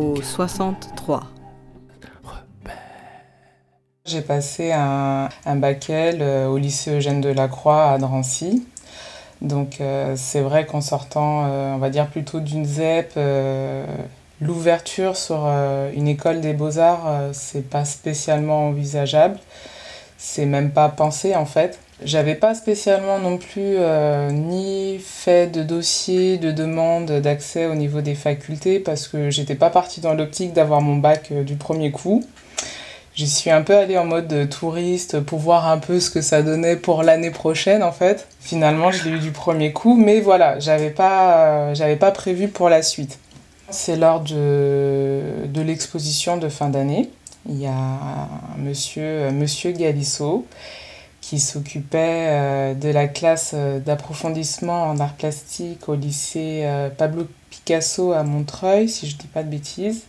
numéro 0.00 0.22
63. 0.22 1.22
J'ai 4.06 4.22
passé 4.22 4.72
un, 4.72 5.28
un 5.46 5.56
bac 5.56 5.90
L 5.90 6.18
euh, 6.20 6.48
au 6.48 6.56
lycée 6.58 6.96
Eugène 6.96 7.20
Delacroix 7.20 7.90
à 7.90 7.98
Drancy. 7.98 8.66
Donc 9.40 9.80
euh, 9.80 10.14
c'est 10.16 10.40
vrai 10.40 10.66
qu'en 10.66 10.80
sortant, 10.80 11.46
euh, 11.46 11.74
on 11.74 11.78
va 11.78 11.90
dire 11.90 12.08
plutôt 12.08 12.40
d'une 12.40 12.64
ZEP, 12.64 13.18
l'ouverture 14.40 15.16
sur 15.16 15.46
une 15.94 16.08
école 16.08 16.40
des 16.40 16.54
beaux-arts, 16.54 17.30
c'est 17.32 17.68
pas 17.68 17.84
spécialement 17.84 18.68
envisageable. 18.68 19.38
C'est 20.22 20.44
même 20.44 20.70
pas 20.70 20.90
pensé 20.90 21.34
en 21.34 21.46
fait. 21.46 21.78
J'avais 22.04 22.34
pas 22.34 22.54
spécialement 22.54 23.18
non 23.18 23.38
plus 23.38 23.76
ni 24.30 24.98
fait 24.98 25.46
de 25.46 25.62
dossier, 25.62 26.36
de 26.36 26.50
demande 26.52 27.10
d'accès 27.10 27.66
au 27.66 27.74
niveau 27.74 28.02
des 28.02 28.14
facultés 28.14 28.80
parce 28.80 29.08
que 29.08 29.30
j'étais 29.30 29.54
pas 29.54 29.70
partie 29.70 30.02
dans 30.02 30.12
l'optique 30.12 30.52
d'avoir 30.52 30.82
mon 30.82 30.96
bac 30.96 31.32
du 31.32 31.56
premier 31.56 31.90
coup. 31.90 32.22
J'y 33.14 33.28
suis 33.28 33.50
un 33.50 33.62
peu 33.62 33.74
allée 33.76 33.96
en 33.98 34.04
mode 34.04 34.48
touriste 34.50 35.20
pour 35.20 35.38
voir 35.38 35.68
un 35.68 35.78
peu 35.78 36.00
ce 36.00 36.10
que 36.10 36.20
ça 36.20 36.42
donnait 36.42 36.76
pour 36.76 37.02
l'année 37.02 37.30
prochaine 37.30 37.82
en 37.82 37.92
fait. 37.92 38.28
Finalement, 38.40 38.92
je 38.92 39.04
l'ai 39.04 39.16
eu 39.16 39.18
du 39.18 39.32
premier 39.32 39.72
coup, 39.72 39.96
mais 39.96 40.20
voilà, 40.20 40.58
j'avais 40.58 40.90
pas, 40.90 41.72
j'avais 41.74 41.96
pas 41.96 42.12
prévu 42.12 42.48
pour 42.48 42.68
la 42.68 42.82
suite. 42.82 43.18
C'est 43.70 43.96
lors 43.96 44.20
de, 44.20 45.20
de 45.46 45.60
l'exposition 45.60 46.36
de 46.36 46.48
fin 46.48 46.68
d'année. 46.68 47.10
Il 47.48 47.58
y 47.58 47.66
a 47.66 48.28
monsieur, 48.58 49.30
monsieur 49.30 49.72
Galissot 49.72 50.46
qui 51.20 51.38
s'occupait 51.38 52.26
euh, 52.28 52.74
de 52.74 52.88
la 52.88 53.06
classe 53.06 53.54
d'approfondissement 53.54 54.84
en 54.84 54.98
art 54.98 55.14
plastique 55.14 55.88
au 55.88 55.94
lycée 55.94 56.62
euh, 56.64 56.88
Pablo 56.90 57.26
Picasso 57.50 58.12
à 58.12 58.22
Montreuil, 58.22 58.88
si 58.88 59.08
je 59.08 59.16
dis 59.16 59.26
pas 59.26 59.42
de 59.42 59.50
bêtises. 59.50 60.04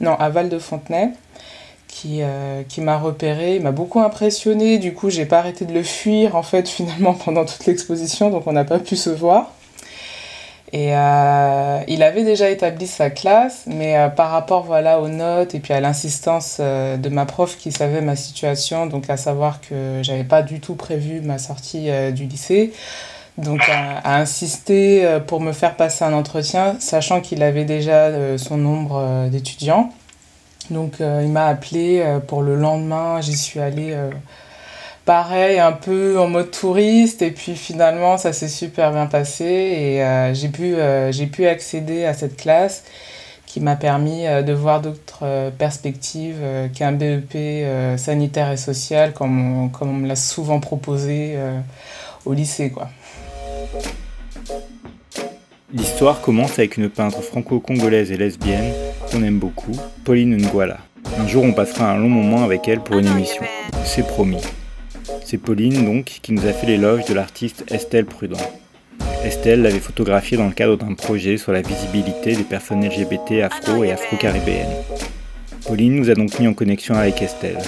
Non, 0.00 0.14
à 0.14 0.28
Val-de-Fontenay 0.30 1.12
qui, 1.92 2.22
euh, 2.22 2.62
qui 2.68 2.80
m'a 2.80 2.98
repéré, 2.98 3.58
m'a 3.60 3.70
beaucoup 3.70 4.00
impressionné. 4.00 4.78
Du 4.78 4.94
coup, 4.94 5.10
j'ai 5.10 5.26
pas 5.26 5.38
arrêté 5.38 5.66
de 5.66 5.74
le 5.74 5.82
fuir 5.82 6.36
en 6.36 6.42
fait 6.42 6.68
finalement 6.68 7.14
pendant 7.14 7.44
toute 7.44 7.66
l'exposition, 7.66 8.30
donc 8.30 8.46
on 8.46 8.52
n'a 8.52 8.64
pas 8.64 8.78
pu 8.78 8.96
se 8.96 9.10
voir. 9.10 9.52
Et 10.72 10.96
euh, 10.96 11.80
il 11.86 12.02
avait 12.02 12.24
déjà 12.24 12.48
établi 12.48 12.86
sa 12.86 13.10
classe, 13.10 13.64
mais 13.66 13.96
euh, 13.96 14.08
par 14.08 14.30
rapport 14.30 14.64
voilà 14.64 15.00
aux 15.00 15.08
notes 15.08 15.54
et 15.54 15.60
puis 15.60 15.74
à 15.74 15.80
l'insistance 15.80 16.60
de 16.60 17.08
ma 17.08 17.26
prof 17.26 17.58
qui 17.58 17.72
savait 17.72 18.00
ma 18.00 18.16
situation, 18.16 18.86
donc 18.86 19.10
à 19.10 19.16
savoir 19.16 19.60
que 19.60 20.00
j'avais 20.02 20.24
pas 20.24 20.42
du 20.42 20.60
tout 20.60 20.74
prévu 20.74 21.20
ma 21.20 21.38
sortie 21.38 21.90
du 22.12 22.24
lycée, 22.24 22.72
donc 23.36 23.60
à, 23.68 24.16
insister 24.16 25.18
pour 25.26 25.40
me 25.40 25.52
faire 25.52 25.76
passer 25.76 26.04
un 26.04 26.14
entretien, 26.14 26.76
sachant 26.80 27.20
qu'il 27.20 27.42
avait 27.42 27.64
déjà 27.64 28.38
son 28.38 28.56
nombre 28.56 29.28
d'étudiants. 29.30 29.90
Donc 30.70 31.00
euh, 31.00 31.22
il 31.24 31.30
m'a 31.30 31.46
appelé 31.46 32.00
euh, 32.00 32.18
pour 32.20 32.42
le 32.42 32.56
lendemain, 32.56 33.20
j'y 33.20 33.36
suis 33.36 33.60
allée 33.60 33.92
euh, 33.92 34.10
pareil, 35.04 35.58
un 35.58 35.72
peu 35.72 36.18
en 36.18 36.28
mode 36.28 36.50
touriste, 36.50 37.22
et 37.22 37.30
puis 37.30 37.56
finalement 37.56 38.16
ça 38.18 38.32
s'est 38.32 38.48
super 38.48 38.92
bien 38.92 39.06
passé, 39.06 39.44
et 39.44 40.34
j'ai 40.34 40.48
pu, 40.48 40.76
j'ai 41.10 41.26
pu 41.26 41.46
accéder 41.46 42.04
à 42.04 42.14
cette 42.14 42.36
classe 42.36 42.84
qui 43.46 43.60
m'a 43.60 43.76
permis 43.76 44.24
de 44.24 44.52
voir 44.52 44.80
d'autres 44.80 45.50
perspectives 45.58 46.40
qu'un 46.74 46.92
BEP 46.92 47.98
sanitaire 47.98 48.50
et 48.50 48.56
social, 48.56 49.12
comme 49.12 49.64
on, 49.64 49.68
comme 49.68 49.90
on 49.90 49.94
me 49.94 50.08
l'a 50.08 50.16
souvent 50.16 50.60
proposé 50.60 51.36
au 52.24 52.32
lycée. 52.32 52.70
Quoi. 52.70 52.88
L'histoire 55.74 56.20
commence 56.20 56.58
avec 56.58 56.76
une 56.76 56.88
peintre 56.88 57.22
franco-congolaise 57.22 58.12
et 58.12 58.16
lesbienne 58.16 58.72
qu'on 59.10 59.22
aime 59.22 59.38
beaucoup, 59.38 59.72
Pauline 60.04 60.36
Nguala. 60.36 60.78
Un 61.18 61.26
jour, 61.26 61.44
on 61.44 61.52
passera 61.52 61.90
un 61.90 61.98
long 61.98 62.08
moment 62.08 62.44
avec 62.44 62.68
elle 62.68 62.80
pour 62.80 62.98
une 62.98 63.06
émission. 63.06 63.42
C'est 63.84 64.06
promis. 64.06 64.40
C'est 65.32 65.38
Pauline, 65.38 65.86
donc, 65.86 66.04
qui 66.20 66.34
nous 66.34 66.44
a 66.46 66.52
fait 66.52 66.66
l'éloge 66.66 67.06
de 67.06 67.14
l'artiste 67.14 67.64
Estelle 67.70 68.04
Prudent. 68.04 68.36
Estelle 69.24 69.62
l'avait 69.62 69.78
photographiée 69.78 70.36
dans 70.36 70.46
le 70.46 70.52
cadre 70.52 70.76
d'un 70.76 70.92
projet 70.92 71.38
sur 71.38 71.52
la 71.52 71.62
visibilité 71.62 72.36
des 72.36 72.42
personnes 72.42 72.84
LGBT 72.84 73.40
afro 73.40 73.82
et 73.82 73.92
afro-caribéennes. 73.92 74.68
Pauline 75.66 75.96
nous 75.96 76.10
a 76.10 76.14
donc 76.14 76.38
mis 76.38 76.48
en 76.48 76.52
connexion 76.52 76.96
avec 76.96 77.22
Estelle. 77.22 77.62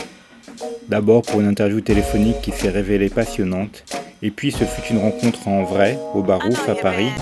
D'abord 0.90 1.22
pour 1.22 1.40
une 1.40 1.46
interview 1.46 1.80
téléphonique 1.80 2.42
qui 2.42 2.50
s'est 2.50 2.68
révélée 2.68 3.08
passionnante, 3.08 3.84
et 4.20 4.30
puis 4.30 4.52
ce 4.52 4.64
fut 4.64 4.92
une 4.92 5.00
rencontre 5.00 5.48
en 5.48 5.62
vrai 5.64 5.98
au 6.12 6.22
Barouf 6.22 6.68
à 6.68 6.74
Paris 6.74 7.12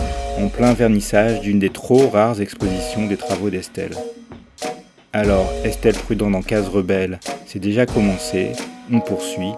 en 0.41 0.49
plein 0.49 0.73
vernissage 0.73 1.41
d'une 1.41 1.61
des 1.61 1.71
trop 1.71 2.09
rares 2.09 2.41
expositions 2.41 3.07
des 3.07 3.17
travaux 3.17 3.49
d'Estelle. 3.49 3.95
Alors, 5.13 5.53
Estelle 5.63 5.95
Prudent 5.95 6.31
dans 6.31 6.43
Case 6.43 6.69
Rebelle, 6.69 7.21
c'est 7.47 7.61
déjà 7.61 7.87
commencé, 7.87 8.49
on 8.91 8.99
poursuit. 8.99 9.53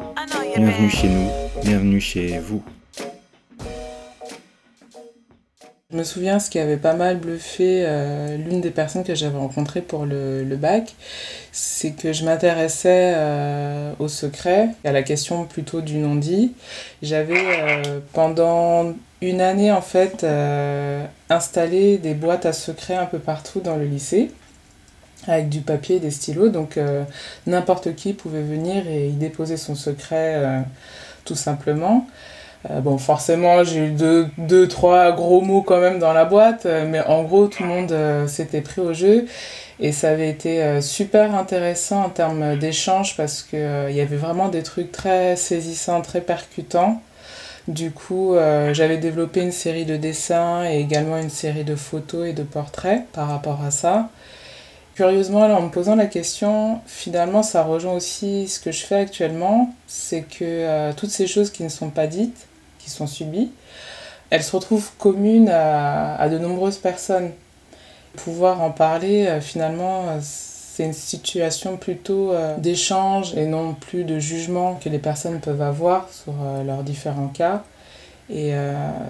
Bienvenue 0.56 0.88
chez 0.88 1.08
nous, 1.08 1.28
bienvenue 1.64 2.00
chez 2.00 2.38
vous. 2.38 2.62
Je 5.90 5.96
me 5.96 6.04
souviens 6.04 6.38
ce 6.38 6.48
qui 6.48 6.60
avait 6.60 6.76
pas 6.76 6.94
mal 6.94 7.18
bluffé 7.18 7.82
euh, 7.84 8.36
l'une 8.36 8.60
des 8.60 8.70
personnes 8.70 9.02
que 9.02 9.16
j'avais 9.16 9.36
rencontrées 9.36 9.80
pour 9.80 10.06
le, 10.06 10.44
le 10.44 10.56
bac, 10.56 10.94
c'est 11.50 11.90
que 11.90 12.12
je 12.12 12.24
m'intéressais 12.24 13.14
euh, 13.16 13.92
au 13.98 14.06
secret, 14.06 14.68
à 14.84 14.92
la 14.92 15.02
question 15.02 15.44
plutôt 15.44 15.80
du 15.80 15.96
non-dit. 15.96 16.52
J'avais 17.02 17.34
euh, 17.38 17.98
pendant 18.12 18.94
une 19.20 19.40
année 19.40 19.72
en 19.72 19.82
fait 19.82 20.24
installé 21.30 21.98
des 21.98 22.14
boîtes 22.14 22.46
à 22.46 22.52
secret 22.52 22.94
un 22.94 23.06
peu 23.06 23.18
partout 23.18 23.60
dans 23.60 23.76
le 23.76 23.86
lycée 23.86 24.30
avec 25.26 25.48
du 25.48 25.60
papier 25.60 25.96
et 25.96 26.00
des 26.00 26.10
stylos, 26.10 26.48
donc 26.48 26.78
n'importe 27.46 27.94
qui 27.94 28.12
pouvait 28.12 28.42
venir 28.42 28.86
et 28.88 29.08
y 29.08 29.12
déposer 29.12 29.56
son 29.56 29.74
secret 29.74 30.64
tout 31.24 31.34
simplement. 31.34 32.06
Euh, 32.70 32.80
bon, 32.80 32.96
forcément, 32.98 33.62
j'ai 33.64 33.88
eu 33.88 33.90
deux, 33.90 34.68
trois 34.68 35.12
gros 35.12 35.40
mots 35.40 35.62
quand 35.62 35.80
même 35.80 35.98
dans 35.98 36.12
la 36.12 36.24
boîte, 36.24 36.66
euh, 36.66 36.86
mais 36.88 37.00
en 37.02 37.22
gros, 37.24 37.46
tout 37.46 37.62
le 37.62 37.68
monde 37.68 37.92
euh, 37.92 38.26
s'était 38.26 38.62
pris 38.62 38.80
au 38.80 38.94
jeu. 38.94 39.26
Et 39.80 39.92
ça 39.92 40.10
avait 40.10 40.30
été 40.30 40.80
super 40.80 41.34
intéressant 41.34 42.04
en 42.04 42.08
termes 42.08 42.56
d'échange 42.56 43.16
parce 43.16 43.42
qu'il 43.42 43.58
y 43.58 44.00
avait 44.00 44.16
vraiment 44.16 44.48
des 44.48 44.62
trucs 44.62 44.92
très 44.92 45.34
saisissants, 45.34 46.00
très 46.00 46.20
percutants. 46.20 47.02
Du 47.66 47.90
coup, 47.90 48.36
j'avais 48.70 48.98
développé 48.98 49.40
une 49.40 49.50
série 49.50 49.84
de 49.84 49.96
dessins 49.96 50.64
et 50.64 50.78
également 50.78 51.18
une 51.18 51.28
série 51.28 51.64
de 51.64 51.74
photos 51.74 52.28
et 52.28 52.32
de 52.32 52.44
portraits 52.44 53.02
par 53.12 53.28
rapport 53.28 53.64
à 53.64 53.72
ça. 53.72 54.10
Curieusement, 54.94 55.40
en 55.40 55.62
me 55.62 55.70
posant 55.70 55.96
la 55.96 56.06
question, 56.06 56.80
finalement, 56.86 57.42
ça 57.42 57.64
rejoint 57.64 57.94
aussi 57.94 58.46
ce 58.46 58.60
que 58.60 58.70
je 58.70 58.84
fais 58.84 58.96
actuellement, 58.96 59.74
c'est 59.88 60.22
que 60.22 60.92
toutes 60.92 61.10
ces 61.10 61.26
choses 61.26 61.50
qui 61.50 61.64
ne 61.64 61.68
sont 61.68 61.90
pas 61.90 62.06
dites, 62.06 62.46
qui 62.78 62.90
sont 62.90 63.08
subies, 63.08 63.50
elles 64.30 64.42
se 64.42 64.54
retrouvent 64.54 64.90
communes 64.98 65.48
à, 65.48 66.28
de 66.28 66.38
nombreuses 66.38 66.78
personnes. 66.78 67.30
Pouvoir 68.16 68.62
en 68.62 68.70
parler, 68.70 69.26
euh, 69.26 69.40
finalement, 69.40 70.08
euh, 70.08 70.18
c'est 70.20 70.84
une 70.84 70.92
situation 70.92 71.76
plutôt 71.76 72.32
euh, 72.32 72.56
d'échange 72.56 73.34
et 73.36 73.46
non 73.46 73.74
plus 73.74 74.04
de 74.04 74.18
jugement 74.18 74.74
que 74.74 74.88
les 74.88 74.98
personnes 74.98 75.40
peuvent 75.40 75.62
avoir 75.62 76.08
sur 76.10 76.32
leurs 76.64 76.82
différents 76.82 77.28
cas. 77.28 77.62
Et 78.28 78.54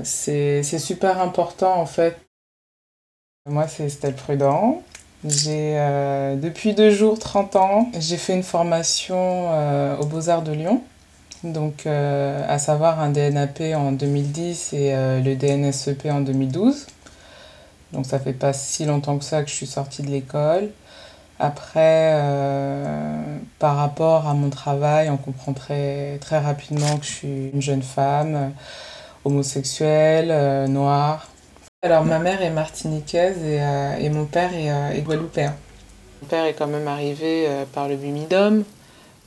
c'est 0.02 0.62
super 0.62 1.20
important 1.20 1.80
en 1.80 1.86
fait. 1.86 2.18
Moi, 3.48 3.68
c'est 3.68 3.84
Estelle 3.84 4.14
Prudent. 4.14 4.82
J'ai 5.24 5.74
depuis 6.42 6.74
deux 6.74 6.90
jours 6.90 7.18
30 7.18 7.56
ans. 7.56 7.88
J'ai 7.98 8.16
fait 8.18 8.34
une 8.34 8.42
formation 8.42 9.50
aux 9.98 10.06
Beaux-Arts 10.06 10.42
de 10.42 10.52
Lyon 10.52 10.82
donc 11.44 11.86
euh, 11.86 12.44
à 12.48 12.58
savoir 12.58 13.00
un 13.00 13.10
DNAP 13.10 13.60
en 13.76 13.92
2010 13.92 14.72
et 14.72 14.94
euh, 14.94 15.20
le 15.20 15.36
DNSEP 15.36 16.06
en 16.06 16.20
2012. 16.20 16.86
Donc 17.92 18.06
ça 18.06 18.18
fait 18.18 18.32
pas 18.32 18.52
si 18.52 18.86
longtemps 18.86 19.18
que 19.18 19.24
ça 19.24 19.42
que 19.42 19.50
je 19.50 19.54
suis 19.54 19.66
sortie 19.66 20.02
de 20.02 20.08
l'école. 20.08 20.70
Après, 21.38 22.12
euh, 22.14 23.38
par 23.58 23.76
rapport 23.76 24.26
à 24.28 24.34
mon 24.34 24.50
travail, 24.50 25.10
on 25.10 25.16
comprend 25.16 25.52
très, 25.52 26.18
très 26.20 26.38
rapidement 26.38 26.96
que 26.96 27.04
je 27.04 27.10
suis 27.10 27.50
une 27.52 27.62
jeune 27.62 27.82
femme, 27.82 28.52
homosexuelle, 29.24 30.70
noire. 30.70 31.28
Alors 31.84 32.04
ma 32.04 32.18
mère 32.18 32.42
est 32.42 32.50
martiniquaise 32.50 33.44
et, 33.44 33.60
et 34.02 34.08
mon 34.08 34.24
père 34.24 34.52
est, 34.52 34.98
est, 34.98 35.02
guadeloupéen. 35.02 35.54
Mon 36.22 36.28
père 36.28 36.46
est 36.46 36.54
quand 36.54 36.66
même 36.66 36.88
arrivé 36.88 37.46
par 37.72 37.88
le 37.88 37.94
Bumidum. 37.94 38.64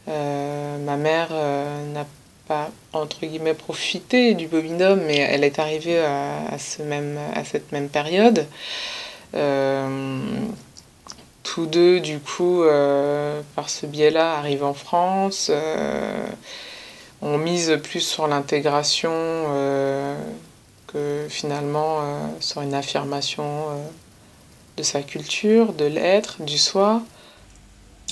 Euh, 0.07 0.77
ma 0.77 0.95
mère 0.95 1.29
euh, 1.31 1.93
n'a 1.93 2.05
pas, 2.47 2.69
entre 2.93 3.19
guillemets, 3.25 3.53
profité 3.53 4.33
du 4.35 4.47
bobinum, 4.47 5.01
mais 5.05 5.17
elle 5.17 5.43
est 5.43 5.59
arrivée 5.59 5.99
à, 5.99 6.57
ce 6.57 6.81
même, 6.81 7.19
à 7.35 7.43
cette 7.43 7.71
même 7.71 7.89
période. 7.89 8.45
Euh, 9.35 10.19
tous 11.43 11.65
deux, 11.65 11.99
du 11.99 12.19
coup, 12.19 12.63
par 13.55 13.69
ce 13.69 13.85
biais-là, 13.85 14.35
arrivent 14.35 14.63
en 14.63 14.73
France. 14.73 15.51
on 17.21 17.37
mise 17.37 17.77
plus 17.83 18.01
sur 18.01 18.27
l'intégration 18.27 19.11
que 20.97 21.27
finalement 21.29 21.99
sur 22.39 22.61
une 22.61 22.73
affirmation 22.73 23.45
de 24.77 24.83
sa 24.83 25.01
culture, 25.01 25.73
de 25.73 25.85
l'être, 25.85 26.43
du 26.43 26.57
soi. 26.57 27.01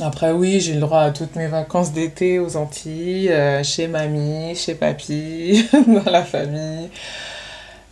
Après 0.02 0.32
oui, 0.32 0.60
j'ai 0.60 0.74
le 0.74 0.82
droit 0.82 1.02
à 1.02 1.12
toutes 1.12 1.36
mes 1.36 1.48
vacances 1.48 1.94
d'été 1.94 2.40
aux 2.40 2.58
Antilles, 2.58 3.30
euh, 3.30 3.64
chez 3.64 3.88
mamie, 3.88 4.56
chez 4.56 4.76
papy, 4.76 5.66
dans 5.88 6.12
la 6.12 6.24
famille. 6.24 6.90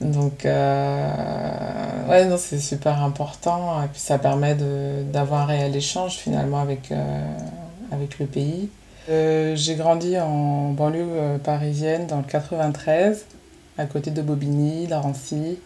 Donc 0.01 0.45
euh, 0.45 2.09
ouais, 2.09 2.25
non, 2.25 2.35
c'est 2.37 2.59
super 2.59 3.01
important 3.01 3.81
et 3.83 3.87
puis 3.87 4.01
ça 4.01 4.17
permet 4.17 4.57
d'avoir 5.13 5.41
un 5.41 5.45
réel 5.45 5.75
échange 5.75 6.17
finalement 6.17 6.59
avec, 6.59 6.91
euh, 6.91 7.37
avec 7.91 8.19
le 8.19 8.25
pays. 8.25 8.69
j'ai 9.07 9.75
grandi 9.75 10.19
en 10.19 10.71
banlieue 10.71 11.39
parisienne 11.41 12.07
dans 12.07 12.17
le 12.17 12.23
93, 12.23 13.25
à 13.77 13.85
côté 13.85 14.11
de 14.11 14.21
Bobigny, 14.21 14.87
d'Arancy. 14.87 15.59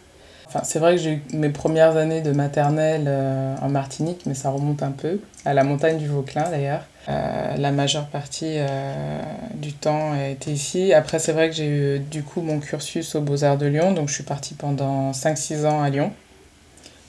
Enfin, 0.47 0.61
c'est 0.63 0.79
vrai 0.79 0.95
que 0.95 1.01
j'ai 1.01 1.13
eu 1.13 1.21
mes 1.33 1.49
premières 1.49 1.97
années 1.97 2.21
de 2.21 2.31
maternelle 2.31 3.05
euh, 3.07 3.55
en 3.61 3.67
Martinique, 3.67 4.21
mais 4.25 4.33
ça 4.33 4.49
remonte 4.49 4.81
un 4.81 4.91
peu, 4.91 5.19
à 5.43 5.53
la 5.53 5.65
montagne 5.65 5.97
du 5.97 6.07
Vauclin 6.07 6.49
d'ailleurs. 6.49 6.85
Euh, 7.09 7.57
la 7.57 7.71
majeure 7.71 8.07
partie 8.07 8.55
euh, 8.57 9.21
du 9.55 9.73
temps 9.73 10.13
a 10.13 10.27
été 10.27 10.51
ici. 10.51 10.93
Après, 10.93 11.19
c'est 11.19 11.33
vrai 11.33 11.49
que 11.49 11.55
j'ai 11.55 11.67
eu 11.67 11.99
du 11.99 12.23
coup 12.23 12.41
mon 12.41 12.59
cursus 12.59 13.15
aux 13.15 13.21
Beaux-Arts 13.21 13.57
de 13.57 13.65
Lyon, 13.65 13.91
donc 13.91 14.07
je 14.07 14.13
suis 14.13 14.23
partie 14.23 14.53
pendant 14.53 15.11
5-6 15.11 15.65
ans 15.65 15.81
à 15.81 15.89
Lyon. 15.89 16.13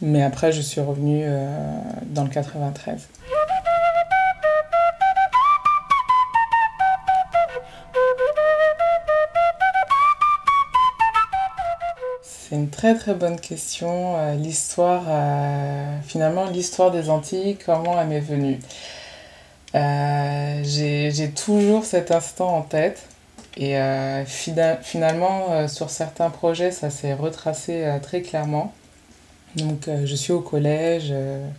Mais 0.00 0.22
après, 0.22 0.52
je 0.52 0.60
suis 0.60 0.80
revenue 0.80 1.24
dans 2.06 2.22
le 2.22 2.30
93. 2.30 3.08
Très 12.78 12.94
très 12.94 13.14
bonne 13.14 13.40
question. 13.40 14.16
Euh, 14.16 14.34
l'histoire, 14.34 15.02
euh, 15.08 15.98
finalement, 16.06 16.46
l'histoire 16.46 16.92
des 16.92 17.10
Antilles, 17.10 17.58
comment 17.66 18.00
elle 18.00 18.06
m'est 18.06 18.20
venue 18.20 18.60
euh, 19.74 20.60
J'ai 20.62 21.30
toujours 21.30 21.84
cet 21.84 22.12
instant 22.12 22.56
en 22.56 22.62
tête. 22.62 23.02
Et 23.56 23.76
finalement, 24.28 25.66
sur 25.66 25.90
certains 25.90 26.30
projets, 26.30 26.70
ça 26.70 26.90
s'est 26.90 27.12
retracé 27.12 27.84
très 28.02 28.22
clairement. 28.22 28.72
Donc, 29.56 29.90
je 30.04 30.14
suis 30.14 30.32
au 30.32 30.40
collège 30.40 31.12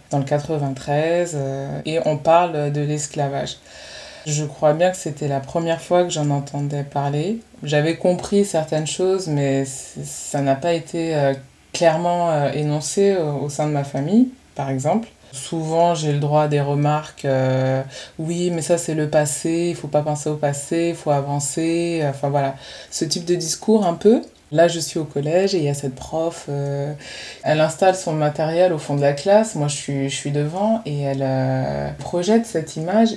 dans 0.10 0.20
le 0.20 0.24
93 0.24 1.38
et 1.86 2.00
on 2.06 2.16
parle 2.16 2.72
de 2.72 2.80
l'esclavage. 2.80 3.58
Je 4.26 4.44
crois 4.44 4.74
bien 4.74 4.92
que 4.92 4.98
c'était 4.98 5.28
la 5.28 5.40
première 5.40 5.82
fois 5.82 6.04
que 6.04 6.10
j'en 6.10 6.30
entendais 6.30 6.84
parler. 6.84 7.40
J'avais 7.64 7.98
compris 7.98 8.46
certaines 8.46 8.88
choses, 8.88 9.28
mais 9.28 9.66
ça 9.66 10.42
n'a 10.42 10.56
pas 10.56 10.74
été 10.74 11.16
euh, 11.16 11.34
clairement 11.74 12.30
euh, 12.32 12.52
énoncé 12.52 13.16
au 13.18 13.50
sein 13.50 13.68
de 13.68 13.72
ma 13.72 13.84
famille, 13.84 14.30
par 14.56 14.70
exemple. 14.70 15.08
Souvent, 15.32 15.94
j'ai 15.94 16.12
le 16.12 16.20
droit 16.20 16.44
à 16.44 16.48
des 16.48 16.62
remarques 16.62 17.24
euh, 17.26 17.84
oui, 18.18 18.50
mais 18.52 18.64
ça 18.64 18.80
c'est 18.80 18.96
le 18.96 19.10
passé, 19.10 19.68
il 19.70 19.76
faut 19.76 19.88
pas 19.88 20.02
penser 20.02 20.28
au 20.30 20.38
passé, 20.38 20.90
il 20.90 20.96
faut 20.96 21.12
avancer. 21.12 22.04
Enfin 22.10 22.30
voilà, 22.30 22.56
ce 22.90 23.06
type 23.06 23.26
de 23.26 23.36
discours 23.36 23.86
un 23.86 23.94
peu. 23.94 24.22
Là, 24.52 24.68
je 24.68 24.80
suis 24.80 24.98
au 24.98 25.06
collège 25.06 25.54
et 25.54 25.60
il 25.60 25.64
y 25.64 25.70
a 25.70 25.76
cette 25.76 25.94
prof. 25.94 26.50
elle 27.44 27.62
installe 27.62 27.94
son 27.94 28.14
matériel 28.14 28.74
au 28.74 28.80
fond 28.80 28.96
de 28.96 29.02
la 29.02 29.14
classe. 29.14 29.54
Moi, 29.54 29.68
je 29.68 29.76
suis, 29.76 30.10
je 30.10 30.16
suis 30.16 30.32
devant 30.32 30.82
et 30.88 31.02
elle 31.02 31.94
projette 32.00 32.48
cette 32.48 32.76
image. 32.76 33.10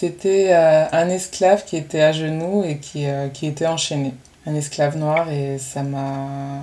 C'était 0.00 0.52
euh, 0.52 0.84
un 0.92 1.08
esclave 1.08 1.64
qui 1.64 1.76
était 1.76 2.02
à 2.02 2.12
genoux 2.12 2.62
et 2.62 2.78
qui, 2.78 3.06
euh, 3.06 3.26
qui 3.26 3.46
était 3.46 3.66
enchaîné. 3.66 4.14
Un 4.46 4.54
esclave 4.54 4.96
noir 4.96 5.28
et 5.28 5.58
ça 5.58 5.82
m'a... 5.82 6.60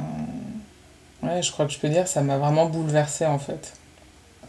Ouais, 1.21 1.41
je 1.41 1.51
crois 1.51 1.65
que 1.65 1.73
je 1.73 1.79
peux 1.79 1.89
dire, 1.89 2.07
ça 2.07 2.21
m'a 2.21 2.37
vraiment 2.37 2.67
bouleversée 2.67 3.25
en 3.25 3.37
fait. 3.37 3.73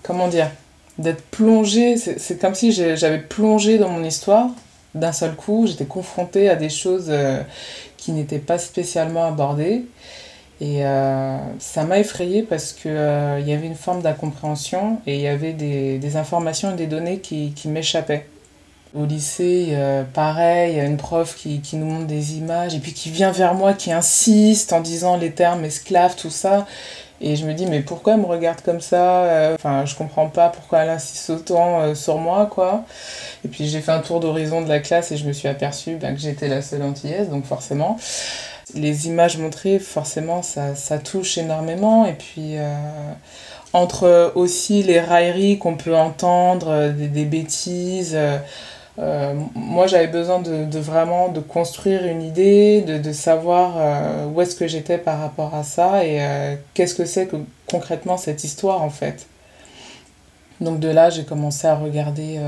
Comment 0.04 0.28
dire? 0.28 0.52
D'être 0.98 1.24
plongé, 1.32 1.96
c'est 1.96 2.40
comme 2.40 2.54
si 2.54 2.70
j'avais 2.70 3.18
plongé 3.18 3.78
dans 3.78 3.88
mon 3.88 4.04
histoire 4.04 4.50
d'un 4.94 5.10
seul 5.10 5.34
coup. 5.34 5.66
J'étais 5.66 5.86
confrontée 5.86 6.48
à 6.48 6.54
des 6.54 6.70
choses 6.70 7.06
euh, 7.08 7.42
qui 7.96 8.12
n'étaient 8.12 8.38
pas 8.38 8.58
spécialement 8.58 9.26
abordées. 9.26 9.84
Et 10.60 10.82
ça 11.58 11.84
m'a 11.84 11.98
effrayée 11.98 12.42
parce 12.42 12.72
qu'il 12.72 12.92
il 12.92 13.48
y 13.48 13.52
avait 13.52 13.66
une 13.66 13.74
forme 13.74 14.00
d'incompréhension 14.00 15.00
et 15.08 15.16
il 15.16 15.20
y 15.20 15.26
avait 15.26 15.52
des, 15.52 15.98
des, 15.98 16.16
informations 16.16 16.72
et 16.72 16.76
des 16.76 16.86
données 16.86 17.18
qui, 17.18 17.52
qui 17.52 17.68
m'échappaient. 17.68 18.26
Au 18.94 19.04
lycée, 19.04 19.68
euh, 19.72 20.04
pareil, 20.04 20.72
il 20.72 20.76
y 20.76 20.80
a 20.80 20.84
une 20.84 20.96
prof 20.96 21.34
qui, 21.36 21.60
qui, 21.60 21.76
nous 21.76 21.86
montre 21.86 22.06
des 22.06 22.36
images 22.38 22.74
et 22.74 22.78
puis 22.78 22.92
qui 22.92 23.10
vient 23.10 23.32
vers 23.32 23.54
moi, 23.54 23.74
qui 23.74 23.92
insiste 23.92 24.72
en 24.72 24.80
disant 24.80 25.16
les 25.16 25.32
termes 25.32 25.64
esclaves, 25.64 26.16
tout 26.16 26.30
ça. 26.30 26.66
Et 27.20 27.34
je 27.36 27.46
me 27.46 27.54
dis, 27.54 27.66
mais 27.66 27.80
pourquoi 27.80 28.14
elle 28.14 28.20
me 28.20 28.26
regarde 28.26 28.60
comme 28.60 28.80
ça? 28.80 29.24
Euh, 29.24 29.54
Enfin, 29.54 29.84
je 29.86 29.94
comprends 29.96 30.28
pas 30.28 30.50
pourquoi 30.50 30.80
elle 30.80 30.90
insiste 30.90 31.30
autant 31.30 31.80
euh, 31.80 31.94
sur 31.94 32.18
moi, 32.18 32.46
quoi. 32.46 32.84
Et 33.44 33.48
puis 33.48 33.66
j'ai 33.68 33.80
fait 33.80 33.92
un 33.92 34.00
tour 34.00 34.20
d'horizon 34.20 34.62
de 34.62 34.68
la 34.68 34.80
classe 34.80 35.12
et 35.12 35.16
je 35.16 35.26
me 35.26 35.32
suis 35.32 35.48
aperçue 35.48 35.96
ben, 35.96 36.14
que 36.14 36.20
j'étais 36.20 36.48
la 36.48 36.62
seule 36.62 36.82
antillaise, 36.82 37.28
donc 37.28 37.44
forcément. 37.44 37.98
Les 38.74 39.06
images 39.08 39.38
montrées, 39.38 39.78
forcément, 39.78 40.42
ça, 40.42 40.74
ça 40.74 40.98
touche 40.98 41.38
énormément. 41.38 42.06
Et 42.06 42.14
puis, 42.14 42.56
entre 43.72 44.32
aussi 44.34 44.82
les 44.82 45.00
railleries 45.00 45.58
qu'on 45.58 45.76
peut 45.76 45.96
entendre, 45.96 46.88
des, 46.90 47.08
des 47.08 47.24
bêtises. 47.24 48.14
Euh, 48.14 48.38
moi, 49.54 49.86
j'avais 49.86 50.06
besoin 50.06 50.40
de, 50.40 50.78
vraiment 50.78 51.28
de 51.28 51.40
construire 51.40 52.06
une 52.06 52.22
idée, 52.22 52.80
de, 52.80 52.98
de 52.98 53.12
savoir 53.12 53.74
euh, 53.76 54.26
où 54.26 54.40
est-ce 54.40 54.56
que 54.56 54.66
j'étais 54.66 54.98
par 54.98 55.20
rapport 55.20 55.54
à 55.54 55.64
ça 55.64 56.04
et 56.04 56.22
euh, 56.22 56.56
qu'est-ce 56.74 56.94
que 56.94 57.04
c'est 57.04 57.26
que 57.26 57.36
concrètement 57.68 58.16
cette 58.16 58.44
histoire 58.44 58.82
en 58.82 58.90
fait. 58.90 59.26
Donc 60.60 60.80
de 60.80 60.88
là, 60.88 61.10
j'ai 61.10 61.24
commencé 61.24 61.66
à 61.66 61.74
regarder 61.74 62.40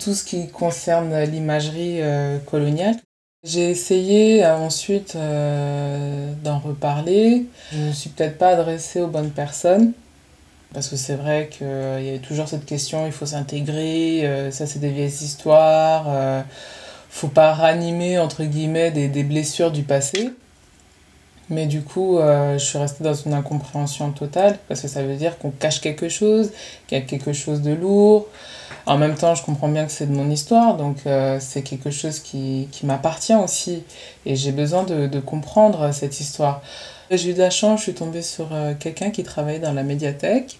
tout 0.00 0.12
ce 0.12 0.24
qui 0.24 0.48
concerne 0.48 1.22
l'imagerie 1.22 2.00
coloniale. 2.46 2.96
J'ai 3.44 3.70
essayé 3.70 4.44
ensuite 4.44 5.16
d'en 5.16 6.58
reparler. 6.58 7.46
Je 7.70 7.78
ne 7.78 7.86
me 7.88 7.92
suis 7.92 8.10
peut-être 8.10 8.38
pas 8.38 8.48
adressée 8.48 9.00
aux 9.00 9.06
bonnes 9.06 9.30
personnes. 9.30 9.92
Parce 10.74 10.88
que 10.88 10.96
c'est 10.96 11.16
vrai 11.16 11.50
qu'il 11.50 11.66
y 11.66 12.14
a 12.14 12.18
toujours 12.18 12.48
cette 12.48 12.64
question, 12.64 13.04
il 13.06 13.12
faut 13.12 13.26
s'intégrer, 13.26 14.24
euh, 14.24 14.50
ça 14.50 14.66
c'est 14.66 14.78
des 14.78 14.88
vieilles 14.88 15.08
histoires, 15.08 16.06
euh, 16.08 16.42
faut 17.10 17.28
pas 17.28 17.52
ranimer 17.52 18.18
entre 18.18 18.44
guillemets 18.44 18.90
des, 18.90 19.08
des 19.08 19.22
blessures 19.22 19.70
du 19.70 19.82
passé. 19.82 20.30
Mais 21.50 21.66
du 21.66 21.82
coup, 21.82 22.18
euh, 22.18 22.56
je 22.56 22.64
suis 22.64 22.78
restée 22.78 23.04
dans 23.04 23.12
une 23.12 23.34
incompréhension 23.34 24.10
totale, 24.12 24.58
parce 24.68 24.80
que 24.80 24.88
ça 24.88 25.02
veut 25.02 25.16
dire 25.16 25.36
qu'on 25.38 25.50
cache 25.50 25.82
quelque 25.82 26.08
chose, 26.08 26.50
qu'il 26.86 26.96
y 26.96 27.00
a 27.00 27.04
quelque 27.04 27.34
chose 27.34 27.60
de 27.60 27.72
lourd. 27.74 28.26
En 28.86 28.96
même 28.96 29.14
temps, 29.14 29.34
je 29.34 29.42
comprends 29.42 29.68
bien 29.68 29.84
que 29.84 29.92
c'est 29.92 30.06
de 30.06 30.14
mon 30.14 30.30
histoire, 30.30 30.76
donc 30.78 30.98
euh, 31.06 31.38
c'est 31.40 31.62
quelque 31.62 31.90
chose 31.90 32.20
qui, 32.20 32.68
qui 32.72 32.86
m'appartient 32.86 33.34
aussi. 33.34 33.84
Et 34.24 34.34
j'ai 34.34 34.52
besoin 34.52 34.84
de, 34.84 35.06
de 35.06 35.20
comprendre 35.20 35.92
cette 35.92 36.20
histoire. 36.20 36.62
J'ai 37.10 37.30
eu 37.30 37.34
de 37.34 37.40
la 37.40 37.50
chance, 37.50 37.80
je 37.80 37.84
suis 37.84 37.94
tombée 37.94 38.22
sur 38.22 38.48
euh, 38.52 38.72
quelqu'un 38.78 39.10
qui 39.10 39.22
travaillait 39.22 39.58
dans 39.58 39.74
la 39.74 39.82
médiathèque, 39.82 40.58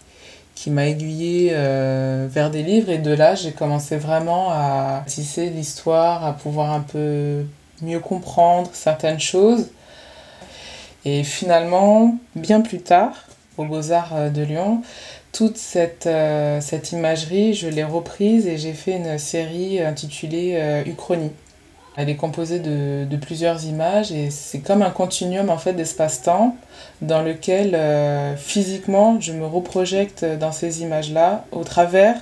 qui 0.54 0.71
m'a 0.71 0.88
aiguillée 0.88 1.50
euh, 1.52 2.28
vers 2.30 2.50
des 2.50 2.62
livres, 2.62 2.90
et 2.90 2.99
de 2.99 3.12
là, 3.12 3.35
j'ai 3.35 3.52
commencé 3.52 3.97
vraiment 3.97 4.50
à 4.50 5.04
tisser 5.06 5.50
l'histoire, 5.50 6.25
à 6.25 6.32
pouvoir 6.32 6.73
un 6.73 6.80
peu 6.80 7.44
mieux 7.80 8.00
comprendre 8.00 8.71
certaines 8.73 9.21
choses. 9.21 9.71
Et 11.04 11.25
finalement, 11.25 12.16
bien 12.37 12.61
plus 12.61 12.80
tard, 12.80 13.26
aux 13.56 13.64
Beaux-Arts 13.64 14.14
euh, 14.14 14.30
de 14.30 14.42
Lyon, 14.42 14.82
toute 15.32 15.56
cette, 15.56 16.11
cette 16.61 16.92
imagerie, 16.92 17.54
je 17.54 17.66
l'ai 17.66 17.85
reprise 17.85 18.47
et 18.47 18.59
j'ai 18.59 18.75
fait 18.75 18.97
une 18.97 19.16
série 19.16 19.80
intitulée 19.80 20.82
Uchronie. 20.85 21.30
Elle 21.96 22.08
est 22.08 22.16
composée 22.16 22.58
de, 22.58 23.04
de 23.04 23.16
plusieurs 23.16 23.64
images 23.66 24.12
et 24.12 24.30
c'est 24.30 24.61
comme 24.61 24.80
un 24.80 24.90
continuum 24.90 25.50
en 25.50 25.58
fait 25.58 25.75
d'espace-temps 25.75 26.56
dans 27.02 27.22
lequel 27.22 27.75
euh, 27.75 28.34
physiquement 28.37 29.20
je 29.20 29.32
me 29.32 29.44
reprojecte 29.44 30.25
dans 30.25 30.52
ces 30.52 30.82
images-là 30.82 31.44
au 31.52 31.64
travers 31.64 32.16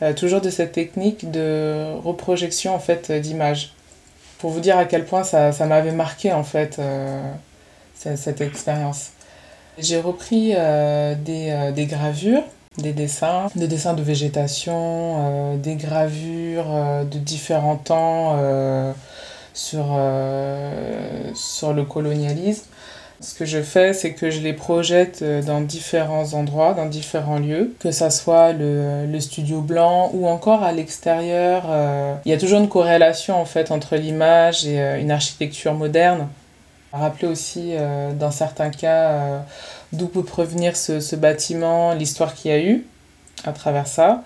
euh, 0.00 0.14
toujours 0.14 0.40
de 0.40 0.48
cette 0.48 0.72
technique 0.72 1.30
de 1.30 1.94
reprojection 2.02 2.74
en 2.74 2.78
fait 2.78 3.12
d'images. 3.12 3.74
Pour 4.38 4.50
vous 4.50 4.60
dire 4.60 4.78
à 4.78 4.86
quel 4.86 5.04
point 5.04 5.24
ça, 5.24 5.52
ça 5.52 5.66
m'avait 5.66 5.92
marqué 5.92 6.32
en 6.32 6.42
fait 6.42 6.78
euh, 6.78 7.20
cette 7.94 8.40
expérience. 8.40 9.10
J'ai 9.78 10.00
repris 10.00 10.54
des, 10.54 11.72
des 11.74 11.86
gravures 11.86 12.42
des 12.78 12.92
dessins, 12.92 13.48
des 13.54 13.68
dessins 13.68 13.94
de 13.94 14.02
végétation, 14.02 14.74
euh, 14.74 15.56
des 15.56 15.74
gravures 15.74 16.66
euh, 16.70 17.04
de 17.04 17.18
différents 17.18 17.76
temps 17.76 18.36
euh, 18.38 18.92
sur, 19.54 19.84
sur 21.34 21.72
le 21.74 21.84
colonialisme. 21.84 22.64
Ce 23.20 23.34
que 23.34 23.44
je 23.44 23.62
fais, 23.62 23.92
c'est 23.92 24.14
que 24.14 24.30
je 24.30 24.40
les 24.40 24.54
projette 24.54 25.22
dans 25.22 25.60
différents 25.60 26.32
endroits, 26.32 26.74
dans 26.74 26.86
différents 26.86 27.38
lieux, 27.38 27.72
que 27.78 27.92
ça 27.92 28.10
soit 28.10 28.52
le, 28.52 29.06
le 29.06 29.20
studio 29.20 29.60
blanc 29.60 30.10
ou 30.14 30.26
encore 30.26 30.64
à 30.64 30.72
l'extérieur. 30.72 31.64
Il 32.24 32.32
y 32.32 32.34
a 32.34 32.38
toujours 32.38 32.58
une 32.58 32.68
corrélation 32.68 33.40
en 33.40 33.44
fait 33.44 33.70
entre 33.70 33.94
l'image 33.94 34.66
et 34.66 34.98
une 35.00 35.12
architecture 35.12 35.74
moderne. 35.74 36.26
Rappeler 36.92 37.28
aussi, 37.28 37.74
dans 38.18 38.32
certains 38.32 38.70
cas, 38.70 39.44
d'où 39.92 40.06
peut 40.06 40.24
provenir 40.24 40.76
ce, 40.76 41.00
ce 41.00 41.16
bâtiment, 41.16 41.94
l'histoire 41.94 42.34
qu'il 42.34 42.50
y 42.50 42.54
a 42.54 42.60
eu 42.60 42.84
à 43.44 43.52
travers 43.52 43.86
ça. 43.86 44.24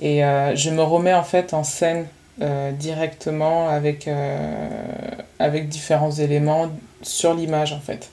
Et 0.00 0.20
je 0.54 0.70
me 0.70 0.82
remets 0.82 1.14
en 1.14 1.22
fait 1.22 1.54
en 1.54 1.64
scène 1.64 2.06
directement 2.78 3.68
avec, 3.68 4.08
avec 5.38 5.68
différents 5.68 6.12
éléments 6.12 6.68
sur 7.02 7.34
l'image 7.34 7.72
en 7.72 7.80
fait. 7.80 8.10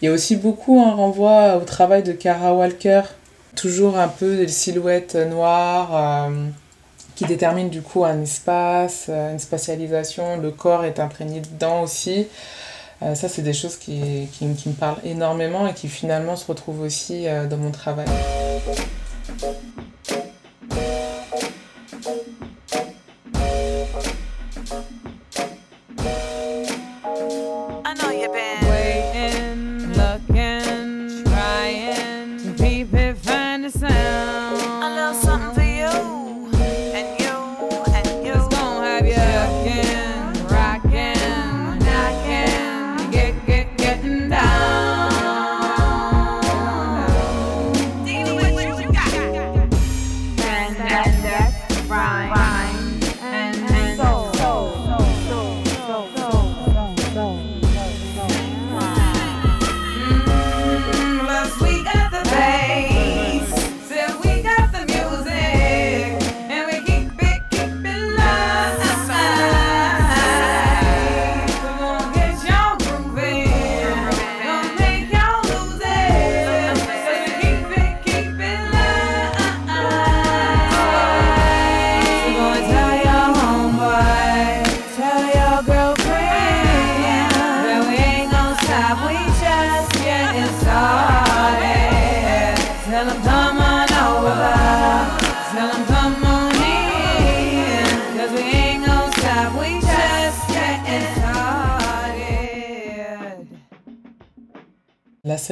Il 0.00 0.04
y 0.04 0.08
a 0.08 0.12
aussi 0.12 0.36
beaucoup 0.36 0.80
un 0.80 0.94
renvoi 0.94 1.56
au 1.56 1.64
travail 1.64 2.04
de 2.04 2.12
Kara 2.12 2.54
Walker, 2.54 3.02
toujours 3.56 3.98
un 3.98 4.06
peu 4.06 4.36
des 4.36 4.46
silhouettes 4.46 5.16
noires 5.16 5.90
euh, 6.28 6.46
qui 7.16 7.24
déterminent 7.24 7.68
du 7.68 7.82
coup 7.82 8.04
un 8.04 8.22
espace, 8.22 9.06
euh, 9.08 9.32
une 9.32 9.40
spatialisation, 9.40 10.36
le 10.36 10.52
corps 10.52 10.84
est 10.84 11.00
imprégné 11.00 11.40
dedans 11.40 11.82
aussi. 11.82 12.28
Euh, 13.02 13.14
ça, 13.14 13.28
c'est 13.28 13.42
des 13.42 13.52
choses 13.52 13.76
qui, 13.76 14.28
qui, 14.32 14.52
qui, 14.54 14.68
me 14.68 14.74
parlent 14.74 15.00
énormément 15.04 15.66
et 15.66 15.74
qui 15.74 15.88
finalement 15.88 16.36
se 16.36 16.46
retrouvent 16.46 16.80
aussi 16.80 17.26
dans 17.48 17.56
mon 17.56 17.70
travail. 17.70 18.06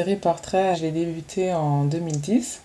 Série 0.07 0.17
Portrait, 0.21 0.77
je 0.77 0.83
l'ai 0.83 0.93
débuté 0.93 1.53
en 1.53 1.85
2010. 1.85 2.61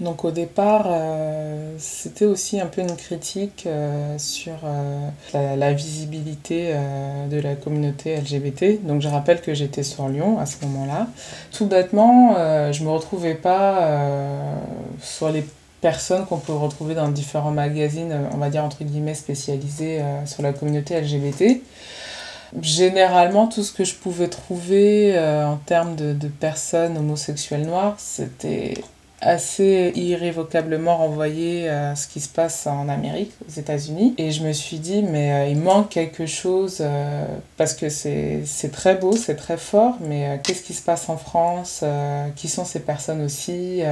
Donc 0.00 0.24
au 0.24 0.32
départ, 0.32 0.86
euh, 0.88 1.76
c'était 1.78 2.24
aussi 2.24 2.60
un 2.60 2.66
peu 2.66 2.80
une 2.80 2.96
critique 2.96 3.62
euh, 3.68 4.18
sur 4.18 4.54
euh, 4.64 5.08
la, 5.32 5.72
visibilité 5.72 6.74
de 7.30 7.40
la 7.40 7.54
communauté 7.54 8.16
LGBT. 8.16 8.84
Donc 8.84 9.02
je 9.02 9.08
rappelle 9.08 9.40
que 9.40 9.54
j'étais 9.54 9.84
sur 9.84 10.08
Lyon 10.08 10.40
à 10.40 10.46
ce 10.46 10.64
moment-là. 10.64 11.06
Tout 11.52 11.66
bêtement, 11.66 12.34
je 12.72 12.82
me 12.82 12.90
retrouvais 12.90 13.36
pas 13.36 13.88
sur 15.00 15.30
les 15.30 15.44
personnes 15.80 16.26
qu'on 16.26 16.38
peut 16.38 16.54
retrouver 16.54 16.96
dans 16.96 17.08
différents 17.08 17.52
magazines, 17.52 18.12
on 18.34 18.38
va 18.38 18.50
dire 18.50 18.64
entre 18.64 18.82
guillemets 18.82 19.14
spécialisés 19.14 20.00
sur 20.24 20.42
la 20.42 20.52
communauté 20.52 21.00
LGBT. 21.00 21.62
Généralement, 22.60 23.46
tout 23.46 23.62
ce 23.62 23.72
que 23.72 23.84
je 23.84 23.94
pouvais 23.94 24.28
trouver 24.28 25.16
euh, 25.16 25.46
en 25.46 25.56
termes 25.56 25.96
de, 25.96 26.28
personnes 26.28 26.96
homosexuelles 26.96 27.66
noires, 27.66 27.94
c'était 27.98 28.74
assez 29.20 29.92
irrévocablement 29.94 30.98
renvoyé 30.98 31.68
à 31.68 31.96
ce 31.96 32.06
qui 32.06 32.20
se 32.20 32.28
passe 32.28 32.66
en 32.66 32.88
Amérique, 32.88 33.32
aux 33.48 33.58
États-Unis. 33.58 34.14
Et 34.18 34.30
je 34.30 34.44
me 34.44 34.52
suis 34.52 34.78
dit, 34.78 35.02
mais 35.02 35.32
euh, 35.32 35.46
il 35.48 35.58
manque 35.58 35.88
quelque 35.88 36.26
chose, 36.26 36.78
euh, 36.80 37.24
parce 37.56 37.74
que 37.74 37.88
c'est 37.88 38.44
très 38.72 38.94
beau, 38.94 39.12
c'est 39.16 39.36
très 39.36 39.56
fort, 39.56 39.96
mais 40.00 40.40
qu'est-ce 40.44 40.62
qui 40.62 40.74
se 40.74 40.82
passe 40.82 41.08
en 41.08 41.16
France 41.16 41.82
Qui 42.36 42.48
sont 42.48 42.64
ces 42.64 42.80
personnes 42.80 43.22
aussi 43.22 43.82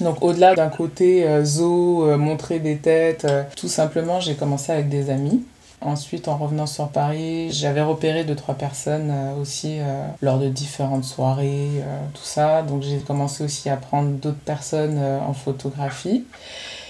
donc 0.00 0.22
au-delà 0.22 0.54
d'un 0.54 0.68
côté 0.68 1.26
zoo, 1.44 2.16
montrer 2.16 2.58
des 2.58 2.78
têtes, 2.78 3.26
tout 3.56 3.68
simplement 3.68 4.18
j'ai 4.20 4.34
commencé 4.34 4.72
avec 4.72 4.88
des 4.88 5.10
amis 5.10 5.44
Ensuite, 5.82 6.28
en 6.28 6.36
revenant 6.36 6.66
sur 6.66 6.88
Paris, 6.88 7.50
j'avais 7.52 7.80
repéré 7.80 8.24
deux, 8.24 8.36
trois 8.36 8.54
personnes 8.54 9.10
euh, 9.10 9.40
aussi 9.40 9.78
euh, 9.80 10.06
lors 10.20 10.38
de 10.38 10.48
différentes 10.48 11.04
soirées, 11.04 11.70
euh, 11.76 12.00
tout 12.12 12.22
ça. 12.22 12.62
Donc 12.62 12.82
j'ai 12.82 12.98
commencé 12.98 13.42
aussi 13.42 13.70
à 13.70 13.76
prendre 13.76 14.10
d'autres 14.10 14.36
personnes 14.36 14.98
en 14.98 15.32
photographie. 15.32 16.26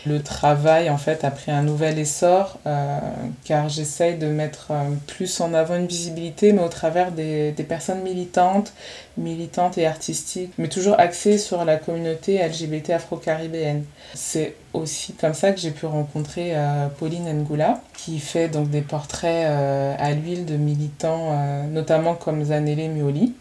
Le 0.07 0.23
travail, 0.23 0.89
en 0.89 0.97
fait, 0.97 1.25
a 1.25 1.31
pris 1.31 1.51
un 1.51 1.63
nouvel 1.63 1.99
essor 1.99 2.59
euh, 2.67 2.99
car 3.45 3.69
j'essaye 3.69 4.17
de 4.17 4.27
mettre 4.27 4.69
euh, 4.71 4.91
plus 5.07 5.41
en 5.41 5.53
avant 5.53 5.77
une 5.77 5.87
visibilité, 5.87 6.53
mais 6.53 6.63
au 6.63 6.69
travers 6.69 7.13
des, 7.13 7.53
personnes 7.69 8.03
militantes, 8.03 8.73
militantes 9.19 9.77
et 9.77 9.87
artistiques, 9.87 10.53
mais 10.57 10.69
toujours 10.69 10.99
axées 10.99 11.37
sur 11.37 11.65
la 11.65 11.77
communauté 11.77 12.39
LGBT 12.39 12.91
afro-caribéenne. 12.91 13.85
C'est 14.15 14.55
aussi 14.73 15.13
comme 15.13 15.35
ça 15.35 15.53
que 15.53 15.61
j'ai 15.61 15.71
pu 15.71 15.85
rencontrer 15.85 16.53
euh, 16.55 16.87
Pauline 16.99 17.31
Ngoula, 17.43 17.83
qui 17.93 18.19
fait 18.21 18.49
donc 18.49 18.71
des 18.71 18.83
portraits 18.83 19.47
à 19.47 20.13
l'huile 20.13 20.47
de 20.47 20.57
militants, 20.57 21.37
notamment 21.69 22.15
comme 22.15 22.45
Zanele 22.45 22.89
Mioli. 22.91 23.35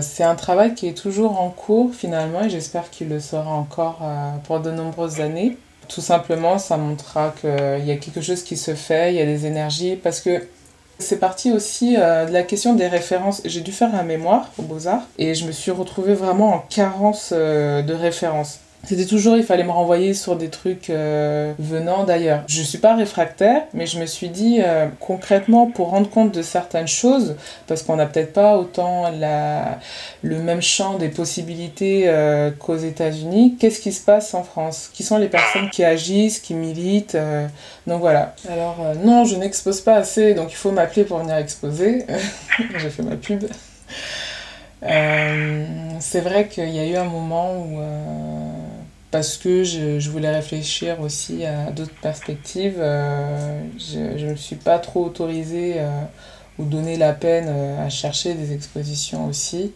C'est 0.00 0.24
un 0.24 0.34
travail 0.36 0.74
qui 0.74 0.88
est 0.88 0.96
toujours 0.96 1.40
en 1.40 1.50
cours 1.50 1.94
finalement 1.94 2.42
et 2.42 2.50
j'espère 2.50 2.88
qu'il 2.90 3.08
le 3.08 3.20
sera 3.20 3.50
encore 3.50 4.00
pour 4.44 4.60
de 4.60 4.70
nombreuses 4.70 5.20
années. 5.20 5.58
Tout 5.88 6.00
simplement, 6.00 6.58
ça 6.58 6.78
montrera 6.78 7.34
qu'il 7.38 7.84
y 7.84 7.90
a 7.90 7.96
quelque 7.96 8.22
chose 8.22 8.42
qui 8.42 8.56
se 8.56 8.74
fait, 8.74 9.12
il 9.12 9.16
y 9.16 9.20
a 9.20 9.26
des 9.26 9.44
énergies, 9.44 9.96
parce 9.96 10.20
que 10.20 10.42
c'est 11.02 11.18
parti 11.18 11.52
aussi 11.52 11.96
euh, 11.98 12.26
de 12.26 12.32
la 12.32 12.42
question 12.42 12.74
des 12.74 12.86
références. 12.86 13.42
J'ai 13.44 13.60
dû 13.60 13.72
faire 13.72 13.94
un 13.94 14.04
mémoire 14.04 14.50
aux 14.58 14.62
Beaux-Arts 14.62 15.06
et 15.18 15.34
je 15.34 15.46
me 15.46 15.52
suis 15.52 15.70
retrouvée 15.70 16.14
vraiment 16.14 16.54
en 16.54 16.58
carence 16.58 17.30
euh, 17.32 17.82
de 17.82 17.92
références. 17.92 18.60
C'était 18.84 19.06
toujours, 19.06 19.36
il 19.36 19.44
fallait 19.44 19.62
me 19.62 19.70
renvoyer 19.70 20.12
sur 20.12 20.34
des 20.34 20.48
trucs 20.48 20.90
euh, 20.90 21.52
venant 21.60 22.02
d'ailleurs. 22.02 22.42
Je 22.48 22.62
suis 22.62 22.78
pas 22.78 22.96
réfractaire, 22.96 23.62
mais 23.74 23.86
je 23.86 24.00
me 24.00 24.06
suis 24.06 24.28
dit 24.28 24.58
euh, 24.60 24.88
concrètement 24.98 25.70
pour 25.70 25.90
rendre 25.90 26.10
compte 26.10 26.32
de 26.34 26.42
certaines 26.42 26.88
choses, 26.88 27.36
parce 27.68 27.84
qu'on 27.84 27.94
n'a 27.94 28.06
peut-être 28.06 28.32
pas 28.32 28.56
autant 28.56 29.08
la, 29.10 29.78
le 30.22 30.38
même 30.38 30.60
champ 30.60 30.98
des 30.98 31.10
possibilités 31.10 32.08
euh, 32.08 32.50
qu'aux 32.50 32.76
États-Unis, 32.76 33.56
qu'est-ce 33.58 33.80
qui 33.80 33.92
se 33.92 34.04
passe 34.04 34.34
en 34.34 34.42
France? 34.42 34.90
Qui 34.92 35.04
sont 35.04 35.18
les 35.18 35.28
personnes 35.28 35.70
qui 35.70 35.84
agissent, 35.84 36.40
qui 36.40 36.54
militent 36.54 37.16
Donc 37.86 38.00
voilà. 38.00 38.34
Alors 38.50 38.78
non, 39.04 39.24
je 39.24 39.36
n'expose 39.36 39.80
pas 39.80 39.94
assez, 39.94 40.34
donc 40.34 40.50
il 40.50 40.56
faut 40.56 40.72
m'appeler 40.72 41.04
pour 41.04 41.18
venir 41.18 41.36
exposer. 41.36 42.04
J'ai 42.78 42.90
fait 42.90 43.04
ma 43.04 43.14
pub. 43.14 43.44
c'est 46.00 46.20
vrai 46.20 46.48
qu'il 46.48 46.70
y 46.70 46.80
a 46.80 46.86
eu 46.86 46.96
un 46.96 47.04
moment 47.04 47.54
où 47.54 47.80
parce 49.12 49.36
que 49.36 49.62
je, 49.62 50.00
je, 50.00 50.10
voulais 50.10 50.34
réfléchir 50.34 51.00
aussi 51.00 51.44
à 51.44 51.70
d'autres 51.70 51.94
perspectives. 52.00 52.78
Euh, 52.78 53.62
je 53.78 54.24
ne 54.24 54.30
me 54.30 54.36
suis 54.36 54.56
pas 54.56 54.78
trop 54.78 55.04
autorisée 55.04 55.74
euh, 55.76 56.02
ou 56.58 56.64
donné 56.64 56.96
la 56.96 57.12
peine 57.12 57.44
euh, 57.46 57.86
à 57.86 57.90
chercher 57.90 58.32
des 58.32 58.54
expositions 58.54 59.26
aussi, 59.26 59.72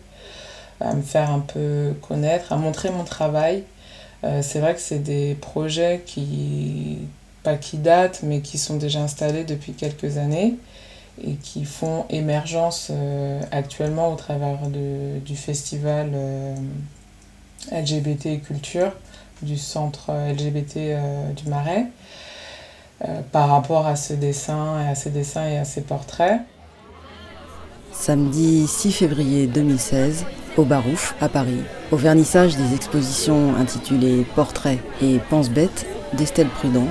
à 0.80 0.94
me 0.94 1.02
faire 1.02 1.30
un 1.30 1.40
peu 1.40 1.92
connaître, 2.00 2.52
à 2.52 2.56
montrer 2.56 2.90
mon 2.90 3.04
travail. 3.04 3.64
c'est 4.42 4.58
vrai 4.60 4.74
que 4.74 4.80
c'est 4.80 5.02
des 5.02 5.34
projets 5.34 6.02
qui, 6.04 6.98
pas 7.42 7.56
qui 7.56 7.76
datent, 7.76 8.22
mais 8.22 8.40
qui 8.40 8.58
sont 8.58 8.76
déjà 8.76 9.00
installés 9.00 9.44
depuis 9.44 9.72
quelques 9.72 10.16
années 10.16 10.54
et 11.22 11.34
qui 11.34 11.64
font 11.64 12.06
émergence 12.10 12.90
actuellement 13.52 14.12
au 14.12 14.16
travers 14.16 14.68
de, 14.68 15.18
du 15.20 15.36
festival 15.36 16.10
LGBT 17.70 18.26
et 18.26 18.38
culture 18.40 18.92
du 19.42 19.56
centre 19.56 20.10
LGBT 20.12 20.76
euh, 20.76 21.32
du 21.32 21.48
Marais 21.48 21.86
euh, 23.04 23.20
par 23.32 23.48
rapport 23.48 23.86
à 23.86 23.96
ce 23.96 24.14
dessin 24.14 24.82
et 24.82 24.88
à 24.88 24.94
ces 24.94 25.10
dessins 25.10 25.46
et 25.46 25.58
à 25.58 25.64
ces 25.64 25.82
portraits. 25.82 26.40
samedi 27.92 28.66
6 28.66 28.92
février 28.92 29.46
2016, 29.46 30.24
au 30.56 30.64
Barouf, 30.64 31.14
à 31.20 31.28
Paris, 31.28 31.60
au 31.92 31.96
vernissage 31.96 32.56
des 32.56 32.74
expositions 32.74 33.54
intitulées 33.56 34.24
Portraits 34.34 34.80
et 35.02 35.18
Pense-Bête 35.30 35.86
d'Estelle 36.14 36.48
Prudent, 36.48 36.88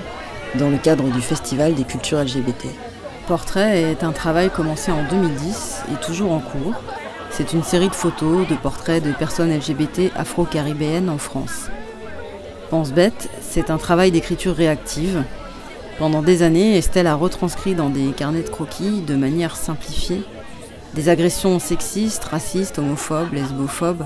dans 0.60 0.70
le 0.70 0.78
cadre 0.78 1.10
du 1.10 1.22
Festival 1.22 1.74
des 1.74 1.84
cultures 1.84 2.24
LGBT. 2.24 2.68
Portrait 3.28 3.82
est 3.82 4.04
un 4.04 4.12
travail 4.12 4.52
commencé 4.52 4.92
en 4.92 5.04
2010 5.10 5.84
et 5.92 6.06
toujours 6.06 6.32
en 6.32 6.40
cours. 6.40 6.76
C'est 7.32 7.54
une 7.54 7.64
série 7.64 7.90
de 7.90 7.96
photos 7.96 8.48
de 8.48 8.56
portraits 8.56 9.04
de 9.04 9.12
personnes 9.12 9.52
LGBT 9.52 10.12
afro-caribéennes 10.16 11.10
en 11.10 11.18
France. 11.18 11.70
Pense 12.70 12.92
bête, 12.92 13.30
c'est 13.42 13.70
un 13.70 13.78
travail 13.78 14.12
d'écriture 14.12 14.56
réactive. 14.56 15.24
Pendant 16.00 16.24
des 16.24 16.42
années, 16.42 16.78
Estelle 16.78 17.06
a 17.06 17.16
retranscrit 17.16 17.76
dans 17.76 17.90
des 17.90 18.12
carnets 18.12 18.42
de 18.42 18.50
croquis, 18.50 19.02
de 19.02 19.16
manière 19.16 19.56
simplifiée, 19.56 20.24
des 20.96 21.10
agressions 21.10 21.60
sexistes, 21.60 22.24
racistes, 22.24 22.80
homophobes, 22.80 23.34
lesbophobes, 23.34 24.06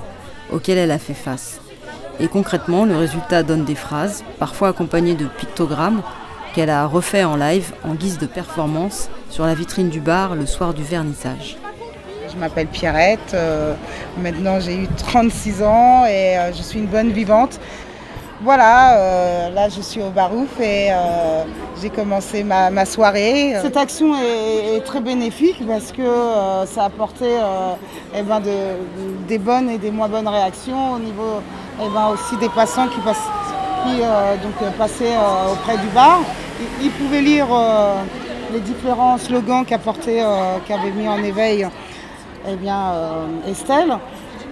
auxquelles 0.52 0.78
elle 0.78 0.90
a 0.90 0.98
fait 0.98 1.14
face. 1.14 1.60
Et 2.20 2.28
concrètement, 2.28 2.84
le 2.84 2.96
résultat 2.96 3.42
donne 3.42 3.64
des 3.64 3.74
phrases, 3.74 4.24
parfois 4.38 4.68
accompagnées 4.68 5.14
de 5.14 5.26
pictogrammes, 5.26 6.02
qu'elle 6.54 6.70
a 6.70 6.86
refait 6.86 7.24
en 7.24 7.36
live 7.36 7.72
en 7.82 7.94
guise 7.94 8.18
de 8.18 8.26
performance 8.26 9.08
sur 9.30 9.46
la 9.46 9.54
vitrine 9.54 9.88
du 9.88 10.00
bar 10.00 10.34
le 10.34 10.44
soir 10.44 10.74
du 10.74 10.82
vernissage. 10.82 11.56
Je 12.30 12.36
m'appelle 12.36 12.66
Pierrette, 12.66 13.34
euh, 13.34 13.74
maintenant 14.18 14.60
j'ai 14.60 14.76
eu 14.76 14.88
36 14.98 15.62
ans 15.62 16.04
et 16.06 16.36
euh, 16.36 16.52
je 16.52 16.62
suis 16.62 16.78
une 16.78 16.86
bonne 16.86 17.10
vivante. 17.10 17.58
Voilà, 18.42 18.96
euh, 18.96 19.50
là 19.50 19.68
je 19.68 19.80
suis 19.82 20.00
au 20.00 20.10
Barouf 20.10 20.60
et 20.60 20.88
j'ai 21.80 21.90
commencé 21.90 22.42
ma, 22.42 22.84
soirée. 22.84 23.54
Cette 23.60 23.76
action 23.76 24.14
est, 24.16 24.80
très 24.84 25.00
bénéfique 25.00 25.62
parce 25.66 25.92
que 25.92 26.02
ça 26.66 26.82
a 26.82 26.86
apporté 26.86 27.26
eh 28.16 28.22
ben 28.22 28.40
des 29.28 29.38
bonnes 29.38 29.68
et 29.68 29.78
des 29.78 29.90
moins 29.90 30.08
bonnes 30.08 30.28
réactions 30.28 30.94
au 30.94 30.98
niveau 30.98 31.40
eh 31.82 31.88
ben 31.94 32.08
aussi 32.08 32.36
des 32.38 32.48
passants 32.48 32.88
qui 32.88 33.00
passent 33.00 33.28
qui 33.84 34.02
euh, 34.02 34.36
donc, 34.36 34.54
euh, 34.62 34.70
passait 34.76 35.14
euh, 35.14 35.52
auprès 35.52 35.76
du 35.78 35.86
bar. 35.88 36.20
Il, 36.82 36.90
pouvait 36.90 37.22
lire 37.22 37.46
les 38.52 38.60
différents 38.60 39.16
slogans 39.16 39.64
qu'avait 39.64 40.90
mis 40.94 41.08
en 41.08 41.22
éveil 41.22 41.66
eh 42.46 42.56
bien, 42.56 42.92
Estelle. 43.48 43.96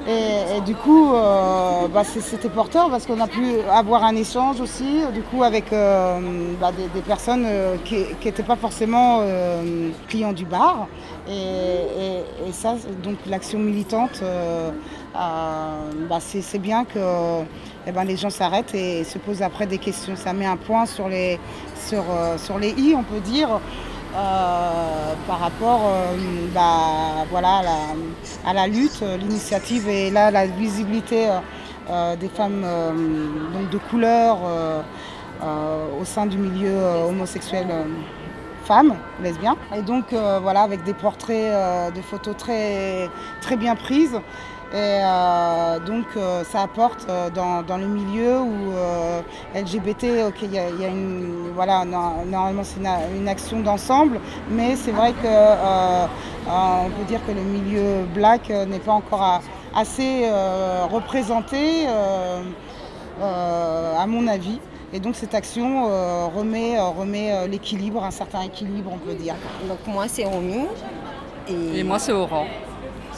Et, 0.08 0.60
du 0.62 0.74
coup, 0.74 1.10
bah, 1.12 2.02
c'était 2.04 2.48
porteur 2.48 2.88
parce 2.88 3.06
qu'on 3.06 3.20
a 3.20 3.26
pu 3.26 3.60
avoir 3.70 4.04
un 4.04 4.16
échange 4.16 4.60
aussi, 4.60 5.02
du 5.12 5.20
coup, 5.20 5.42
avec 5.42 5.70
bah, 5.70 6.72
des, 6.72 7.00
personnes 7.02 7.46
qui 7.84 8.06
n'étaient 8.24 8.42
pas 8.42 8.56
forcément 8.56 9.22
clients 10.08 10.32
du 10.32 10.46
bar. 10.46 10.88
Et, 11.28 12.52
ça, 12.52 12.76
donc 13.02 13.16
l'action 13.26 13.58
militante, 13.58 14.22
bah, 15.12 16.18
c'est 16.20 16.58
bien 16.58 16.84
que 16.84 17.44
eh 17.88 17.92
ben, 17.92 18.04
les 18.04 18.18
gens 18.18 18.28
s'arrêtent 18.28 18.74
et 18.74 19.02
se 19.02 19.16
posent 19.16 19.40
après 19.40 19.66
des 19.66 19.78
questions. 19.78 20.14
Ça 20.14 20.34
met 20.34 20.44
un 20.44 20.58
point 20.58 20.84
sur 20.84 21.08
les, 21.08 21.40
sur, 21.86 22.04
euh, 22.10 22.36
sur 22.36 22.58
les 22.58 22.70
i, 22.72 22.94
on 22.94 23.02
peut 23.02 23.20
dire. 23.20 23.48
Euh, 24.16 25.14
par 25.26 25.38
rapport 25.38 25.82
euh, 25.84 26.16
bah, 26.54 27.26
à, 28.46 28.52
la, 28.54 28.66
lutte, 28.66 29.02
l'initiative 29.02 29.86
et 29.86 30.10
là 30.10 30.30
la 30.30 30.46
visibilité 30.46 31.28
des 32.20 32.28
femmes 32.28 32.64
de 33.70 33.78
couleur 33.78 34.38
au 36.00 36.04
sein 36.04 36.26
du 36.26 36.38
milieu 36.38 36.76
homosexuel 37.08 37.66
femmes, 38.64 38.94
lesbiens. 39.22 39.56
Et 39.76 39.82
donc 39.82 40.14
voilà, 40.42 40.62
avec 40.62 40.84
des 40.84 40.94
portraits 40.94 41.94
de 41.94 42.00
photos 42.00 42.34
très 42.36 43.56
bien 43.58 43.74
prises. 43.74 44.18
Et 44.70 44.76
euh, 44.76 45.78
donc 45.80 46.04
euh, 46.16 46.44
ça 46.44 46.60
apporte 46.60 47.06
euh, 47.08 47.30
dans, 47.30 47.78
le 47.78 47.86
milieu 47.86 48.38
où 48.38 48.72
LGBT, 49.54 50.26
ok, 50.28 50.42
il 50.42 50.52
y, 50.52 50.58
a 50.58 50.88
une, 50.88 51.52
voilà, 51.54 51.86
normalement 51.86 52.62
c'est 52.64 52.80
une, 53.16 53.28
action 53.28 53.60
d'ensemble, 53.60 54.20
mais 54.50 54.76
c'est 54.76 54.90
vrai 54.90 55.12
que 55.12 56.06
on 56.46 56.90
peut 56.90 57.04
dire 57.06 57.20
que 57.26 57.32
le 57.32 57.40
milieu 57.40 58.04
black 58.14 58.50
n'est 58.50 58.78
pas 58.78 58.92
encore 58.92 59.40
assez 59.74 60.30
représenté, 60.90 61.86
à 63.22 64.06
mon 64.06 64.28
avis. 64.28 64.60
Et 64.92 65.00
donc 65.00 65.16
cette 65.16 65.34
action 65.34 65.84
remet, 66.34 66.78
remet 66.78 67.48
l'équilibre, 67.48 68.04
un 68.04 68.10
certain 68.10 68.42
équilibre, 68.42 68.90
on 68.92 68.98
peut 68.98 69.14
dire. 69.14 69.34
Donc 69.66 69.78
moi 69.86 70.04
c'est 70.08 70.24
Romy. 70.24 70.66
Et, 71.48 71.78
et 71.78 71.82
moi 71.82 71.98
c'est 71.98 72.12
Aurore 72.12 72.46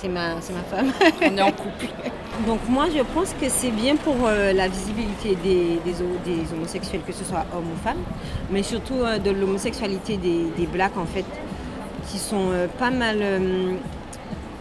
c'est 0.01 0.09
ma, 0.09 0.35
ma 0.35 0.41
femme. 0.41 0.93
On 1.23 1.37
est 1.37 1.43
en 1.43 1.53
couple. 1.53 1.87
Donc 2.47 2.61
moi 2.69 2.87
je 2.95 3.03
pense 3.03 3.35
que 3.39 3.49
c'est 3.49 3.71
bien 3.71 3.97
pour 3.97 4.17
euh, 4.25 4.53
la 4.53 4.69
visibilité 4.69 5.37
des, 5.43 5.79
des, 5.85 6.53
homosexuels, 6.55 7.03
que 7.07 7.13
ce 7.13 7.25
soit 7.25 7.45
hommes 7.55 7.71
ou 7.73 7.85
femmes, 7.85 8.03
mais 8.51 8.63
surtout 8.63 8.95
euh, 8.95 9.19
de 9.19 9.31
l'homosexualité 9.31 10.17
des, 10.17 10.45
des, 10.57 10.67
blacks 10.67 10.97
en 10.97 11.05
fait, 11.05 11.27
qui 12.09 12.19
sont 12.19 12.51
euh, 12.51 12.67
pas 12.79 12.91
mal... 12.91 13.23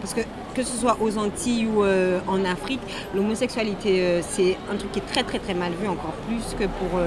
parce 0.00 0.14
que 0.14 0.20
que 0.54 0.64
ce 0.64 0.76
soit 0.76 0.96
aux 1.00 1.16
Antilles 1.16 1.68
ou 1.68 1.84
en 2.26 2.44
Afrique, 2.44 2.80
l'homosexualité 3.14 4.20
c'est 4.20 4.56
un 4.70 4.74
truc 4.76 4.90
qui 4.90 4.98
est 4.98 5.06
très 5.06 5.22
très 5.22 5.38
très 5.38 5.54
mal 5.54 5.70
vu, 5.80 5.86
encore 5.86 6.12
plus 6.26 6.56
que 6.58 6.64
pour, 6.64 7.00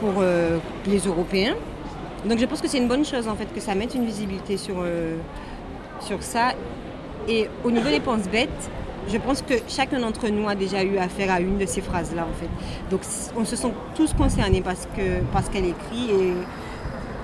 pour 0.00 0.22
les 0.86 0.98
Européens. 1.00 1.54
Donc 2.24 2.38
je 2.38 2.46
pense 2.46 2.62
que 2.62 2.68
c'est 2.68 2.78
une 2.78 2.88
bonne 2.88 3.04
chose 3.04 3.28
en 3.28 3.36
fait 3.36 3.52
que 3.54 3.60
ça 3.60 3.74
mette 3.74 3.94
une 3.94 4.06
visibilité 4.06 4.56
sur, 4.56 4.76
sur 6.00 6.22
ça 6.22 6.54
et 7.28 7.48
au 7.64 7.70
niveau 7.70 7.88
des 7.88 8.00
penses 8.00 8.28
bêtes, 8.28 8.70
je 9.08 9.18
pense 9.18 9.42
que 9.42 9.54
chacun 9.68 10.00
d'entre 10.00 10.28
nous 10.28 10.48
a 10.48 10.54
déjà 10.54 10.82
eu 10.82 10.96
affaire 10.98 11.32
à 11.32 11.40
une 11.40 11.58
de 11.58 11.66
ces 11.66 11.80
phrases-là, 11.80 12.22
en 12.22 12.34
fait. 12.34 12.48
Donc, 12.90 13.00
on 13.36 13.44
se 13.44 13.56
sent 13.56 13.72
tous 13.94 14.12
concernés 14.14 14.62
parce 14.62 14.86
qu'elle 14.94 15.22
parce 15.32 15.48
qu'elle 15.48 15.66
écrit 15.66 16.10
et 16.10 16.34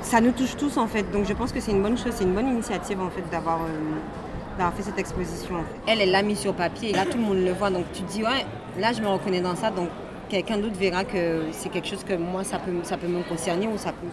ça 0.03 0.21
nous 0.21 0.33
touche 0.33 0.57
tous, 0.57 0.77
en 0.77 0.87
fait. 0.87 1.11
Donc, 1.13 1.27
je 1.27 1.33
pense 1.35 1.53
que 1.53 1.61
c'est 1.61 1.73
une 1.73 1.83
bonne 1.83 1.97
chose, 1.97 2.13
c'est 2.15 2.25
une 2.25 2.35
bonne 2.35 2.49
initiative, 2.49 3.01
en 3.01 3.11
fait, 3.11 3.23
d'avoir 3.31 3.61
euh, 3.63 4.71
fait 4.77 4.83
cette 4.83 4.99
exposition. 4.99 5.57
Elle, 5.87 6.01
elle 6.01 6.11
l'a 6.11 6.23
mis 6.23 6.37
sur 6.37 6.55
papier 6.55 6.91
et 6.91 6.93
là, 6.93 7.05
tout 7.05 7.19
le 7.19 7.25
monde 7.25 7.45
le 7.45 7.53
voit. 7.53 7.71
Donc, 7.71 7.85
tu 7.93 8.03
te 8.03 8.13
dis, 8.13 8.23
ouais, 8.23 8.45
là, 8.79 8.93
je 8.93 9.01
me 9.01 9.09
reconnais 9.09 9.41
dans 9.41 9.55
ça. 9.55 9.71
Donc, 9.71 9.89
quelqu'un 10.29 10.59
d'autre 10.59 10.79
verra 10.79 11.05
que 11.05 11.43
c'est 11.53 11.69
quelque 11.69 11.89
chose 11.89 12.05
que 12.05 12.15
moi, 12.15 12.45
ça 12.45 12.59
peut, 12.59 12.73
ça 12.83 12.97
peut 12.97 13.07
me 13.07 13.23
concerner 13.23 13.69
ou 13.69 13.79
ça 13.79 13.93
peut 13.93 14.09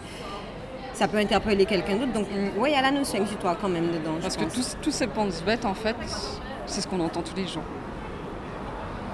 ça 0.96 1.06
peut 1.08 1.18
interpeller 1.18 1.66
quelqu'un 1.66 1.96
d'autre. 1.96 2.12
Donc, 2.12 2.26
oui, 2.56 2.70
il 2.70 2.72
y 2.72 2.78
a 2.78 2.80
la 2.80 2.90
notion 2.90 3.20
exutoire 3.20 3.56
quand 3.60 3.68
même 3.68 3.88
dedans. 3.88 4.16
Parce 4.20 4.36
que 4.36 4.44
tous, 4.44 4.76
tous 4.80 4.90
ces 4.90 5.06
penses 5.06 5.42
bêtes, 5.44 5.66
en 5.66 5.74
fait, 5.74 5.96
c'est 6.64 6.80
ce 6.80 6.88
qu'on 6.88 7.00
entend 7.00 7.20
tous 7.20 7.36
les 7.36 7.46
jours. 7.46 7.62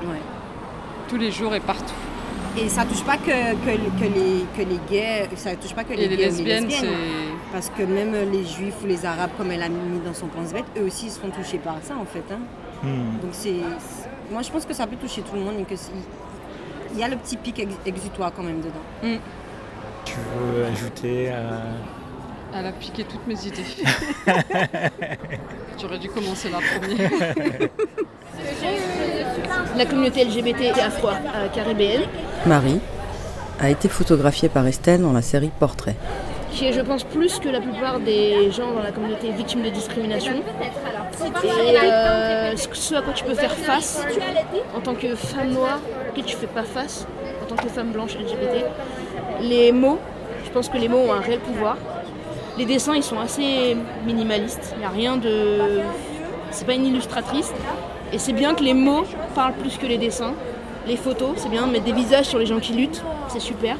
Ouais. 0.02 0.22
Tous 1.08 1.16
les 1.16 1.32
jours 1.32 1.54
et 1.54 1.60
partout. 1.60 1.94
Et 2.56 2.68
ça 2.68 2.84
touche 2.84 3.02
pas 3.02 3.16
que, 3.16 3.54
que, 3.64 3.70
les, 3.70 4.44
que 4.56 4.68
les 4.68 4.78
gays, 4.88 5.28
ça 5.36 5.56
touche 5.56 5.74
pas 5.74 5.84
que 5.84 5.94
les, 5.94 6.06
gays 6.06 6.16
lesbiennes, 6.16 6.68
lesbiennes 6.68 6.94
parce 7.50 7.70
que 7.70 7.82
même 7.82 8.14
les 8.30 8.44
juifs 8.44 8.76
ou 8.84 8.86
les 8.86 9.04
arabes, 9.04 9.30
comme 9.36 9.50
elle 9.50 9.62
a 9.62 9.68
mis 9.68 10.00
dans 10.04 10.14
son 10.14 10.26
pense 10.26 10.52
bête, 10.52 10.64
eux 10.78 10.84
aussi 10.84 11.06
ils 11.06 11.10
sont 11.10 11.30
touchés 11.30 11.58
par 11.58 11.76
ça 11.82 11.94
en 11.96 12.04
fait. 12.04 12.24
Hein. 12.30 12.40
Hmm. 12.82 13.20
Donc 13.22 13.30
c'est, 13.32 13.54
moi 14.30 14.42
je 14.42 14.50
pense 14.50 14.66
que 14.66 14.74
ça 14.74 14.86
peut 14.86 14.96
toucher 14.96 15.22
tout 15.22 15.34
le 15.34 15.40
monde 15.40 15.54
et 15.60 15.64
que 15.64 15.74
il 16.92 16.98
y 16.98 17.02
a 17.02 17.08
le 17.08 17.16
petit 17.16 17.38
pic 17.38 17.66
exutoire 17.86 18.32
quand 18.34 18.42
même 18.42 18.60
dedans. 18.60 18.84
Hmm. 19.02 19.18
Tu 20.12 20.18
veux 20.36 20.64
ajouter 20.66 21.30
à... 21.30 21.62
Elle 22.54 22.66
a 22.66 22.72
piqué 22.72 23.04
toutes 23.04 23.26
mes 23.26 23.46
idées. 23.46 23.64
J'aurais 25.80 25.98
dû 25.98 26.08
commencer 26.08 26.50
la 26.50 26.58
première. 26.58 27.10
la 29.76 29.86
communauté 29.86 30.24
LGBT 30.24 30.78
afro-caribéenne. 30.78 32.02
Marie 32.44 32.80
a 33.58 33.70
été 33.70 33.88
photographiée 33.88 34.50
par 34.50 34.66
Estelle 34.66 35.00
dans 35.00 35.14
la 35.14 35.22
série 35.22 35.50
Portrait. 35.58 35.96
Qui 36.50 36.66
est, 36.66 36.74
je 36.74 36.82
pense, 36.82 37.04
plus 37.04 37.38
que 37.38 37.48
la 37.48 37.62
plupart 37.62 37.98
des 37.98 38.50
gens 38.50 38.70
dans 38.72 38.82
la 38.82 38.92
communauté 38.92 39.30
victimes 39.32 39.62
de 39.62 39.70
discrimination. 39.70 40.34
Et 41.42 41.78
euh, 41.82 42.54
ce 42.54 42.94
à 42.94 43.00
quoi 43.00 43.14
tu 43.14 43.24
peux 43.24 43.34
faire 43.34 43.54
face 43.54 44.04
en 44.76 44.80
tant 44.80 44.94
que 44.94 45.14
femme 45.14 45.52
noire, 45.52 45.80
que 46.14 46.20
tu 46.20 46.36
fais 46.36 46.46
pas 46.46 46.64
face 46.64 47.06
en 47.42 47.46
tant 47.46 47.56
que 47.56 47.68
femme 47.70 47.92
blanche 47.92 48.14
LGBT. 48.16 48.66
Les 49.40 49.72
mots, 49.72 49.98
je 50.44 50.50
pense 50.50 50.68
que 50.68 50.78
les 50.78 50.88
mots 50.88 50.98
ont 50.98 51.12
un 51.12 51.20
réel 51.20 51.40
pouvoir. 51.40 51.76
Les 52.58 52.64
dessins, 52.64 52.94
ils 52.94 53.02
sont 53.02 53.18
assez 53.18 53.76
minimalistes. 54.06 54.74
Il 54.76 54.80
n'y 54.80 54.84
a 54.84 54.90
rien 54.90 55.16
de. 55.16 55.80
C'est 56.50 56.66
pas 56.66 56.74
une 56.74 56.86
illustratrice. 56.86 57.52
Et 58.12 58.18
c'est 58.18 58.34
bien 58.34 58.54
que 58.54 58.62
les 58.62 58.74
mots 58.74 59.04
parlent 59.34 59.54
plus 59.54 59.78
que 59.78 59.86
les 59.86 59.96
dessins. 59.96 60.34
Les 60.86 60.96
photos, 60.96 61.30
c'est 61.36 61.48
bien 61.48 61.66
de 61.66 61.72
mettre 61.72 61.84
des 61.84 61.92
visages 61.92 62.26
sur 62.26 62.38
les 62.38 62.46
gens 62.46 62.58
qui 62.58 62.72
luttent, 62.72 63.02
c'est 63.28 63.40
super. 63.40 63.76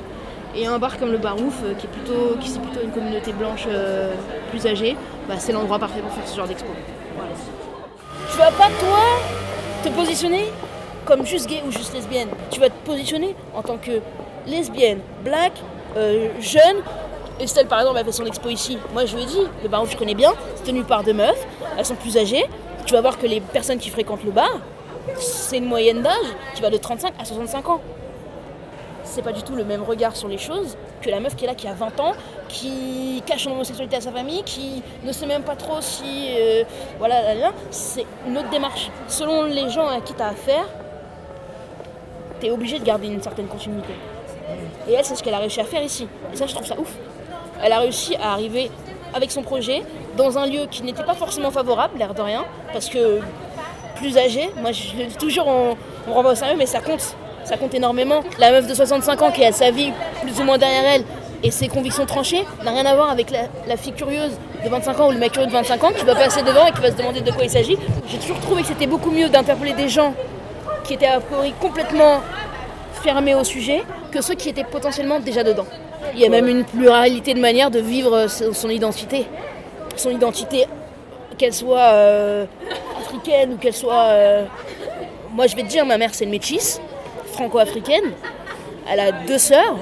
Et 0.54 0.66
un 0.66 0.78
bar 0.78 0.98
comme 0.98 1.10
le 1.10 1.18
Barouf, 1.18 1.62
euh, 1.64 1.74
qui 1.74 1.86
est 1.86 1.90
plutôt, 1.90 2.36
c'est 2.44 2.60
plutôt 2.60 2.80
une 2.84 2.92
communauté 2.92 3.32
blanche 3.32 3.64
euh, 3.68 4.14
plus 4.50 4.66
âgée, 4.66 4.96
bah, 5.28 5.34
c'est 5.38 5.52
l'endroit 5.52 5.78
parfait 5.78 6.00
pour 6.00 6.12
faire 6.12 6.28
ce 6.28 6.36
genre 6.36 6.46
d'expo. 6.46 6.68
Tu 8.30 8.38
vas 8.38 8.50
pas 8.52 8.68
toi 8.80 9.00
te 9.82 9.88
positionner 9.88 10.44
comme 11.04 11.26
juste 11.26 11.48
gay 11.48 11.62
ou 11.66 11.72
juste 11.72 11.92
lesbienne. 11.94 12.28
Tu 12.50 12.60
vas 12.60 12.68
te 12.68 12.86
positionner 12.86 13.34
en 13.54 13.62
tant 13.62 13.78
que 13.78 14.00
lesbienne, 14.46 15.00
black, 15.24 15.52
euh, 15.96 16.28
jeune, 16.40 16.76
Estelle, 17.40 17.66
par 17.66 17.80
exemple, 17.80 17.98
a 17.98 18.04
fait 18.04 18.12
son 18.12 18.26
expo 18.26 18.48
ici. 18.48 18.78
Moi, 18.92 19.04
je 19.04 19.16
lui 19.16 19.22
ai 19.22 19.26
dit, 19.26 19.46
le 19.62 19.68
bar 19.68 19.82
où 19.82 19.86
je 19.86 19.96
connais 19.96 20.14
bien, 20.14 20.32
c'est 20.56 20.64
tenu 20.64 20.84
par 20.84 21.02
deux 21.02 21.12
meufs. 21.14 21.46
Elles 21.76 21.84
sont 21.84 21.94
plus 21.96 22.16
âgées. 22.16 22.44
Tu 22.86 22.94
vas 22.94 23.00
voir 23.00 23.18
que 23.18 23.26
les 23.26 23.40
personnes 23.40 23.78
qui 23.78 23.90
fréquentent 23.90 24.24
le 24.24 24.30
bar, 24.30 24.50
c'est 25.16 25.58
une 25.58 25.64
moyenne 25.64 26.02
d'âge 26.02 26.14
qui 26.54 26.62
va 26.62 26.70
de 26.70 26.76
35 26.76 27.14
à 27.18 27.24
65 27.24 27.68
ans. 27.68 27.80
C'est 29.04 29.22
pas 29.22 29.32
du 29.32 29.42
tout 29.42 29.54
le 29.56 29.64
même 29.64 29.82
regard 29.82 30.14
sur 30.16 30.28
les 30.28 30.38
choses 30.38 30.76
que 31.02 31.10
la 31.10 31.20
meuf 31.20 31.34
qui 31.34 31.44
est 31.44 31.48
là, 31.48 31.54
qui 31.54 31.66
a 31.66 31.74
20 31.74 32.00
ans, 32.00 32.12
qui 32.48 33.22
cache 33.26 33.44
son 33.44 33.50
homosexualité 33.50 33.96
à 33.96 34.00
sa 34.00 34.12
famille, 34.12 34.42
qui 34.44 34.82
ne 35.02 35.12
sait 35.12 35.26
même 35.26 35.42
pas 35.42 35.56
trop 35.56 35.80
si. 35.80 36.28
euh, 36.38 36.64
voilà, 36.98 37.20
là, 37.22 37.34
là. 37.34 37.52
c'est 37.70 38.06
une 38.26 38.38
autre 38.38 38.50
démarche. 38.50 38.90
Selon 39.08 39.44
les 39.44 39.68
gens 39.68 39.88
à 39.88 40.00
qui 40.00 40.14
tu 40.14 40.22
as 40.22 40.28
affaire, 40.28 40.64
tu 42.40 42.46
es 42.46 42.50
obligé 42.50 42.78
de 42.78 42.84
garder 42.84 43.08
une 43.08 43.20
certaine 43.20 43.48
continuité. 43.48 43.92
Et 44.88 44.92
elle, 44.94 45.04
c'est 45.04 45.16
ce 45.16 45.22
qu'elle 45.22 45.34
a 45.34 45.38
réussi 45.38 45.60
à 45.60 45.64
faire 45.64 45.82
ici. 45.82 46.06
Et 46.32 46.36
ça, 46.36 46.46
je 46.46 46.54
trouve 46.54 46.66
ça 46.66 46.78
ouf. 46.78 46.92
Elle 47.62 47.72
a 47.72 47.78
réussi 47.78 48.16
à 48.16 48.32
arriver 48.32 48.70
avec 49.14 49.30
son 49.30 49.42
projet 49.42 49.82
dans 50.16 50.38
un 50.38 50.46
lieu 50.46 50.66
qui 50.70 50.82
n'était 50.82 51.04
pas 51.04 51.14
forcément 51.14 51.50
favorable, 51.50 51.98
l'air 51.98 52.14
de 52.14 52.22
rien, 52.22 52.44
parce 52.72 52.88
que 52.88 53.20
plus 53.96 54.16
âgé, 54.18 54.50
moi 54.60 54.72
je 54.72 55.16
toujours, 55.18 55.46
on, 55.46 55.76
on 56.08 56.12
renvoie 56.14 56.32
au 56.32 56.34
sérieux, 56.34 56.56
mais 56.58 56.66
ça 56.66 56.80
compte. 56.80 57.16
Ça 57.44 57.56
compte 57.56 57.74
énormément. 57.74 58.22
La 58.38 58.52
meuf 58.52 58.66
de 58.66 58.74
65 58.74 59.20
ans 59.22 59.30
qui 59.30 59.44
a 59.44 59.52
sa 59.52 59.70
vie 59.70 59.92
plus 60.22 60.40
ou 60.40 60.44
moins 60.44 60.58
derrière 60.58 60.84
elle 60.94 61.04
et 61.42 61.50
ses 61.50 61.68
convictions 61.68 62.06
tranchées 62.06 62.44
n'a 62.64 62.70
rien 62.70 62.86
à 62.86 62.94
voir 62.94 63.10
avec 63.10 63.30
la, 63.30 63.76
fille 63.76 63.92
curieuse 63.92 64.32
de 64.64 64.68
25 64.68 65.00
ans 65.00 65.08
ou 65.08 65.12
le 65.12 65.18
mec 65.18 65.32
curieux 65.32 65.48
de 65.48 65.52
25 65.52 65.84
ans 65.84 65.90
qui 65.96 66.04
va 66.04 66.14
passer 66.14 66.42
devant 66.42 66.66
et 66.66 66.72
qui 66.72 66.80
va 66.80 66.90
se 66.90 66.96
demander 66.96 67.20
de 67.20 67.30
quoi 67.32 67.42
il 67.42 67.50
s'agit. 67.50 67.76
J'ai 68.06 68.18
toujours 68.18 68.38
trouvé 68.40 68.62
que 68.62 68.68
c'était 68.68 68.86
beaucoup 68.86 69.10
mieux 69.10 69.28
d'interpeller 69.28 69.72
des 69.72 69.88
gens 69.88 70.14
qui 70.84 70.94
étaient 70.94 71.06
a 71.06 71.20
priori 71.20 71.52
complètement 71.60 72.20
fermés 73.02 73.34
au 73.34 73.44
sujet 73.44 73.82
que 74.10 74.20
ceux 74.22 74.34
qui 74.34 74.48
étaient 74.48 74.64
potentiellement 74.64 75.18
déjà 75.20 75.42
dedans. 75.42 75.66
Il 76.14 76.20
y 76.20 76.26
a 76.26 76.28
même 76.28 76.48
une 76.48 76.64
pluralité 76.64 77.34
de 77.34 77.40
manières 77.40 77.70
de 77.70 77.80
vivre 77.80 78.26
son 78.28 78.52
son 78.52 78.68
identité. 78.68 79.26
Son 79.96 80.10
identité, 80.10 80.66
qu'elle 81.38 81.52
soit 81.52 81.90
euh, 81.92 82.46
africaine 83.00 83.54
ou 83.54 83.56
qu'elle 83.56 83.74
soit... 83.74 84.04
euh, 84.10 84.44
Moi 85.32 85.46
je 85.46 85.56
vais 85.56 85.62
te 85.62 85.68
dire, 85.68 85.84
ma 85.84 85.98
mère 85.98 86.10
c'est 86.12 86.24
une 86.24 86.30
métisse, 86.30 86.80
franco-africaine. 87.32 88.12
Elle 88.90 89.00
a 89.00 89.12
deux 89.12 89.38
sœurs. 89.38 89.76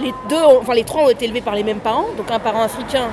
Les, 0.00 0.12
deux, 0.28 0.42
enfin, 0.60 0.74
les 0.74 0.84
trois 0.84 1.04
ont 1.04 1.08
été 1.08 1.24
élevés 1.24 1.40
par 1.40 1.54
les 1.54 1.62
mêmes 1.62 1.78
parents, 1.78 2.06
donc 2.16 2.30
un 2.30 2.40
parent 2.40 2.62
africain, 2.62 3.08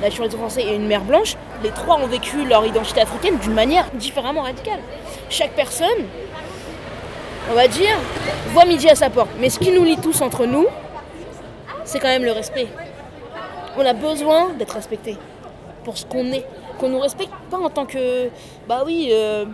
nationalité 0.00 0.36
français 0.36 0.62
et 0.62 0.74
une 0.74 0.86
mère 0.86 1.02
blanche. 1.02 1.34
Les 1.62 1.70
trois 1.70 1.96
ont 1.96 2.06
vécu 2.06 2.44
leur 2.44 2.64
identité 2.64 3.00
africaine 3.00 3.36
d'une 3.38 3.54
manière 3.54 3.86
différemment 3.94 4.42
radicale. 4.42 4.78
Chaque 5.28 5.52
personne, 5.52 6.00
on 7.50 7.54
va 7.54 7.68
dire, 7.68 7.96
voit 8.52 8.64
midi 8.64 8.88
à 8.88 8.94
sa 8.94 9.10
porte. 9.10 9.30
Mais 9.40 9.50
ce 9.50 9.58
qui 9.58 9.70
nous 9.70 9.84
lie 9.84 9.96
tous 9.96 10.20
entre 10.20 10.46
nous, 10.46 10.66
c'est 11.84 11.98
quand 11.98 12.08
même 12.08 12.24
le 12.24 12.32
respect. 12.32 12.68
On 13.76 13.84
a 13.84 13.92
besoin 13.92 14.50
d'être 14.58 14.74
respecté 14.74 15.16
pour 15.84 15.96
ce 15.96 16.04
qu'on 16.04 16.26
est. 16.32 16.44
Qu'on 16.78 16.88
nous 16.88 17.00
respecte 17.00 17.32
pas 17.50 17.58
en 17.58 17.70
tant 17.70 17.86
que. 17.86 18.28
Bah 18.68 18.82
oui, 18.86 19.08
euh, 19.12 19.44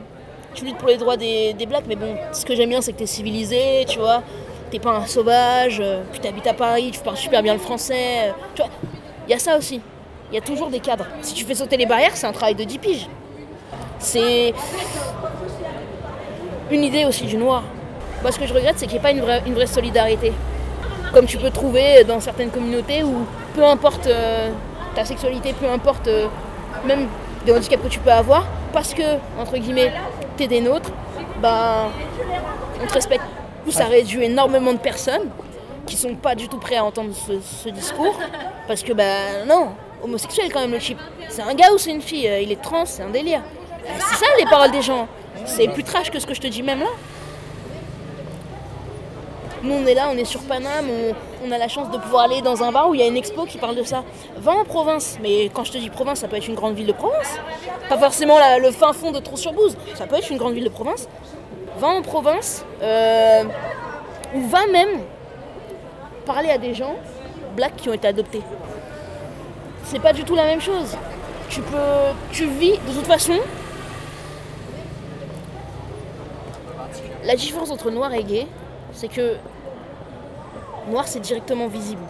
tu 0.54 0.64
luttes 0.64 0.78
pour 0.78 0.88
les 0.88 0.96
droits 0.96 1.16
des, 1.16 1.52
des 1.54 1.66
blacks, 1.66 1.84
mais 1.86 1.96
bon, 1.96 2.16
ce 2.32 2.44
que 2.44 2.54
j'aime 2.54 2.68
bien, 2.70 2.80
c'est 2.80 2.92
que 2.92 2.98
t'es 2.98 3.06
civilisé, 3.06 3.84
tu 3.88 3.98
vois. 3.98 4.22
T'es 4.70 4.78
pas 4.78 4.90
un 4.90 5.06
sauvage, 5.06 5.78
euh, 5.80 6.02
puis 6.10 6.20
t'habites 6.20 6.46
à 6.46 6.54
Paris, 6.54 6.90
tu 6.92 7.00
parles 7.00 7.16
super 7.16 7.42
bien 7.42 7.52
le 7.54 7.60
français. 7.60 8.28
euh, 8.28 8.32
tu 8.54 8.62
vois, 8.62 8.70
il 9.26 9.30
y 9.30 9.34
a 9.34 9.38
ça 9.38 9.56
aussi. 9.56 9.80
Il 10.30 10.34
y 10.34 10.38
a 10.38 10.40
toujours 10.40 10.68
des 10.68 10.80
cadres. 10.80 11.06
Si 11.22 11.32
tu 11.34 11.44
fais 11.44 11.54
sauter 11.54 11.76
les 11.76 11.86
barrières, 11.86 12.14
c'est 12.16 12.26
un 12.26 12.32
travail 12.32 12.54
de 12.54 12.64
10 12.64 12.78
piges. 12.78 13.08
C'est 13.98 14.52
une 16.70 16.82
idée 16.82 17.04
aussi 17.04 17.24
du 17.24 17.36
noir. 17.36 17.62
Moi, 18.24 18.32
ce 18.32 18.38
que 18.38 18.46
je 18.46 18.54
regrette, 18.54 18.76
c'est 18.78 18.86
qu'il 18.86 18.98
n'y 18.98 19.06
ait 19.06 19.22
pas 19.22 19.40
une 19.44 19.54
vraie, 19.54 19.66
solidarité. 19.66 20.32
Comme 21.12 21.26
tu 21.26 21.36
peux 21.36 21.50
trouver 21.50 22.04
dans 22.04 22.20
certaines 22.20 22.48
communautés 22.48 23.02
où 23.02 23.26
peu 23.54 23.62
importe 23.62 24.06
euh, 24.06 24.48
ta 24.94 25.04
sexualité, 25.04 25.52
peu 25.52 25.68
importe 25.68 26.08
euh, 26.08 26.28
même 26.86 27.06
des 27.44 27.52
handicaps 27.52 27.82
que 27.82 27.88
tu 27.88 27.98
peux 27.98 28.10
avoir, 28.10 28.46
parce 28.72 28.94
que, 28.94 29.02
entre 29.38 29.58
guillemets, 29.58 29.92
t'es 30.38 30.46
des 30.46 30.62
nôtres, 30.62 30.90
bah, 31.42 31.90
on 32.82 32.86
te 32.86 32.94
respecte. 32.94 33.24
Ça 33.68 33.84
réduit 33.84 34.24
énormément 34.24 34.72
de 34.72 34.78
personnes 34.78 35.28
qui 35.86 35.94
sont 35.94 36.14
pas 36.14 36.34
du 36.34 36.48
tout 36.48 36.58
prêts 36.58 36.76
à 36.76 36.84
entendre 36.84 37.10
ce, 37.14 37.34
ce 37.62 37.68
discours, 37.68 38.18
parce 38.66 38.82
que, 38.82 38.94
bah, 38.94 39.44
non, 39.46 39.72
homosexuel 40.02 40.50
quand 40.50 40.60
même 40.60 40.72
le 40.72 40.78
chip. 40.78 40.96
C'est 41.28 41.42
un 41.42 41.52
gars 41.52 41.70
ou 41.74 41.76
c'est 41.76 41.90
une 41.90 42.00
fille, 42.00 42.26
euh, 42.26 42.40
il 42.40 42.50
est 42.50 42.62
trans, 42.62 42.86
c'est 42.86 43.02
un 43.02 43.10
délire. 43.10 43.42
Euh, 43.84 43.90
C'est 43.98 44.24
ça 44.24 44.26
les 44.38 44.46
paroles 44.46 44.70
des 44.70 44.80
gens. 44.80 45.08
C'est 45.44 45.68
plus 45.68 45.84
trash 45.84 46.10
que 46.10 46.18
ce 46.18 46.26
que 46.26 46.32
je 46.32 46.40
te 46.40 46.46
dis 46.46 46.62
même 46.62 46.80
là. 46.80 46.86
Nous 49.64 49.72
on 49.72 49.86
est 49.86 49.94
là, 49.94 50.10
on 50.12 50.16
est 50.18 50.26
sur 50.26 50.42
Paname, 50.42 50.84
on, 51.42 51.50
a 51.50 51.56
la 51.56 51.68
chance 51.68 51.90
de 51.90 51.96
pouvoir 51.96 52.24
aller 52.24 52.42
dans 52.42 52.62
un 52.62 52.70
bar 52.70 52.90
où 52.90 52.94
il 52.94 53.00
y 53.00 53.02
a 53.02 53.06
une 53.06 53.16
expo 53.16 53.46
qui 53.46 53.56
parle 53.56 53.76
de 53.76 53.82
ça. 53.82 54.04
Va 54.36 54.52
en 54.52 54.64
province, 54.64 55.18
mais 55.22 55.46
quand 55.54 55.64
je 55.64 55.72
te 55.72 55.78
dis 55.78 55.88
province, 55.88 56.18
ça 56.18 56.28
peut 56.28 56.36
être 56.36 56.48
une 56.48 56.54
grande 56.54 56.74
ville 56.74 56.86
de 56.86 56.92
province. 56.92 57.38
Pas 57.88 57.96
forcément 57.96 58.36
le 58.60 58.70
fin 58.72 58.92
fond 58.92 59.10
de 59.10 59.20
Trou-sur-Bouze, 59.20 59.78
ça 59.94 60.06
peut 60.06 60.16
être 60.16 60.30
une 60.30 60.36
grande 60.36 60.52
ville 60.52 60.64
de 60.64 60.68
province. 60.68 61.08
Va 61.78 61.88
en 61.88 62.02
province, 62.02 62.62
euh, 62.82 63.44
ou 64.34 64.42
va 64.48 64.66
même 64.66 65.00
parler 66.26 66.50
à 66.50 66.58
des 66.58 66.74
gens 66.74 66.94
blacks 67.56 67.76
qui 67.76 67.88
ont 67.88 67.94
été 67.94 68.06
adoptés. 68.06 68.42
C'est 69.84 70.00
pas 70.00 70.12
du 70.12 70.24
tout 70.24 70.34
la 70.34 70.44
même 70.44 70.60
chose. 70.60 70.94
Tu 71.48 71.62
peux. 71.62 71.76
Tu 72.32 72.46
vis 72.46 72.72
de 72.72 72.92
toute 72.92 73.06
façon. 73.06 73.38
La 77.24 77.34
différence 77.34 77.70
entre 77.70 77.90
noir 77.90 78.12
et 78.12 78.24
gay, 78.24 78.46
c'est 78.92 79.08
que 79.08 79.36
noir 80.90 81.06
c'est 81.06 81.20
directement 81.20 81.66
visible. 81.68 82.02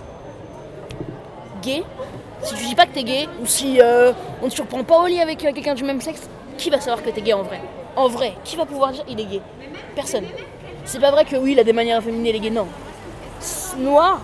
Gay, 1.62 1.82
si 2.42 2.54
tu 2.54 2.64
dis 2.66 2.74
pas 2.74 2.86
que 2.86 2.92
t'es 2.92 3.04
gay, 3.04 3.28
ou 3.40 3.46
si 3.46 3.80
euh, 3.80 4.12
on 4.42 4.46
ne 4.46 4.50
te 4.50 4.54
surprend 4.54 4.84
pas 4.84 4.98
au 5.00 5.06
lit 5.06 5.20
avec 5.20 5.44
euh, 5.44 5.52
quelqu'un 5.52 5.74
du 5.74 5.84
même 5.84 6.00
sexe, 6.00 6.28
qui 6.58 6.70
va 6.70 6.80
savoir 6.80 7.02
que 7.02 7.10
t'es 7.10 7.22
gay 7.22 7.32
en 7.32 7.42
vrai? 7.42 7.60
En 7.96 8.08
vrai, 8.08 8.34
qui 8.44 8.56
va 8.56 8.66
pouvoir 8.66 8.92
dire 8.92 9.04
il 9.08 9.18
est 9.20 9.24
gay? 9.24 9.40
Personne. 9.94 10.24
C'est 10.84 11.00
pas 11.00 11.10
vrai 11.10 11.24
que 11.24 11.36
oui, 11.36 11.52
il 11.52 11.58
a 11.60 11.64
des 11.64 11.72
manières 11.72 11.98
efféminées, 11.98 12.32
les 12.32 12.40
gays, 12.40 12.50
non. 12.50 12.66
S- 13.40 13.74
Noir, 13.78 14.20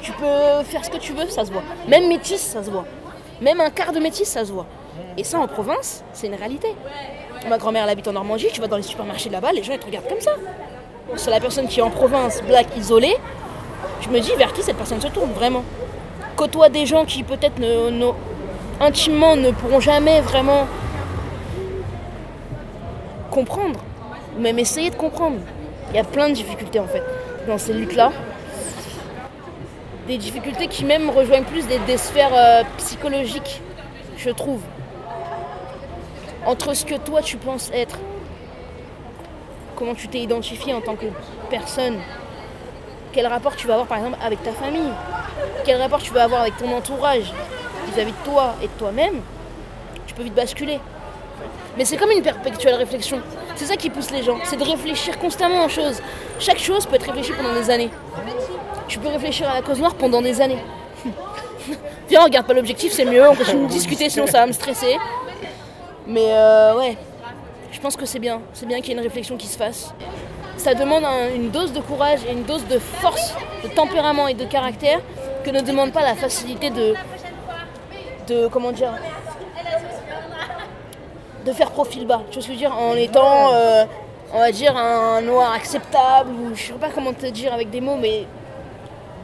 tu 0.00 0.12
peux 0.12 0.62
faire 0.64 0.84
ce 0.84 0.90
que 0.90 0.96
tu 0.96 1.12
veux, 1.12 1.28
ça 1.28 1.44
se 1.44 1.52
voit. 1.52 1.62
Même 1.88 2.08
métis, 2.08 2.40
ça 2.40 2.62
se 2.64 2.70
voit. 2.70 2.86
Même 3.42 3.60
un 3.60 3.70
quart 3.70 3.92
de 3.92 4.00
métis, 4.00 4.26
ça 4.28 4.44
se 4.44 4.52
voit. 4.52 4.66
Et 5.18 5.24
ça, 5.24 5.38
en 5.38 5.46
province, 5.46 6.02
c'est 6.14 6.26
une 6.28 6.34
réalité. 6.34 6.68
Ma 7.48 7.58
grand-mère, 7.58 7.84
elle 7.84 7.90
habite 7.90 8.08
en 8.08 8.12
Normandie, 8.12 8.48
tu 8.52 8.60
vas 8.60 8.66
dans 8.66 8.76
les 8.76 8.82
supermarchés 8.82 9.28
là-bas, 9.30 9.52
les 9.52 9.62
gens, 9.62 9.72
ils 9.74 9.78
te 9.78 9.86
regardent 9.86 10.08
comme 10.08 10.20
ça. 10.20 10.32
C'est 11.16 11.30
la 11.30 11.40
personne 11.40 11.66
qui 11.68 11.80
est 11.80 11.82
en 11.82 11.90
province, 11.90 12.42
black, 12.42 12.66
isolée. 12.76 13.16
Je 14.00 14.08
me 14.08 14.20
dis, 14.20 14.32
vers 14.36 14.52
qui 14.52 14.62
cette 14.62 14.76
personne 14.76 15.00
se 15.00 15.08
tourne, 15.08 15.32
vraiment 15.32 15.64
Côtoie 16.36 16.68
des 16.68 16.86
gens 16.86 17.04
qui, 17.04 17.22
peut-être, 17.22 17.60
intimement, 18.80 19.36
ne 19.36 19.50
pourront 19.50 19.80
jamais 19.80 20.20
vraiment 20.20 20.66
comprendre, 23.30 23.80
ou 24.36 24.40
même 24.40 24.58
essayer 24.58 24.90
de 24.90 24.96
comprendre. 24.96 25.38
Il 25.90 25.96
y 25.96 25.98
a 25.98 26.04
plein 26.04 26.28
de 26.28 26.34
difficultés, 26.34 26.80
en 26.80 26.86
fait, 26.86 27.02
dans 27.46 27.58
ces 27.58 27.74
luttes-là 27.74 28.12
des 30.10 30.18
difficultés 30.18 30.66
qui 30.66 30.84
même 30.84 31.08
rejoignent 31.08 31.44
plus 31.44 31.68
des, 31.68 31.78
des 31.80 31.96
sphères 31.96 32.34
euh, 32.34 32.62
psychologiques, 32.78 33.60
je 34.16 34.30
trouve. 34.30 34.60
Entre 36.44 36.74
ce 36.74 36.84
que 36.84 36.96
toi 36.96 37.22
tu 37.22 37.36
penses 37.36 37.70
être, 37.72 37.98
comment 39.76 39.94
tu 39.94 40.08
t'es 40.08 40.18
identifié 40.18 40.74
en 40.74 40.80
tant 40.80 40.96
que 40.96 41.06
personne, 41.48 41.98
quel 43.12 43.26
rapport 43.26 43.56
tu 43.56 43.66
vas 43.66 43.74
avoir 43.74 43.88
par 43.88 43.98
exemple 43.98 44.18
avec 44.24 44.42
ta 44.42 44.52
famille, 44.52 44.92
quel 45.64 45.80
rapport 45.80 46.00
tu 46.00 46.12
vas 46.12 46.24
avoir 46.24 46.42
avec 46.42 46.56
ton 46.56 46.70
entourage? 46.72 47.32
Vis-à-vis 47.86 48.12
de 48.12 48.30
toi 48.30 48.54
et 48.62 48.66
de 48.66 48.72
toi-même, 48.72 49.20
tu 50.06 50.14
peux 50.14 50.22
vite 50.22 50.34
basculer. 50.34 50.78
Mais 51.76 51.84
c'est 51.84 51.96
comme 51.96 52.10
une 52.10 52.22
perpétuelle 52.22 52.74
réflexion. 52.74 53.20
C'est 53.56 53.66
ça 53.66 53.76
qui 53.76 53.90
pousse 53.90 54.10
les 54.10 54.22
gens, 54.22 54.38
c'est 54.44 54.56
de 54.56 54.64
réfléchir 54.64 55.18
constamment 55.18 55.64
aux 55.64 55.68
choses. 55.68 56.00
Chaque 56.38 56.58
chose 56.58 56.86
peut 56.86 56.96
être 56.96 57.06
réfléchie 57.06 57.32
pendant 57.32 57.54
des 57.54 57.70
années. 57.70 57.90
Tu 58.88 58.98
peux 58.98 59.08
réfléchir 59.08 59.48
à 59.48 59.54
la 59.54 59.62
cause 59.62 59.78
noire 59.78 59.94
pendant 59.94 60.20
des 60.20 60.40
années. 60.40 60.62
Viens, 62.08 62.22
on 62.22 62.24
regarde 62.24 62.46
pas 62.46 62.54
l'objectif, 62.54 62.92
c'est 62.92 63.04
mieux, 63.04 63.28
on 63.28 63.34
continue 63.34 63.66
de 63.66 63.70
discuter, 63.70 64.08
sinon 64.08 64.26
ça 64.26 64.40
va 64.40 64.46
me 64.46 64.52
stresser. 64.52 64.96
Mais 66.06 66.26
euh, 66.26 66.76
ouais, 66.76 66.96
je 67.70 67.78
pense 67.80 67.96
que 67.96 68.04
c'est 68.04 68.18
bien. 68.18 68.40
C'est 68.52 68.66
bien 68.66 68.80
qu'il 68.80 68.88
y 68.88 68.90
ait 68.90 68.98
une 68.98 69.02
réflexion 69.02 69.36
qui 69.36 69.46
se 69.46 69.56
fasse. 69.56 69.94
Ça 70.64 70.74
demande 70.74 71.04
un- 71.06 71.34
une 71.34 71.50
dose 71.50 71.72
de 71.72 71.80
courage 71.80 72.20
et 72.28 72.32
une 72.32 72.42
dose 72.44 72.66
de 72.66 72.78
force, 72.78 73.34
de 73.64 73.68
tempérament 73.68 74.28
et 74.28 74.34
de 74.34 74.44
caractère 74.44 75.00
que 75.44 75.50
ne 75.50 75.60
demande 75.62 75.90
pas 75.92 76.02
la 76.02 76.14
facilité 76.14 76.68
de. 76.70 76.94
de. 78.28 78.46
comment 78.48 78.72
dire 78.72 78.92
de 81.46 81.52
faire 81.52 81.70
profil 81.70 82.06
bas, 82.06 82.20
tu 82.30 82.34
vois 82.34 82.42
ce 82.42 82.48
que 82.48 82.52
je 82.52 82.58
veux 82.58 82.58
dire, 82.58 82.76
en 82.78 82.94
étant, 82.94 83.54
euh, 83.54 83.86
on 84.34 84.38
va 84.40 84.50
dire, 84.52 84.76
un 84.76 85.22
noir 85.22 85.52
acceptable, 85.54 86.28
ou 86.38 86.54
je 86.54 86.64
sais 86.66 86.72
pas 86.74 86.90
comment 86.94 87.14
te 87.14 87.24
dire 87.24 87.54
avec 87.54 87.70
des 87.70 87.80
mots, 87.80 87.96
mais 87.98 88.26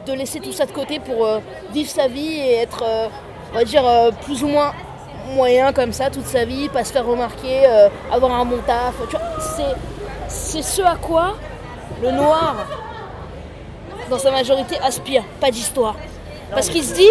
de 0.07 0.13
laisser 0.13 0.39
tout 0.39 0.51
ça 0.51 0.65
de 0.65 0.71
côté 0.71 0.97
pour 0.99 1.23
euh, 1.27 1.37
vivre 1.71 1.89
sa 1.91 2.07
vie 2.07 2.39
et 2.39 2.53
être, 2.55 2.83
euh, 2.83 3.07
on 3.51 3.55
va 3.59 3.63
dire, 3.63 3.83
plus 4.23 4.43
ou 4.43 4.47
moins 4.47 4.73
moyen 5.35 5.71
comme 5.73 5.93
ça 5.93 6.09
toute 6.09 6.25
sa 6.25 6.43
vie, 6.43 6.69
pas 6.69 6.83
se 6.83 6.91
faire 6.91 7.05
remarquer, 7.05 7.67
avoir 8.11 8.31
un 8.33 8.45
bon 8.45 8.57
taf. 8.65 8.95
Tu 9.09 9.15
vois, 9.15 9.21
c'est, 9.39 9.75
c'est 10.27 10.61
ce 10.61 10.81
à 10.81 10.95
quoi 10.95 11.35
le 12.01 12.11
noir, 12.11 12.55
dans 14.09 14.19
sa 14.19 14.31
majorité, 14.31 14.77
aspire. 14.83 15.23
Pas 15.39 15.51
d'histoire. 15.51 15.95
Parce 16.51 16.69
qu'il 16.69 16.83
se 16.83 16.93
dit, 16.93 17.09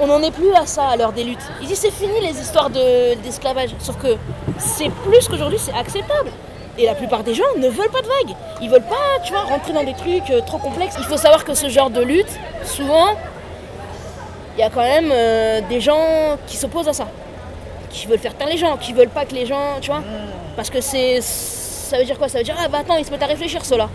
on 0.00 0.06
n'en 0.06 0.20
est 0.22 0.30
plus 0.30 0.52
à 0.54 0.66
ça 0.66 0.88
à 0.88 0.96
l'heure 0.96 1.12
des 1.12 1.24
luttes. 1.24 1.38
Il 1.62 1.68
dit 1.68 1.76
c'est 1.76 1.90
fini 1.90 2.20
les 2.20 2.38
histoires 2.40 2.70
de- 2.70 3.14
d'esclavage. 3.22 3.70
Sauf 3.78 3.96
que 3.98 4.16
c'est 4.58 4.90
plus 4.90 5.26
qu'aujourd'hui, 5.28 5.58
c'est 5.58 5.72
acceptable. 5.72 6.30
Et 6.76 6.86
la 6.86 6.94
plupart 6.94 7.24
des 7.24 7.34
gens 7.34 7.44
ne 7.56 7.68
veulent 7.68 7.90
pas 7.90 8.02
de 8.02 8.06
vagues. 8.06 8.36
Ils 8.60 8.70
veulent 8.70 8.82
pas, 8.82 9.20
tu 9.24 9.32
vois, 9.32 9.42
rentrer 9.42 9.72
dans 9.72 9.82
des 9.82 9.94
trucs 9.94 10.30
euh, 10.30 10.40
trop 10.46 10.58
complexes. 10.58 10.94
Il 10.98 11.04
faut 11.04 11.16
savoir 11.16 11.44
que 11.44 11.54
ce 11.54 11.68
genre 11.68 11.90
de 11.90 12.00
lutte, 12.02 12.30
souvent, 12.64 13.06
il 14.56 14.60
y 14.60 14.62
a 14.62 14.70
quand 14.70 14.82
même 14.82 15.10
euh, 15.12 15.60
des 15.68 15.80
gens 15.80 16.36
qui 16.46 16.56
s'opposent 16.56 16.88
à 16.88 16.92
ça. 16.92 17.08
Qui 17.90 18.06
veulent 18.06 18.18
faire 18.20 18.34
taire 18.36 18.46
les 18.48 18.58
gens, 18.58 18.76
qui 18.76 18.92
veulent 18.92 19.08
pas 19.08 19.24
que 19.24 19.34
les 19.34 19.46
gens, 19.46 19.78
tu 19.80 19.90
vois. 19.90 20.02
Parce 20.56 20.70
que 20.70 20.80
c'est. 20.80 21.20
Ça 21.88 21.96
veut 21.96 22.04
dire 22.04 22.18
quoi? 22.18 22.28
Ça 22.28 22.36
veut 22.36 22.44
dire, 22.44 22.54
ah 22.62 22.68
bah 22.68 22.80
attends, 22.80 22.98
ils 22.98 23.06
se 23.06 23.10
mettent 23.10 23.22
à 23.22 23.26
réfléchir, 23.26 23.64
ceux-là. 23.64 23.88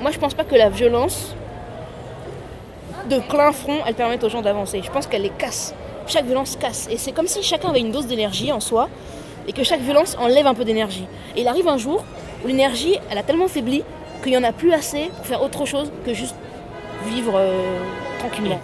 Moi, 0.00 0.12
je 0.12 0.20
pense 0.20 0.34
pas 0.34 0.44
que 0.44 0.54
la 0.54 0.68
violence 0.68 1.34
de 3.10 3.18
plein 3.18 3.50
front, 3.50 3.78
elle 3.84 3.94
permette 3.94 4.22
aux 4.22 4.28
gens 4.28 4.40
d'avancer. 4.40 4.80
Je 4.84 4.90
pense 4.92 5.08
qu'elle 5.08 5.22
les 5.22 5.30
casse. 5.30 5.74
Chaque 6.06 6.26
violence 6.26 6.54
casse. 6.54 6.86
Et 6.88 6.96
c'est 6.96 7.10
comme 7.10 7.26
si 7.26 7.42
chacun 7.42 7.70
avait 7.70 7.80
une 7.80 7.90
dose 7.90 8.06
d'énergie 8.06 8.52
en 8.52 8.60
soi 8.60 8.88
et 9.48 9.52
que 9.52 9.64
chaque 9.64 9.80
violence 9.80 10.16
enlève 10.20 10.46
un 10.46 10.54
peu 10.54 10.64
d'énergie. 10.64 11.06
Et 11.34 11.40
il 11.40 11.48
arrive 11.48 11.66
un 11.66 11.76
jour 11.76 12.04
où 12.44 12.46
l'énergie, 12.46 13.00
elle 13.10 13.18
a 13.18 13.24
tellement 13.24 13.48
faibli 13.48 13.82
qu'il 14.22 14.30
n'y 14.30 14.38
en 14.38 14.44
a 14.44 14.52
plus 14.52 14.72
assez 14.72 15.10
pour 15.16 15.26
faire 15.26 15.42
autre 15.42 15.66
chose 15.66 15.90
que 16.06 16.14
juste 16.14 16.36
vivre 17.04 17.32
euh, 17.34 17.80
tranquillement. 18.20 18.60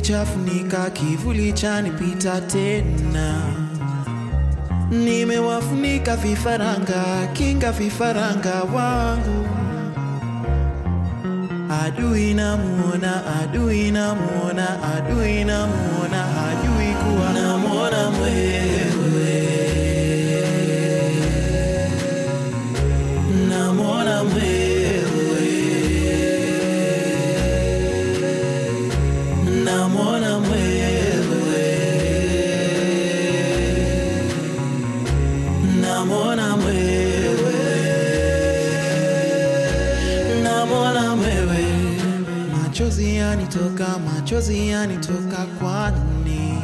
Kivuli 0.00 0.02
chafunika, 0.02 0.90
kivuli 0.90 1.52
chanipita 1.52 2.40
tena. 2.40 3.42
Nimewafunika 4.90 6.16
vifaranga, 6.16 7.28
kinga 7.34 7.72
vifaranga 7.72 8.62
wangu. 8.74 9.46
Adui 11.84 12.34
namuona, 12.34 13.22
adui 13.42 13.90
namuona, 13.90 14.68
adui 14.96 15.44
namuona, 15.44 16.22
hajui 16.34 16.94
kuwa 16.94 17.32
namuona 17.32 18.10
mwewe. 18.10 18.79
Yanitoka, 43.54 43.98
machozi 43.98 44.68
yanitoka 44.68 45.46
kwani 45.58 46.62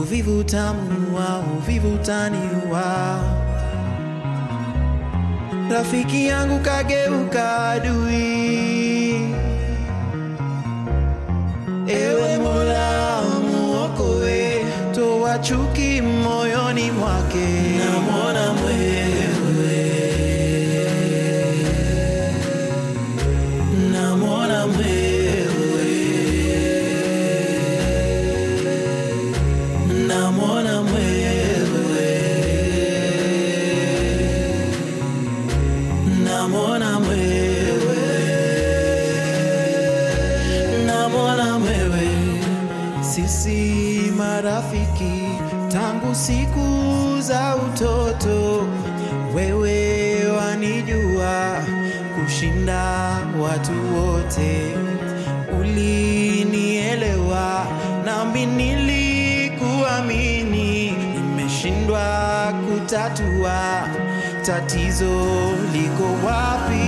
Uvivu 0.00 0.44
tamuua, 0.44 1.42
uvivu 1.58 1.98
taniwa. 1.98 3.20
Rafiki 5.70 6.26
yangu 6.26 6.58
kageuka 6.60 7.58
adui. 7.68 9.34
Ewe 11.86 12.38
Mola 12.38 13.22
muokoe, 13.50 14.64
toa 14.94 15.38
chuki 15.38 16.00
moyoni 16.00 16.90
mwake. 16.90 17.48
Namwona 17.78 18.52
tangu 46.10 46.14
siku 46.14 47.20
za 47.20 47.56
utoto. 47.56 48.66
Wewe 49.34 50.26
wanijua 50.26 51.62
kushinda 52.14 53.18
watu 53.40 53.72
wote, 53.96 54.74
ulinielewa 55.60 57.66
nami 58.04 58.46
nilikuamini. 58.46 60.90
Nimeshindwa 60.90 62.52
kutatua 62.68 63.88
tatizo 64.46 65.26
liko 65.72 66.26
wapi? 66.26 66.79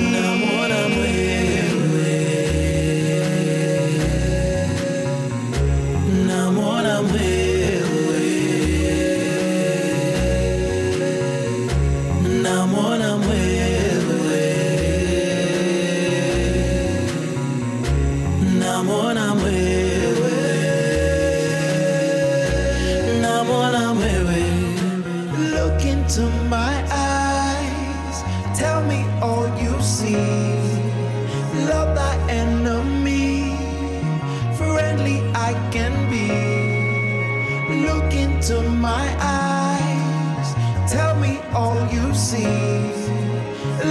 See. 42.22 42.46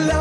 Love 0.07 0.20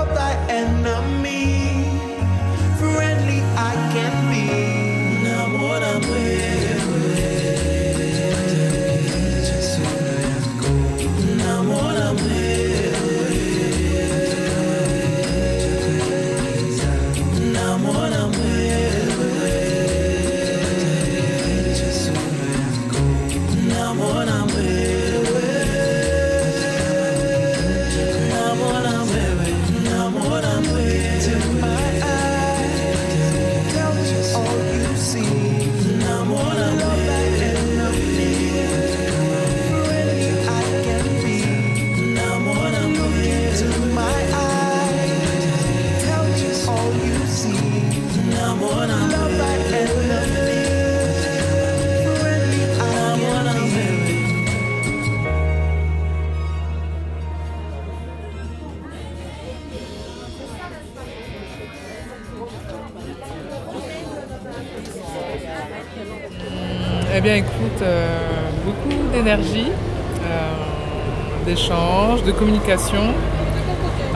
communication. 72.40 73.04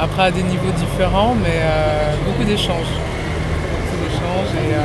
Après, 0.01 0.23
à 0.25 0.31
des 0.31 0.43
niveaux 0.43 0.73
différents, 0.85 1.35
mais 1.35 1.59
euh, 1.61 2.15
beaucoup 2.27 2.45
d'échanges. 2.45 2.93
Beaucoup 3.71 3.99
d'échanges 4.05 4.53
et 4.65 4.75
euh, 4.75 4.83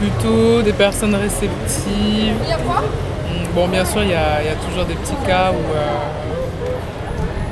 plutôt 0.00 0.62
des 0.62 0.72
personnes 0.72 1.14
réceptives. 1.14 2.34
Bon, 3.54 3.68
bien 3.68 3.84
sûr, 3.84 4.02
il 4.02 4.10
y, 4.10 4.14
a, 4.14 4.40
il 4.42 4.46
y 4.46 4.50
a 4.50 4.58
toujours 4.66 4.84
des 4.86 4.94
petits 4.94 5.20
cas 5.26 5.52
où 5.52 5.56
euh, 5.76 5.84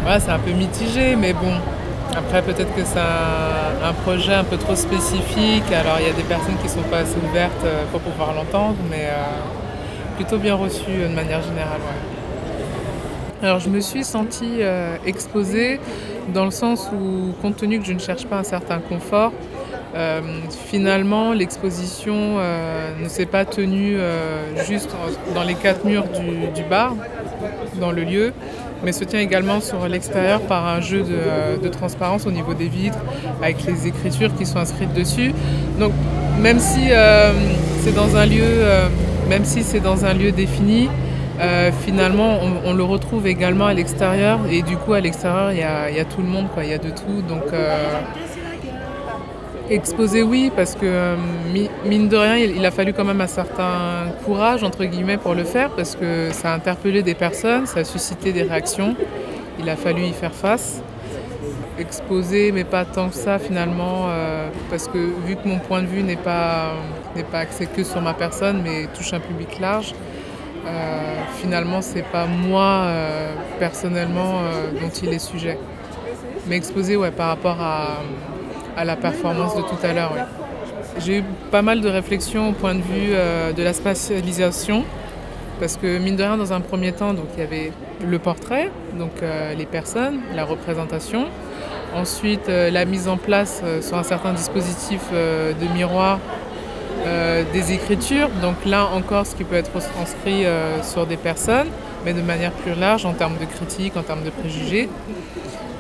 voilà, 0.03 0.19
c'est 0.21 0.31
un 0.31 0.39
peu 0.39 0.53
mitigé, 0.53 1.15
mais 1.17 1.33
bon, 1.33 1.53
après 2.17 2.43
peut-être 2.43 2.75
que 2.75 2.85
c'est 2.85 2.99
un, 2.99 3.89
un 3.89 3.93
projet 3.93 4.35
un 4.35 4.45
peu 4.45 4.57
trop 4.57 4.77
spécifique, 4.77 5.71
alors 5.73 5.97
il 6.01 6.07
y 6.07 6.11
a 6.11 6.13
des 6.13 6.23
personnes 6.23 6.57
qui 6.63 6.65
ne 6.71 6.75
sont 6.79 6.89
pas 6.91 6.99
assez 6.99 7.17
ouvertes 7.29 7.67
pour 7.91 8.01
pouvoir 8.01 8.33
l'entendre, 8.35 8.77
mais 8.91 9.09
plutôt 10.17 10.39
bien 10.39 10.55
reçu 10.55 10.91
de 10.91 11.15
manière 11.15 11.43
générale. 11.43 11.81
ouais. 11.81 12.16
Alors 13.43 13.61
je 13.61 13.69
me 13.69 13.81
suis 13.81 14.03
sentie 14.03 14.61
euh, 14.61 14.97
exposée 15.05 15.79
dans 16.33 16.47
le 16.47 16.51
sens 16.51 16.89
où, 16.91 17.33
compte 17.43 17.57
tenu 17.57 17.79
que 17.79 17.85
je 17.85 17.93
ne 17.93 17.99
cherche 17.99 18.25
pas 18.27 18.39
un 18.39 18.43
certain 18.43 18.79
confort, 18.79 19.33
euh, 19.95 20.21
finalement 20.67 21.33
l'exposition 21.33 22.15
euh, 22.39 22.91
ne 23.03 23.09
s'est 23.09 23.27
pas 23.27 23.45
tenue 23.45 23.99
juste 24.67 24.91
dans 25.35 25.43
les 25.43 25.55
quatre 25.55 25.85
murs 25.85 26.05
du, 26.55 26.63
bar, 26.63 26.95
dans 27.79 27.93
le 27.93 28.05
lieu, 28.05 28.33
mais 28.83 28.93
se 28.93 29.05
tient 29.05 29.21
également 29.21 29.61
sur 29.61 29.87
l'extérieur 29.87 30.41
par 30.41 30.67
un 30.67 30.81
jeu 30.81 31.03
de, 31.03 31.63
de 31.63 31.69
transparence 31.69 32.27
au 32.27 32.31
niveau 32.31 32.55
des 32.55 32.69
vitres, 32.69 32.99
avec 33.43 33.65
les 33.67 33.87
écritures 33.87 34.35
qui 34.35 34.47
sont 34.47 34.59
inscrites 34.59 34.95
dessus. 34.95 35.33
Donc 35.79 35.93
même 36.41 36.59
si 36.59 36.89
c'est 37.83 37.95
dans 37.95 38.17
un 38.17 38.25
lieu, 38.25 38.65
même 39.29 39.45
si 39.45 39.63
c'est 39.63 39.81
dans 39.81 40.07
un 40.07 40.15
lieu 40.15 40.33
défini, 40.33 40.89
euh, 41.41 41.71
finalement, 41.85 42.39
on, 42.65 42.73
le 42.73 42.83
retrouve 42.83 43.27
également 43.27 43.67
à 43.67 43.75
l'extérieur 43.75 44.41
et 44.51 44.63
du 44.63 44.77
coup 44.77 44.93
à 44.95 45.01
l'extérieur 45.01 45.53
il 45.53 45.59
y 45.59 46.01
a, 46.01 46.05
tout 46.05 46.23
le 46.23 46.29
monde, 46.29 46.49
quoi. 46.53 46.65
il 46.65 46.71
y 46.71 46.75
a 46.75 46.79
de 46.79 46.91
tout. 46.91 47.23
Donc 47.29 47.53
euh, 47.53 48.01
exposé 49.71 50.23
oui, 50.23 50.51
parce 50.55 50.75
que 50.75 50.85
euh, 50.85 51.17
mi- 51.53 51.71
mine 51.85 52.09
de 52.09 52.17
rien, 52.17 52.37
il, 52.37 52.57
il 52.57 52.65
a 52.65 52.71
fallu 52.71 52.93
quand 52.93 53.05
même 53.05 53.21
un 53.21 53.27
certain 53.27 54.07
courage 54.25 54.63
entre 54.63 54.85
guillemets 54.85 55.17
pour 55.19 55.35
le 55.35 55.45
faire, 55.45 55.71
parce 55.71 55.95
que 55.97 56.31
ça 56.33 56.53
a 56.53 56.55
interpellé 56.55 57.03
des 57.03 57.15
personnes, 57.15 57.67
ça 57.67 57.81
a 57.81 57.85
suscité 57.85 58.33
des 58.33 58.43
réactions. 58.43 58.95
Il 59.59 59.69
a 59.69 59.77
fallu 59.77 60.03
y 60.03 60.13
faire 60.13 60.35
face. 60.35 60.83
Exposé, 61.79 62.53
mais 62.53 62.65
pas 62.65 62.87
tant 62.87 63.11
que 63.11 63.15
ça 63.15 63.39
finalement, 63.39 64.07
parce 64.71 64.89
que 64.89 64.97
vu 65.27 65.37
que 65.37 65.47
mon 65.47 65.59
point 65.59 65.83
de 65.83 65.87
vue 65.87 66.03
n'est 66.03 66.17
pas, 66.17 66.73
n'est 67.15 67.23
pas 67.23 67.41
axé 67.41 67.67
que 67.67 67.85
sur 67.85 68.01
ma 68.01 68.15
personne, 68.15 68.63
mais 68.65 68.87
touche 68.95 69.13
un 69.13 69.21
public 69.21 69.61
large, 69.61 69.95
euh, 70.67 71.17
finalement, 71.37 71.81
c'est 71.81 72.03
pas 72.03 72.27
moi 72.27 72.83
euh, 72.85 73.35
personnellement 73.59 74.41
euh, 74.41 74.81
dont 74.81 74.91
il 75.03 75.13
est 75.13 75.19
sujet. 75.19 75.59
Mais 76.49 76.57
exposé, 76.57 76.97
ouais, 76.97 77.11
par 77.11 77.29
rapport 77.29 77.61
à, 77.61 77.99
à 78.77 78.85
la 78.85 78.97
performance 78.97 79.57
de 79.57 79.63
tout 79.63 79.79
à 79.83 79.93
l'heure. 79.93 80.13
J'ai 80.99 81.19
eu 81.19 81.25
pas 81.51 81.63
mal 81.63 81.81
de 81.81 81.89
réflexions 81.89 82.51
au 82.51 82.53
point 82.53 82.75
de 82.75 82.81
vue 82.81 83.13
euh, 83.13 83.53
de 83.53 83.63
la 83.63 83.73
spatialisation, 83.73 84.85
parce 85.61 85.77
que 85.77 85.99
mine 85.99 86.17
de 86.17 86.23
rien, 86.23 86.37
dans 86.37 86.53
un 86.53 86.61
premier 86.61 86.93
temps, 86.93 87.15
donc 87.15 87.27
il 87.37 87.41
y 87.41 87.43
avait 87.47 87.73
le 88.05 88.19
portrait, 88.19 88.71
donc 88.99 89.13
les 89.57 89.65
personnes, 89.65 90.21
la 90.35 90.45
représentation. 90.45 91.27
Ensuite, 91.95 92.49
la 92.49 92.85
mise 92.85 93.09
en 93.09 93.17
place 93.17 93.63
sur 93.81 93.97
un 93.97 94.03
certain 94.03 94.35
dispositif 94.35 95.01
de 95.13 95.75
miroir 95.75 96.19
euh, 97.05 97.45
des 97.53 97.73
écritures. 97.73 98.29
Donc 98.43 98.57
là 98.65 98.87
encore, 98.87 99.27
ce 99.27 99.35
qui 99.35 99.45
peut 99.45 99.57
être 99.57 99.71
inscrit 100.01 100.45
euh, 100.45 100.83
sur 100.83 101.07
des 101.07 101.17
personnes, 101.17 101.69
mais 102.05 102.13
de 102.13 102.23
manière 102.23 102.53
plus 102.53 102.75
large 102.75 103.05
en 103.05 103.13
termes 103.13 103.37
de 103.39 103.45
critique, 103.45 103.97
en 103.97 104.03
termes 104.03 104.25
de 104.25 104.31
préjugés. 104.31 104.89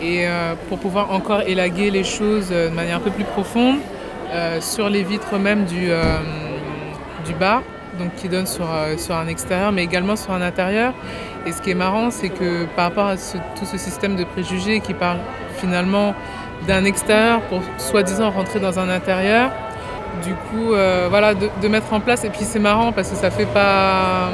Et 0.00 0.26
euh, 0.26 0.54
pour 0.68 0.78
pouvoir 0.78 1.12
encore 1.12 1.42
élaguer 1.42 1.90
les 1.90 2.04
choses 2.04 2.50
de 2.50 2.68
manière 2.68 2.98
un 2.98 3.00
peu 3.00 3.10
plus 3.10 3.24
profonde 3.24 3.76
sur 4.60 4.90
les 4.90 5.02
vitres 5.02 5.38
même 5.38 5.64
du, 5.64 5.88
du 7.24 7.32
bar, 7.38 7.62
donc 7.98 8.14
qui 8.16 8.28
donne 8.28 8.46
sur, 8.46 8.68
un 8.68 9.28
extérieur, 9.28 9.72
mais 9.72 9.84
également 9.84 10.16
sur 10.16 10.32
un 10.32 10.42
intérieur. 10.42 10.92
Et 11.46 11.52
ce 11.52 11.62
qui 11.62 11.70
est 11.70 11.76
marrant, 11.76 12.10
c'est 12.10 12.28
que 12.28 12.66
par 12.76 12.86
rapport 12.86 13.06
à 13.06 13.16
tout 13.16 13.64
ce 13.64 13.78
système 13.78 14.16
de 14.16 14.24
préjugés 14.24 14.80
qui 14.80 14.92
parle 14.92 15.18
finalement 15.56 16.14
d'un 16.66 16.84
extérieur 16.84 17.40
pour 17.42 17.62
soi-disant 17.78 18.30
rentrer 18.30 18.60
dans 18.60 18.78
un 18.78 18.90
intérieur, 18.90 19.52
du 20.24 20.34
coup, 20.34 20.72
euh, 20.72 21.06
voilà, 21.08 21.34
de, 21.34 21.68
mettre 21.68 21.92
en 21.92 22.00
place. 22.00 22.24
Et 22.24 22.30
puis 22.30 22.42
c'est 22.42 22.58
marrant 22.58 22.92
parce 22.92 23.10
que 23.10 23.16
ça 23.16 23.30
fait 23.30 23.46
pas. 23.46 24.30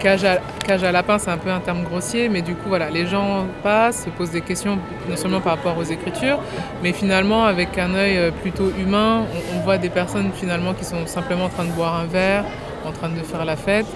cage, 0.00 0.24
à, 0.24 0.38
cage 0.64 0.84
à 0.84 0.92
lapin, 0.92 1.18
c'est 1.18 1.30
un 1.30 1.38
peu 1.38 1.50
un 1.50 1.60
terme 1.60 1.82
grossier, 1.82 2.28
mais 2.28 2.42
du 2.42 2.54
coup, 2.54 2.68
voilà, 2.68 2.90
les 2.90 3.06
gens 3.06 3.46
passent, 3.62 4.04
se 4.04 4.10
posent 4.10 4.30
des 4.30 4.40
questions, 4.40 4.78
non 5.08 5.16
seulement 5.16 5.40
par 5.40 5.56
rapport 5.56 5.76
aux 5.78 5.84
écritures, 5.84 6.38
mais 6.82 6.92
finalement, 6.92 7.44
avec 7.44 7.78
un 7.78 7.94
œil 7.94 8.16
euh, 8.16 8.30
plutôt 8.30 8.70
humain, 8.78 9.22
on, 9.54 9.60
voit 9.60 9.78
des 9.78 9.90
personnes 9.90 10.30
finalement 10.34 10.74
qui 10.74 10.84
sont 10.84 11.06
simplement 11.06 11.44
en 11.44 11.48
train 11.48 11.64
de 11.64 11.70
boire 11.70 11.94
un 11.96 12.06
verre, 12.06 12.44
en 12.84 12.92
train 12.92 13.08
de 13.08 13.22
faire 13.22 13.44
la 13.44 13.56
fête, 13.56 13.86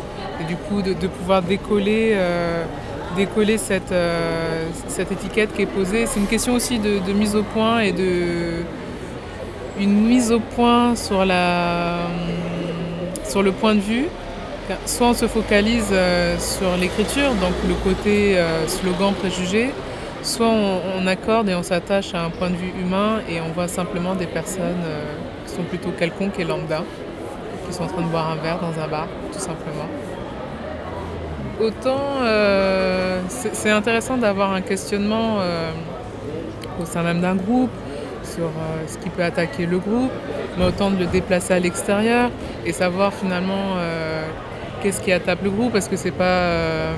et 0.41 0.45
du 0.45 0.57
coup, 0.57 0.83
de, 0.83 1.07
pouvoir 1.07 1.43
décoller. 1.43 2.13
euh, 2.15 2.65
décoller 3.17 3.57
cette, 3.57 3.95
cette 4.89 5.11
étiquette 5.11 5.55
qui 5.55 5.63
est 5.63 5.67
posée. 5.67 6.05
C'est 6.05 6.21
une 6.21 6.27
question 6.27 6.53
aussi 6.53 6.79
de 6.79 7.13
mise 7.15 7.35
au 7.35 7.43
point 7.43 7.79
et 7.81 7.93
de, 7.93 8.63
une 9.79 10.07
mise 10.07 10.33
au 10.33 10.41
point 10.41 10.95
sur, 10.95 11.25
sur 13.25 13.43
le 13.43 13.53
point 13.53 13.75
de 13.75 13.81
vue. 13.81 14.07
Soit 14.85 15.09
on 15.09 15.15
se 15.15 15.29
focalise 15.29 15.91
euh, 15.93 16.37
sur 16.41 16.77
l'écriture, 16.77 17.31
donc 17.35 17.53
le 17.69 17.75
côté 17.75 18.37
euh, 18.37 18.67
slogan 18.67 19.15
préjugé, 19.15 19.71
soit 20.27 20.49
on, 20.49 21.07
accorde 21.07 21.49
et 21.49 21.55
on 21.55 21.63
s'attache 21.63 22.13
à 22.15 22.25
un 22.25 22.31
point 22.31 22.51
de 22.51 22.57
vue 22.57 22.73
humain 22.81 23.21
et 23.31 23.41
on 23.41 23.53
voit 23.53 23.69
simplement 23.69 24.17
des 24.17 24.27
personnes 24.27 24.83
euh, 24.85 25.05
qui 25.47 25.55
sont 25.55 25.63
plutôt 25.63 25.91
quelconques 25.91 26.39
et 26.41 26.45
lambda, 26.45 26.83
qui 27.69 27.75
sont 27.75 27.85
en 27.85 27.87
train 27.87 28.03
de 28.03 28.09
boire 28.09 28.33
un 28.33 28.43
verre 28.43 28.59
dans 28.59 28.83
un 28.83 28.89
bar, 28.89 29.07
tout 29.33 29.39
simplement. 29.39 29.87
Autant 31.61 32.23
euh, 32.23 33.21
c'est 33.29 33.71
intéressant 33.71 34.17
d'avoir 34.19 34.53
un 34.53 34.61
questionnement 34.61 35.37
euh, 35.39 35.71
au 36.83 36.85
sein 36.85 37.03
même 37.03 37.21
d'un 37.21 37.37
groupe 37.37 37.71
sur 38.37 38.47
euh, 38.47 38.85
ce 38.87 38.99
qui 38.99 39.09
peut 39.09 39.23
attaquer 39.23 39.67
le 39.67 39.79
groupe, 39.79 40.13
mais 40.59 40.67
autant 40.67 40.91
de 40.91 40.99
le 40.99 41.07
déplacer 41.07 41.55
à 41.55 41.59
l'extérieur 41.59 42.31
et 42.67 42.73
savoir 42.73 43.13
finalement 43.15 43.77
euh, 43.77 44.27
qu'est-ce 44.83 45.01
qui 45.01 45.11
attaque 45.13 45.39
le 45.43 45.51
groupe, 45.51 45.73
parce 45.73 45.89
que 45.89 45.97
c'est 45.97 46.11
pas 46.11 46.25
euh, 46.25 46.95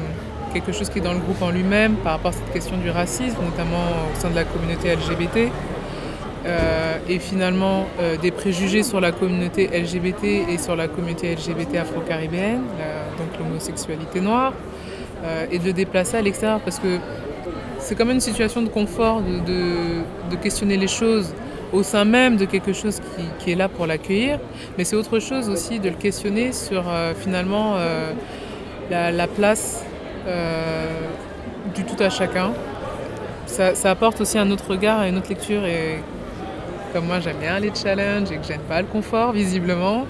quelque 0.52 0.72
chose 0.72 0.88
qui 0.88 0.98
est 0.98 1.02
dans 1.02 1.12
le 1.12 1.20
groupe 1.20 1.40
en 1.40 1.50
lui-même 1.50 1.94
par 1.96 2.12
rapport 2.12 2.32
à 2.32 2.34
cette 2.34 2.52
question 2.52 2.76
du 2.76 2.90
racisme, 2.90 3.38
notamment 3.44 3.86
au 4.12 4.20
sein 4.20 4.30
de 4.30 4.34
la 4.34 4.44
communauté 4.44 4.94
LGBT. 4.94 5.50
Et 7.10 7.18
finalement 7.18 7.86
des 8.22 8.30
préjugés 8.30 8.82
sur 8.82 9.00
la 9.02 9.12
communauté 9.12 9.66
LGBT 9.66 10.48
et 10.48 10.56
sur 10.56 10.76
la 10.76 10.88
communauté 10.88 11.34
LGBT 11.34 11.76
afro-caribéenne, 11.76 12.62
donc 13.18 13.38
l'homosexualité 13.38 14.22
noire, 14.22 14.54
et 15.50 15.58
de 15.58 15.64
le 15.64 15.72
déplacer 15.74 16.16
à 16.16 16.22
l'extérieur 16.22 16.60
parce 16.60 16.78
que 16.78 16.98
c'est 17.88 17.94
quand 17.94 18.04
même 18.04 18.16
une 18.16 18.20
situation 18.20 18.60
de 18.60 18.68
confort 18.68 19.22
de, 19.22 20.30
de- 20.30 20.36
questionner 20.36 20.76
les 20.76 20.88
choses 20.88 21.32
au 21.72 21.82
sein 21.82 22.04
même 22.04 22.36
de 22.36 22.44
quelque 22.44 22.74
chose 22.74 23.00
qui, 23.38 23.50
est 23.50 23.54
là 23.54 23.68
pour 23.68 23.86
l'accueillir, 23.86 24.38
mais 24.76 24.84
c'est 24.84 24.94
autre 24.94 25.18
chose 25.20 25.48
aussi 25.48 25.80
de 25.80 25.88
le 25.88 25.94
questionner 25.94 26.52
sur 26.52 26.84
euh, 26.86 27.14
finalement 27.14 27.76
euh, 27.76 28.12
la, 28.90 29.10
la 29.10 29.26
place 29.26 29.82
euh, 30.26 30.86
du 31.74 31.84
tout 31.84 31.96
à 32.02 32.10
chacun. 32.10 32.52
Ça, 33.46 33.72
apporte 33.90 34.20
aussi 34.20 34.38
un 34.38 34.50
autre 34.50 34.68
regard 34.68 35.02
et 35.04 35.08
une 35.08 35.16
autre 35.16 35.30
lecture 35.30 35.64
et 35.64 36.00
comme 36.92 37.06
moi 37.06 37.20
j'aime 37.20 37.38
bien 37.40 37.58
les 37.58 37.72
challenges 37.74 38.30
et 38.30 38.36
que 38.36 38.44
j'aime 38.46 38.66
pas 38.68 38.82
le 38.82 38.86
confort 38.86 39.32
visiblement, 39.32 40.04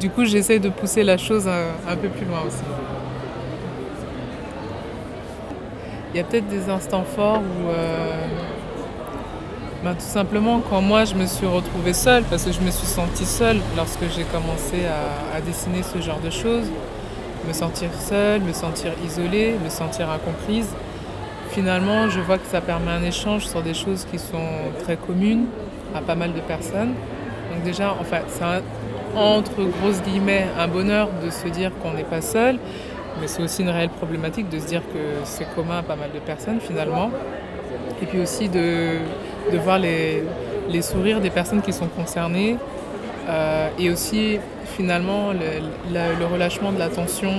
du 0.00 0.08
coup 0.08 0.24
j'essaie 0.24 0.58
de 0.58 0.70
pousser 0.70 1.02
la 1.02 1.18
chose 1.18 1.46
un 1.46 1.96
peu 1.96 2.08
plus 2.08 2.24
loin 2.24 2.40
aussi. 2.46 2.64
Il 6.12 6.16
y 6.16 6.20
a 6.20 6.24
peut-être 6.24 6.48
des 6.48 6.68
instants 6.68 7.04
forts 7.04 7.40
où 7.40 7.68
euh, 7.70 8.26
ben, 9.84 9.94
tout 9.94 10.00
simplement 10.00 10.60
quand 10.68 10.82
moi 10.82 11.04
je 11.04 11.14
me 11.14 11.26
suis 11.26 11.46
retrouvée 11.46 11.92
seule, 11.94 12.24
parce 12.24 12.44
que 12.44 12.52
je 12.52 12.60
me 12.60 12.70
suis 12.70 12.86
sentie 12.86 13.24
seule 13.24 13.58
lorsque 13.76 14.02
j'ai 14.14 14.24
commencé 14.24 14.84
à, 14.86 15.36
à 15.36 15.40
dessiner 15.40 15.82
ce 15.82 16.00
genre 16.00 16.20
de 16.20 16.30
choses, 16.30 16.66
me 17.48 17.52
sentir 17.52 17.88
seule, 17.98 18.40
me 18.42 18.52
sentir 18.52 18.92
isolée, 19.06 19.54
me 19.64 19.70
sentir 19.70 20.10
incomprise. 20.10 20.68
Finalement, 21.50 22.08
je 22.08 22.20
vois 22.20 22.38
que 22.38 22.46
ça 22.46 22.60
permet 22.60 22.90
un 22.92 23.02
échange 23.02 23.46
sur 23.46 23.62
des 23.62 23.74
choses 23.74 24.06
qui 24.10 24.18
sont 24.18 24.48
très 24.84 24.96
communes 24.96 25.46
à 25.94 26.00
pas 26.00 26.14
mal 26.14 26.32
de 26.32 26.40
personnes. 26.40 26.92
Donc 27.52 27.62
déjà, 27.64 27.96
enfin, 28.00 28.18
c'est 28.28 28.44
un- 28.44 28.62
entre 29.16 29.64
grosses 29.80 30.02
guillemets 30.02 30.46
un 30.58 30.68
bonheur 30.68 31.08
de 31.24 31.30
se 31.30 31.48
dire 31.48 31.72
qu'on 31.82 31.92
n'est 31.94 32.04
pas 32.04 32.20
seul, 32.20 32.58
mais 33.20 33.26
c'est 33.26 33.42
aussi 33.42 33.62
une 33.62 33.70
réelle 33.70 33.90
problématique 33.90 34.48
de 34.48 34.58
se 34.58 34.66
dire 34.66 34.82
que 34.82 35.24
c'est 35.24 35.46
commun 35.54 35.78
à 35.78 35.82
pas 35.82 35.96
mal 35.96 36.10
de 36.12 36.18
personnes 36.18 36.60
finalement. 36.60 37.10
Et 38.02 38.06
puis 38.06 38.20
aussi 38.20 38.48
de, 38.48 38.98
de 39.52 39.58
voir 39.58 39.78
les, 39.78 40.24
les 40.70 40.82
sourires 40.82 41.20
des 41.20 41.30
personnes 41.30 41.62
qui 41.62 41.72
sont 41.72 41.88
concernées 41.88 42.56
euh, 43.28 43.68
et 43.78 43.90
aussi 43.90 44.38
finalement 44.76 45.32
le, 45.32 46.24
relâchement 46.26 46.72
de 46.72 46.78
la 46.78 46.88
tension, 46.88 47.32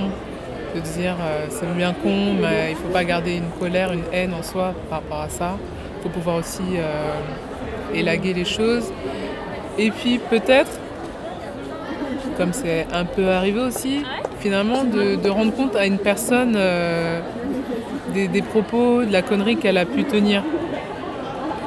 de 0.74 0.80
dire 0.80 1.16
euh, 1.20 1.46
c'est 1.50 1.66
bien 1.76 1.92
con, 1.92 2.34
mais 2.40 2.70
il 2.70 2.72
ne 2.72 2.76
faut 2.76 2.92
pas 2.92 3.04
garder 3.04 3.36
une 3.36 3.50
colère, 3.58 3.92
une 3.92 4.04
haine 4.12 4.32
en 4.34 4.42
soi 4.42 4.74
par 4.88 5.00
rapport 5.00 5.20
à 5.20 5.28
ça. 5.28 5.58
Il 5.98 6.02
faut 6.04 6.08
pouvoir 6.08 6.36
aussi 6.36 6.62
euh, 6.76 7.94
élaguer 7.94 8.34
les 8.34 8.44
choses. 8.44 8.92
Et 9.78 9.90
puis 9.90 10.18
peut-être 10.18 10.70
comme 12.36 12.52
c'est 12.52 12.86
un 12.92 13.04
peu 13.04 13.28
arrivé 13.28 13.60
aussi, 13.60 14.02
finalement 14.40 14.84
de, 14.84 15.16
de 15.16 15.28
rendre 15.28 15.52
compte 15.52 15.76
à 15.76 15.86
une 15.86 15.98
personne 15.98 16.54
euh, 16.56 17.20
des, 18.14 18.28
des 18.28 18.42
propos, 18.42 19.04
de 19.04 19.12
la 19.12 19.22
connerie 19.22 19.56
qu'elle 19.56 19.78
a 19.78 19.84
pu 19.84 20.04
tenir. 20.04 20.42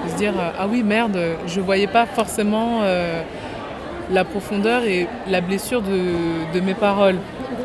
De 0.05 0.09
se 0.11 0.16
dire 0.16 0.34
euh, 0.38 0.51
ah 0.57 0.68
oui 0.70 0.84
merde, 0.84 1.18
je 1.47 1.61
voyais 1.61 1.88
pas 1.88 2.05
forcément 2.05 2.82
euh, 2.84 3.22
la 4.11 4.24
profondeur 4.24 4.84
et 4.84 5.07
la 5.28 5.41
blessure 5.41 5.82
de, 5.82 6.53
de 6.53 6.59
mes 6.59 6.74
paroles. 6.74 7.18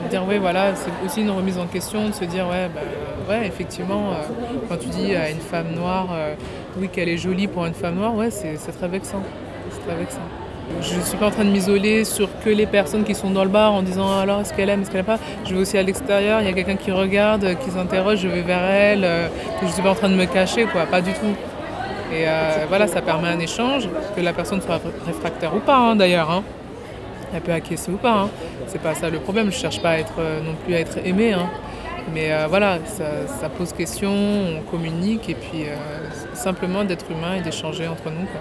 De 0.05 0.09
dire 0.09 0.25
oui 0.29 0.39
voilà, 0.39 0.75
c'est 0.75 0.91
aussi 1.05 1.21
une 1.23 1.31
remise 1.31 1.59
en 1.59 1.67
question, 1.67 2.09
de 2.09 2.15
se 2.15 2.25
dire 2.25 2.47
ouais 2.49 2.69
bah, 2.75 2.81
ouais 3.29 3.47
effectivement 3.47 4.11
euh, 4.11 4.23
quand 4.69 4.79
tu 4.79 4.89
dis 4.89 5.15
à 5.15 5.31
une 5.31 5.41
femme 5.41 5.73
noire 5.75 6.09
oui 6.79 6.89
qu'elle 6.89 7.09
est 7.09 7.19
jolie 7.19 7.47
pour 7.47 7.67
une 7.67 7.75
femme 7.75 7.97
noire, 7.97 8.15
ouais 8.15 8.31
c'est 8.31 8.57
c'est 8.57 8.73
très 8.73 8.89
vexant. 8.89 9.23
C'est 9.71 9.87
très 9.87 9.97
vexant. 9.97 10.21
Je 10.83 10.97
ne 10.97 11.03
suis 11.03 11.19
pas 11.19 11.27
en 11.27 11.31
train 11.31 11.45
de 11.45 11.51
m'isoler 11.51 12.05
sur 12.05 12.29
que 12.43 12.49
les 12.51 12.67
personnes 12.67 13.05
qui 13.05 13.15
sont 13.15 13.31
dans 13.31 13.45
le 13.45 13.51
bar 13.51 13.73
en 13.75 13.83
disant 13.83 14.19
alors 14.19 14.41
est-ce 14.41 14.53
qu'elle 14.55 14.71
aime, 14.71 14.81
est-ce 14.83 14.91
qu'elle 14.91 15.01
aime 15.01 15.07
pas? 15.07 15.19
Je 15.45 15.55
vais 15.55 15.61
aussi 15.61 15.77
à 15.77 15.83
l'extérieur, 15.83 16.41
il 16.41 16.47
y 16.47 16.51
a 16.51 16.53
quelqu'un 16.55 16.77
qui 16.77 16.91
regarde, 16.91 17.47
qui 17.63 17.71
s'interroge, 17.71 18.21
je 18.21 18.29
vais 18.29 18.41
vers 18.41 18.63
elle, 18.65 19.05
euh, 19.05 19.29
je 19.61 19.67
ne 19.67 19.71
suis 19.71 19.83
pas 19.83 19.91
en 19.91 19.95
train 19.95 20.09
de 20.09 20.15
me 20.15 20.25
cacher, 20.25 20.65
quoi, 20.65 20.87
pas 20.87 21.01
du 21.03 21.13
tout. 21.13 21.35
Et 22.13 22.25
euh, 22.27 22.65
voilà, 22.69 22.87
ça 22.87 23.03
permet 23.03 23.29
un 23.29 23.39
échange, 23.39 23.89
que 24.17 24.21
la 24.21 24.33
personne 24.33 24.61
soit 24.63 24.81
réfractaire 25.07 25.55
ou 25.55 25.61
pas 25.61 25.77
hein, 25.77 25.97
d'ailleurs. 25.97 26.31
hein. 26.31 26.43
Elle 27.35 27.43
peut 27.43 27.53
acquiescer 27.53 27.91
ou 27.93 27.97
pas. 27.97 28.23
Hein. 28.23 28.31
C'est 28.67 28.81
pas 28.81 28.95
ça 28.95 29.11
le 29.11 29.19
problème, 29.19 29.53
je 29.53 29.59
cherche 29.59 29.81
pas 29.83 29.91
à 29.91 29.99
être 29.99 30.15
euh, 30.19 30.41
non 30.41 30.55
plus 30.65 30.75
à 30.75 30.81
être 30.81 30.99
aimée. 31.05 31.33
hein. 31.35 31.49
Mais 32.15 32.31
voilà, 32.49 32.79
ça, 32.87 33.49
pose 33.51 33.73
question, 33.73 34.11
on 34.11 34.63
communique 34.69 35.29
et 35.29 35.35
puis 35.35 35.67
simplement 36.35 36.83
d'être 36.83 37.05
humain 37.11 37.35
et 37.39 37.41
d'échanger 37.43 37.87
entre 37.87 38.07
nous. 38.07 38.27
quoi. 38.27 38.41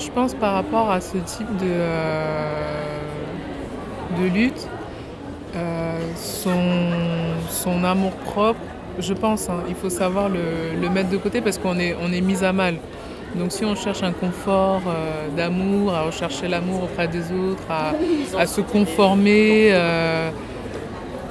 Je 0.00 0.10
pense 0.10 0.32
par 0.32 0.54
rapport 0.54 0.90
à 0.90 1.02
ce 1.02 1.18
type 1.18 1.56
de, 1.58 1.66
euh, 1.66 2.98
de 4.18 4.28
lutte, 4.28 4.66
euh, 5.54 5.98
son, 6.16 6.58
son 7.50 7.84
amour 7.84 8.12
propre, 8.12 8.60
je 8.98 9.12
pense, 9.12 9.50
hein, 9.50 9.62
il 9.68 9.74
faut 9.74 9.90
savoir 9.90 10.30
le, 10.30 10.40
le 10.80 10.88
mettre 10.88 11.10
de 11.10 11.18
côté 11.18 11.42
parce 11.42 11.58
qu'on 11.58 11.78
est, 11.78 11.94
on 12.02 12.10
est 12.14 12.22
mis 12.22 12.42
à 12.42 12.54
mal. 12.54 12.76
Donc 13.34 13.52
si 13.52 13.66
on 13.66 13.74
cherche 13.74 14.02
un 14.02 14.12
confort 14.12 14.80
euh, 14.86 15.28
d'amour, 15.36 15.92
à 15.92 16.02
rechercher 16.02 16.48
l'amour 16.48 16.84
auprès 16.84 17.06
des 17.06 17.30
autres, 17.30 17.68
à, 17.70 18.46
se 18.46 18.62
conformer 18.62 19.72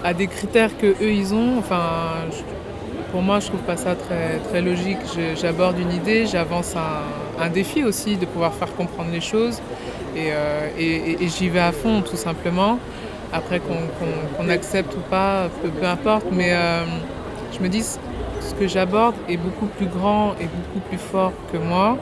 à 0.03 0.13
des 0.13 0.28
critères 0.28 0.78
que 0.78 0.86
eux 0.86 1.11
ils 1.11 1.34
ont, 1.34 1.57
enfin, 1.57 1.82
pour 3.11 3.24
moi 3.24 3.39
je 3.39 3.47
trouve 3.47 3.61
pas 3.61 3.78
ça 3.78 3.95
très, 3.95 4.38
très 4.47 4.61
logique. 4.61 4.99
J'aborde 5.41 5.80
une 5.80 5.91
idée, 5.91 6.28
j'avance 6.28 6.76
un, 6.76 7.28
un 7.39 7.49
défi 7.49 7.83
aussi 7.83 8.17
de 8.17 8.25
pouvoir 8.25 8.53
faire 8.53 8.73
comprendre 8.75 9.11
les 9.11 9.21
choses 9.21 9.61
et, 10.15 10.31
euh, 10.31 10.69
j'y 11.21 11.49
vais 11.49 11.59
à 11.59 11.71
fond 11.71 12.01
tout 12.01 12.17
simplement. 12.17 12.79
Après 13.31 13.59
qu'on 13.59 14.49
accepte 14.49 14.95
ou 14.95 15.01
pas, 15.01 15.49
peu, 15.61 15.85
importe, 15.85 16.25
mais 16.31 16.51
euh, 16.51 16.83
je 17.53 17.59
me 17.59 17.69
dis 17.69 17.83
ce 17.83 18.55
que 18.59 18.67
j'aborde 18.67 19.13
est 19.27 19.37
beaucoup 19.37 19.67
plus 19.67 19.85
grand 19.85 20.33
et 20.41 20.45
beaucoup 20.45 20.87
plus 20.89 20.97
fort 20.97 21.33
que 21.51 21.57
moi. 21.57 21.97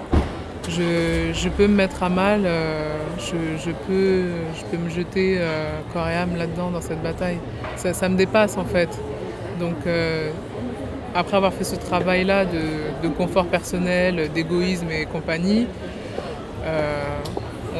Je, 0.69 1.49
peux 1.49 1.67
me 1.67 1.75
mettre 1.75 2.03
à 2.03 2.09
mal, 2.09 2.43
euh, 2.45 2.97
je, 3.19 3.71
peux, 3.71 4.29
je 4.55 4.65
peux 4.69 4.77
me 4.77 4.89
jeter 4.89 5.37
euh, 5.39 5.79
corps 5.93 6.07
et 6.07 6.15
âme 6.15 6.35
là-dedans, 6.37 6.71
dans 6.71 6.81
cette 6.81 7.01
bataille. 7.01 7.39
Ça, 7.75 8.09
me 8.09 8.15
dépasse 8.15 8.57
en 8.57 8.65
fait. 8.65 8.89
Donc 9.59 9.75
après 11.17 11.35
avoir 11.37 11.51
fait 11.51 11.63
ce 11.63 11.75
travail-là 11.75 12.45
de, 12.45 13.07
confort 13.17 13.47
personnel, 13.47 14.29
d'égoïsme 14.33 14.91
et 14.91 15.05
compagnie, 15.05 15.65
euh, 16.63 17.03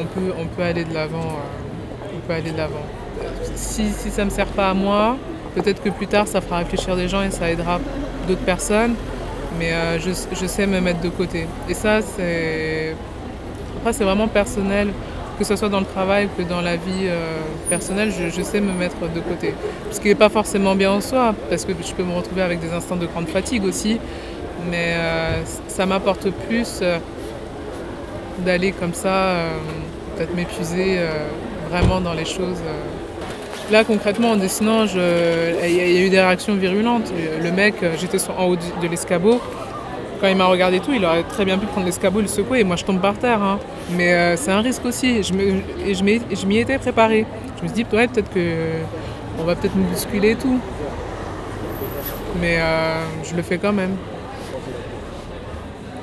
on, 0.00 0.04
peut, 0.04 0.32
on 0.38 0.46
peut 0.46 0.62
aller 0.62 0.84
de 0.84 0.92
l'avant. 0.92 1.18
euh, 1.20 2.08
on 2.16 2.26
peut 2.26 2.32
aller 2.32 2.50
de 2.50 2.56
l'avant. 2.56 2.84
Si, 3.54 3.90
si 3.90 4.10
ça 4.10 4.22
ne 4.24 4.30
me 4.30 4.34
sert 4.34 4.46
pas 4.46 4.70
à 4.70 4.74
moi, 4.74 5.16
peut-être 5.54 5.80
que 5.82 5.90
plus 5.90 6.08
tard 6.08 6.26
ça 6.26 6.40
fera 6.40 6.58
réfléchir 6.58 6.96
des 6.96 7.06
gens 7.06 7.22
et 7.22 7.30
ça 7.30 7.48
aidera 7.50 7.78
d'autres 8.26 8.44
personnes. 8.44 8.94
Mais 9.58 9.72
euh, 9.72 9.98
je, 10.00 10.10
je 10.34 10.46
sais 10.46 10.66
me 10.66 10.80
mettre 10.80 11.00
de 11.00 11.08
côté. 11.08 11.46
Et 11.68 11.74
ça, 11.74 12.00
c'est. 12.02 12.94
Après, 13.78 13.92
c'est 13.92 14.04
vraiment 14.04 14.28
personnel, 14.28 14.88
que 15.38 15.44
ce 15.44 15.56
soit 15.56 15.68
dans 15.68 15.80
le 15.80 15.86
travail 15.86 16.28
que 16.36 16.42
dans 16.42 16.60
la 16.60 16.76
vie 16.76 17.06
euh, 17.06 17.36
personnelle, 17.70 18.12
je, 18.12 18.42
sais 18.42 18.60
me 18.60 18.72
mettre 18.72 18.96
de 19.14 19.20
côté. 19.20 19.54
Ce 19.92 20.00
qui 20.00 20.08
n'est 20.08 20.14
pas 20.14 20.28
forcément 20.28 20.74
bien 20.74 20.90
en 20.90 21.00
soi, 21.00 21.34
parce 21.48 21.64
que 21.64 21.72
je 21.80 21.92
peux 21.94 22.02
me 22.02 22.14
retrouver 22.14 22.42
avec 22.42 22.60
des 22.60 22.72
instants 22.72 22.96
de 22.96 23.06
grande 23.06 23.28
fatigue 23.28 23.64
aussi. 23.64 24.00
Mais 24.70 24.94
euh, 24.96 25.42
ça 25.68 25.86
m'apporte 25.86 26.28
plus 26.48 26.80
euh, 26.82 26.98
d'aller 28.44 28.72
comme 28.72 28.94
ça, 28.94 29.34
peut-être 30.16 30.34
m'épuiser 30.34 30.98
vraiment 31.70 32.00
dans 32.00 32.14
les 32.14 32.24
choses. 32.24 32.58
Là, 33.72 33.82
concrètement, 33.82 34.30
en 34.30 34.36
dessinant, 34.36 34.84
il 34.86 35.74
y, 35.76 35.80
a- 35.80 36.00
eu 36.06 36.08
des 36.08 36.20
réactions 36.20 36.54
virulentes. 36.54 37.12
Le 37.42 37.50
mec, 37.50 37.74
j'étais 37.98 38.18
en 38.30 38.44
haut 38.46 38.56
de 38.56 38.88
l'escabeau. 38.88 39.40
Quand 40.20 40.26
il 40.28 40.36
m'a 40.36 40.46
regardé 40.46 40.80
tout, 40.80 40.92
il 40.92 41.04
aurait 41.04 41.22
très 41.22 41.44
bien 41.44 41.58
pu 41.58 41.66
prendre 41.66 41.86
l'escabeau 41.86 42.20
le 42.20 42.26
secouer 42.26 42.60
et 42.60 42.64
moi 42.64 42.76
je 42.76 42.84
tombe 42.84 43.00
par 43.00 43.14
terre. 43.14 43.42
hein. 43.42 43.58
Mais 43.96 44.12
euh, 44.12 44.36
c'est 44.36 44.50
un 44.50 44.60
risque 44.60 44.84
aussi. 44.84 45.22
Je 45.22 45.32
et 45.86 45.94
je 45.94 46.46
m'y 46.46 46.58
étais 46.58 46.78
préparée. 46.78 47.24
Je 47.58 47.62
me 47.62 47.68
suis 47.68 47.76
dit, 47.76 47.84
peut-être 47.84 48.28
que 48.32 48.54
on 49.40 49.44
va 49.44 49.54
peut-être 49.54 49.76
me 49.76 49.84
bousculer 49.84 50.30
et 50.32 50.36
tout. 50.36 50.58
Mais 52.40 52.56
euh, 52.58 53.00
je 53.24 53.34
le 53.36 53.42
fais 53.42 53.58
quand 53.58 53.72
même. 53.72 53.96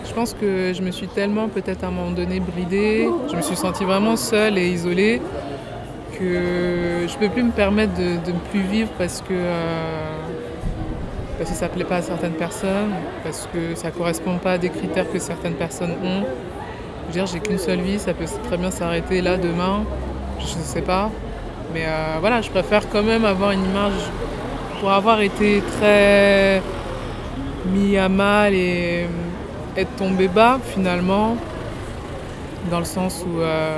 Je 0.07 0.13
pense 0.13 0.33
que 0.33 0.71
je 0.73 0.81
me 0.81 0.91
suis 0.91 1.07
tellement 1.07 1.49
peut-être 1.49 1.83
à 1.83 1.87
un 1.87 1.91
moment 1.91 2.11
donné 2.11 2.39
bridée, 2.39 3.09
je 3.29 3.35
me 3.35 3.41
suis 3.41 3.57
sentie 3.57 3.83
vraiment 3.83 4.15
seule 4.15 4.57
et 4.57 4.69
isolée 4.69 5.21
que 6.17 7.05
je 7.05 7.17
peux 7.17 7.27
plus 7.27 7.43
me 7.43 7.51
permettre 7.51 7.93
de, 7.95 8.25
de 8.25 8.31
ne 8.31 8.39
plus 8.49 8.61
vivre 8.61 8.89
parce 8.97 9.19
que, 9.19 9.33
euh, 9.33 10.15
parce 11.37 11.49
que 11.49 11.55
ça 11.55 11.67
plaît 11.67 11.83
pas 11.83 11.97
à 11.97 12.01
certaines 12.01 12.33
personnes, 12.33 12.93
parce 13.23 13.47
que 13.51 13.75
ça 13.75 13.91
correspond 13.91 14.37
pas 14.37 14.53
à 14.53 14.57
des 14.57 14.69
critères 14.69 15.11
que 15.11 15.19
certaines 15.19 15.55
personnes 15.55 15.91
ont. 16.03 16.23
Je 16.23 17.07
veux 17.07 17.13
dire, 17.13 17.25
j'ai 17.25 17.39
qu'une 17.39 17.57
seule 17.57 17.81
vie, 17.81 17.99
ça 17.99 18.13
peut 18.13 18.25
très 18.47 18.57
bien 18.57 18.71
s'arrêter 18.71 19.21
là 19.21 19.37
demain, 19.37 19.83
je 20.39 20.57
ne 20.57 20.63
sais 20.63 20.81
pas. 20.81 21.11
Mais 21.73 21.83
euh, 21.85 22.17
voilà, 22.19 22.41
je 22.41 22.49
préfère 22.49 22.89
quand 22.89 23.03
même 23.03 23.25
avoir 23.25 23.51
une 23.51 23.65
image 23.65 23.93
pour 24.79 24.91
avoir 24.91 25.21
été 25.21 25.61
très 25.77 26.61
mis 27.73 27.97
à 27.97 28.09
mal 28.09 28.53
et 28.53 29.03
euh, 29.03 29.81
être 29.81 29.95
tombé 29.97 30.27
bas 30.27 30.59
finalement, 30.63 31.35
dans 32.69 32.79
le 32.79 32.85
sens 32.85 33.25
où 33.27 33.41
euh, 33.41 33.77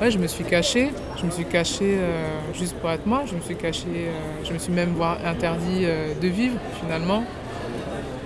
ouais, 0.00 0.10
je 0.10 0.18
me 0.18 0.26
suis 0.26 0.44
cachée, 0.44 0.90
je 1.18 1.24
me 1.24 1.30
suis 1.30 1.44
cachée 1.44 1.96
euh, 1.98 2.28
juste 2.52 2.74
pour 2.76 2.90
être 2.90 3.06
moi, 3.06 3.22
je 3.26 3.34
me 3.34 3.40
suis 3.40 3.56
cachée, 3.56 3.86
euh, 3.88 4.44
je 4.44 4.52
me 4.52 4.58
suis 4.58 4.72
même 4.72 4.90
voire 4.90 5.18
interdit 5.24 5.84
euh, 5.84 6.14
de 6.20 6.28
vivre 6.28 6.58
finalement. 6.80 7.24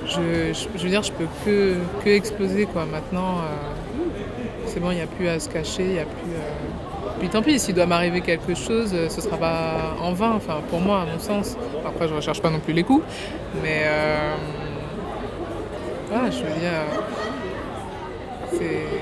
Je, 0.06 0.52
veux 0.78 0.88
dire, 0.88 1.02
je 1.04 1.12
peux 1.12 1.26
que, 1.44 1.76
que 2.04 2.10
exploser 2.10 2.66
quoi. 2.66 2.84
Maintenant, 2.84 3.42
c'est 4.66 4.80
bon, 4.80 4.90
il 4.90 4.96
n'y 4.96 5.02
a 5.02 5.06
plus 5.06 5.28
à 5.28 5.38
se 5.38 5.48
cacher, 5.48 5.84
il 5.84 5.92
n'y 5.92 5.98
a 6.00 6.04
plus. 6.04 6.32
Puis 7.20 7.28
tant 7.28 7.42
pis, 7.42 7.60
s'il 7.60 7.76
doit 7.76 7.86
m'arriver 7.86 8.20
quelque 8.20 8.56
chose, 8.56 8.92
ce 9.08 9.20
sera 9.20 9.36
pas 9.36 9.94
en 10.02 10.12
vain, 10.12 10.32
enfin 10.34 10.62
pour 10.68 10.80
moi, 10.80 11.02
à 11.02 11.04
mon 11.04 11.20
sens. 11.20 11.56
Après, 11.86 12.08
je 12.08 12.14
recherche 12.14 12.42
pas 12.42 12.50
non 12.50 12.58
plus 12.58 12.72
les 12.72 12.82
coups, 12.82 13.04
mais 13.62 13.84
voilà, 16.08 16.28
je 16.30 16.38
veux 16.38 16.58
dire, 16.58 16.72
c'est 18.50 18.99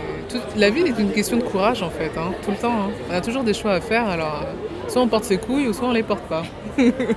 la 0.56 0.70
vie 0.70 0.82
est 0.82 0.98
une 0.98 1.12
question 1.12 1.36
de 1.36 1.42
courage 1.42 1.82
en 1.82 1.90
fait, 1.90 2.10
hein, 2.16 2.32
tout 2.44 2.50
le 2.50 2.56
temps. 2.56 2.72
hein. 2.72 2.90
On 3.10 3.14
a 3.14 3.20
toujours 3.20 3.44
des 3.44 3.54
choix 3.54 3.72
à 3.72 3.80
faire, 3.80 4.08
alors 4.08 4.42
euh, 4.42 4.88
soit 4.88 5.02
on 5.02 5.08
porte 5.08 5.24
ses 5.24 5.38
couilles 5.38 5.68
ou 5.68 5.72
soit 5.72 5.88
on 5.88 5.92
les 5.92 6.02
porte 6.02 6.24
pas. 6.24 6.42
Putain, 6.78 7.14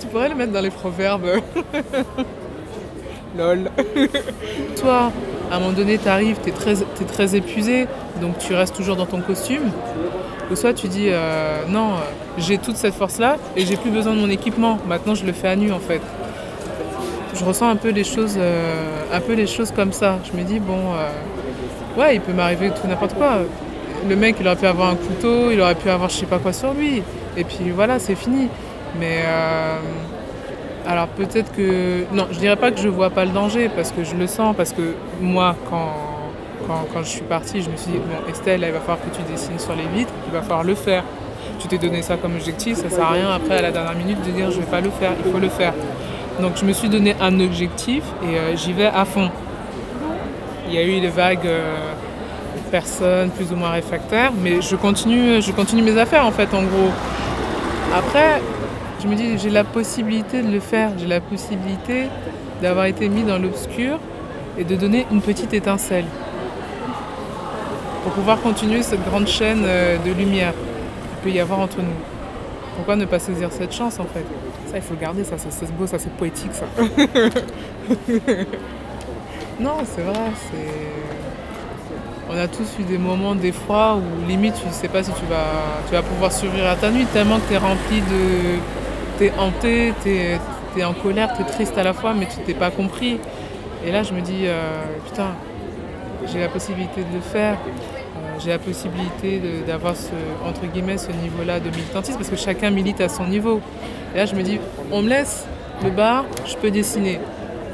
tu 0.00 0.06
pourrais 0.06 0.28
le 0.28 0.34
mettre 0.34 0.52
dans 0.52 0.60
les 0.60 0.70
proverbes. 0.70 1.26
Lol. 3.36 3.70
Toi, 4.80 5.10
à 5.50 5.56
un 5.56 5.60
moment 5.60 5.72
donné, 5.72 5.98
tu 5.98 6.08
arrives, 6.08 6.38
tu 6.44 6.50
es 6.50 7.04
très 7.06 7.34
épuisé, 7.34 7.86
donc 8.20 8.38
tu 8.38 8.54
restes 8.54 8.76
toujours 8.76 8.96
dans 8.96 9.06
ton 9.06 9.20
costume. 9.22 9.70
Ou 10.50 10.56
soit 10.56 10.74
tu 10.74 10.88
dis, 10.88 11.06
euh, 11.08 11.62
non, 11.68 11.92
euh, 11.94 11.98
j'ai 12.36 12.58
toute 12.58 12.76
cette 12.76 12.94
force-là 12.94 13.38
et 13.56 13.64
j'ai 13.64 13.76
plus 13.76 13.90
besoin 13.90 14.14
de 14.14 14.20
mon 14.20 14.28
équipement. 14.28 14.78
Maintenant, 14.86 15.14
je 15.14 15.24
le 15.24 15.32
fais 15.32 15.48
à 15.48 15.56
nu 15.56 15.72
en 15.72 15.78
fait. 15.80 16.02
Je 17.34 17.44
ressens 17.44 17.68
un 17.68 17.76
peu 17.76 17.88
les 17.88 18.04
choses, 18.04 18.36
euh, 18.38 19.04
un 19.12 19.20
peu 19.20 19.32
les 19.32 19.46
choses 19.46 19.70
comme 19.70 19.92
ça. 19.92 20.18
Je 20.24 20.38
me 20.38 20.44
dis, 20.44 20.60
bon, 20.60 20.92
euh, 20.94 22.00
ouais, 22.00 22.16
il 22.16 22.20
peut 22.20 22.32
m'arriver 22.32 22.70
tout 22.70 22.86
n'importe 22.86 23.14
quoi. 23.14 23.38
Le 24.08 24.16
mec, 24.16 24.36
il 24.40 24.46
aurait 24.46 24.56
pu 24.56 24.66
avoir 24.66 24.90
un 24.90 24.96
couteau, 24.96 25.50
il 25.50 25.60
aurait 25.60 25.74
pu 25.74 25.88
avoir 25.88 26.10
je 26.10 26.16
sais 26.16 26.26
pas 26.26 26.38
quoi 26.38 26.52
sur 26.52 26.74
lui. 26.74 27.02
Et 27.36 27.44
puis 27.44 27.70
voilà, 27.70 27.98
c'est 27.98 28.16
fini. 28.16 28.48
Mais 28.98 29.20
euh, 29.24 29.78
alors 30.86 31.08
peut-être 31.08 31.52
que... 31.52 32.04
Non, 32.12 32.26
je 32.30 32.38
dirais 32.38 32.56
pas 32.56 32.70
que 32.70 32.80
je 32.80 32.88
vois 32.88 33.10
pas 33.10 33.24
le 33.24 33.30
danger, 33.30 33.70
parce 33.74 33.92
que 33.92 34.04
je 34.04 34.14
le 34.14 34.26
sens, 34.26 34.54
parce 34.54 34.72
que 34.72 34.94
moi, 35.20 35.56
quand, 35.70 35.94
quand, 36.66 37.02
je 37.02 37.08
suis 37.08 37.22
partie, 37.22 37.62
je 37.62 37.70
me 37.70 37.76
suis 37.76 37.92
dit, 37.92 37.98
bon, 37.98 38.30
Estelle, 38.30 38.60
là, 38.60 38.68
il 38.68 38.72
va 38.72 38.80
falloir 38.80 38.98
que 38.98 39.16
tu 39.16 39.22
dessines 39.30 39.58
sur 39.58 39.74
les 39.74 39.86
vitres, 39.96 40.12
il 40.26 40.32
va 40.32 40.42
falloir 40.42 40.64
le 40.64 40.74
faire. 40.74 41.04
Tu 41.58 41.68
t'es 41.68 41.78
donné 41.78 42.02
ça 42.02 42.16
comme 42.16 42.34
objectif, 42.34 42.76
ça 42.76 42.90
sert 42.90 43.04
à 43.04 43.10
rien 43.10 43.30
après, 43.30 43.58
à 43.58 43.62
la 43.62 43.70
dernière 43.70 43.94
minute, 43.94 44.18
de 44.26 44.30
dire, 44.30 44.50
je 44.50 44.58
vais 44.58 44.66
pas 44.66 44.80
le 44.80 44.90
faire, 44.90 45.12
il 45.24 45.30
faut 45.30 45.38
le 45.38 45.48
faire. 45.48 45.72
Donc 46.42 46.56
je 46.56 46.64
me 46.64 46.72
suis 46.72 46.88
donné 46.88 47.14
un 47.20 47.38
objectif 47.38 48.02
et 48.24 48.36
euh, 48.36 48.56
j'y 48.56 48.72
vais 48.72 48.86
à 48.86 49.04
fond. 49.04 49.30
Il 50.66 50.74
y 50.74 50.78
a 50.78 50.84
eu 50.84 51.00
des 51.00 51.08
vagues, 51.08 51.46
euh, 51.46 51.92
personne 52.72 53.30
plus 53.30 53.52
ou 53.52 53.56
moins 53.56 53.70
réfractaire, 53.70 54.32
mais 54.42 54.60
je 54.60 54.74
continue, 54.74 55.40
je 55.40 55.52
continue 55.52 55.82
mes 55.82 55.96
affaires 55.96 56.26
en 56.26 56.32
fait 56.32 56.52
en 56.52 56.62
gros. 56.62 56.90
Après, 57.94 58.42
je 59.00 59.06
me 59.06 59.14
dis 59.14 59.38
j'ai 59.38 59.50
la 59.50 59.62
possibilité 59.62 60.42
de 60.42 60.50
le 60.50 60.58
faire, 60.58 60.90
j'ai 60.98 61.06
la 61.06 61.20
possibilité 61.20 62.08
d'avoir 62.60 62.86
été 62.86 63.08
mis 63.08 63.22
dans 63.22 63.38
l'obscur 63.38 64.00
et 64.58 64.64
de 64.64 64.74
donner 64.74 65.06
une 65.12 65.20
petite 65.20 65.54
étincelle 65.54 66.06
pour 68.02 68.12
pouvoir 68.14 68.40
continuer 68.40 68.82
cette 68.82 69.04
grande 69.04 69.28
chaîne 69.28 69.62
euh, 69.64 69.96
de 69.98 70.10
lumière 70.10 70.54
qu'il 70.54 71.30
peut 71.30 71.36
y 71.36 71.38
avoir 71.38 71.60
entre 71.60 71.78
nous. 71.78 72.11
Pourquoi 72.76 72.96
ne 72.96 73.04
pas 73.04 73.18
saisir 73.18 73.50
cette 73.52 73.72
chance 73.72 74.00
en 74.00 74.04
fait? 74.04 74.24
Ça, 74.66 74.76
il 74.76 74.82
faut 74.82 74.94
le 74.94 75.00
garder, 75.00 75.24
ça, 75.24 75.36
c'est 75.38 75.72
beau, 75.72 75.86
ça, 75.86 75.98
c'est 75.98 76.12
poétique, 76.12 76.52
ça. 76.52 76.64
non, 79.60 79.76
c'est 79.84 80.02
vrai. 80.02 80.30
On 82.30 82.38
a 82.38 82.48
tous 82.48 82.78
eu 82.80 82.84
des 82.84 82.96
moments 82.96 83.34
d'effroi 83.34 83.96
où 83.96 84.26
limite 84.26 84.54
tu 84.58 84.66
ne 84.66 84.72
sais 84.72 84.88
pas 84.88 85.02
si 85.02 85.12
tu 85.12 85.26
vas, 85.26 85.84
tu 85.86 85.92
vas 85.92 86.02
pouvoir 86.02 86.32
survivre 86.32 86.66
à 86.66 86.76
ta 86.76 86.90
nuit 86.90 87.04
tellement 87.12 87.38
que 87.38 87.48
tu 87.48 87.54
es 87.54 87.58
rempli 87.58 88.00
de... 88.00 88.58
Tu 89.18 89.26
es 89.26 89.32
hanté, 89.38 89.92
tu 90.02 90.10
es, 90.10 90.84
en 90.84 90.94
colère, 90.94 91.34
tu 91.36 91.42
es 91.42 91.44
triste 91.44 91.76
à 91.76 91.82
la 91.82 91.92
fois, 91.92 92.14
mais 92.14 92.26
tu 92.26 92.38
t'es 92.38 92.54
pas 92.54 92.70
compris. 92.70 93.18
Et 93.84 93.92
là, 93.92 94.02
je 94.02 94.14
me 94.14 94.22
dis, 94.22 94.46
euh, 94.46 94.82
putain, 95.04 95.34
j'ai 96.32 96.40
la 96.40 96.48
possibilité 96.48 97.02
de 97.02 97.14
le 97.14 97.20
faire. 97.20 97.58
J'ai 98.42 98.50
la 98.50 98.58
possibilité 98.58 99.40
d'avoir 99.66 99.94
ce, 99.94 100.10
entre 100.44 100.66
guillemets, 100.72 100.98
ce 100.98 101.12
niveau-là 101.12 101.60
de 101.60 101.70
militantisme 101.70 102.18
parce 102.18 102.30
que 102.30 102.36
chacun 102.36 102.70
milite 102.70 103.00
à 103.00 103.08
son 103.08 103.26
niveau. 103.26 103.60
Et 104.14 104.18
là, 104.18 104.26
je 104.26 104.34
me 104.34 104.42
dis, 104.42 104.58
on 104.90 105.02
me 105.02 105.08
laisse 105.08 105.46
le 105.84 105.90
bar, 105.90 106.24
je 106.44 106.56
peux 106.56 106.70
dessiner. 106.70 107.20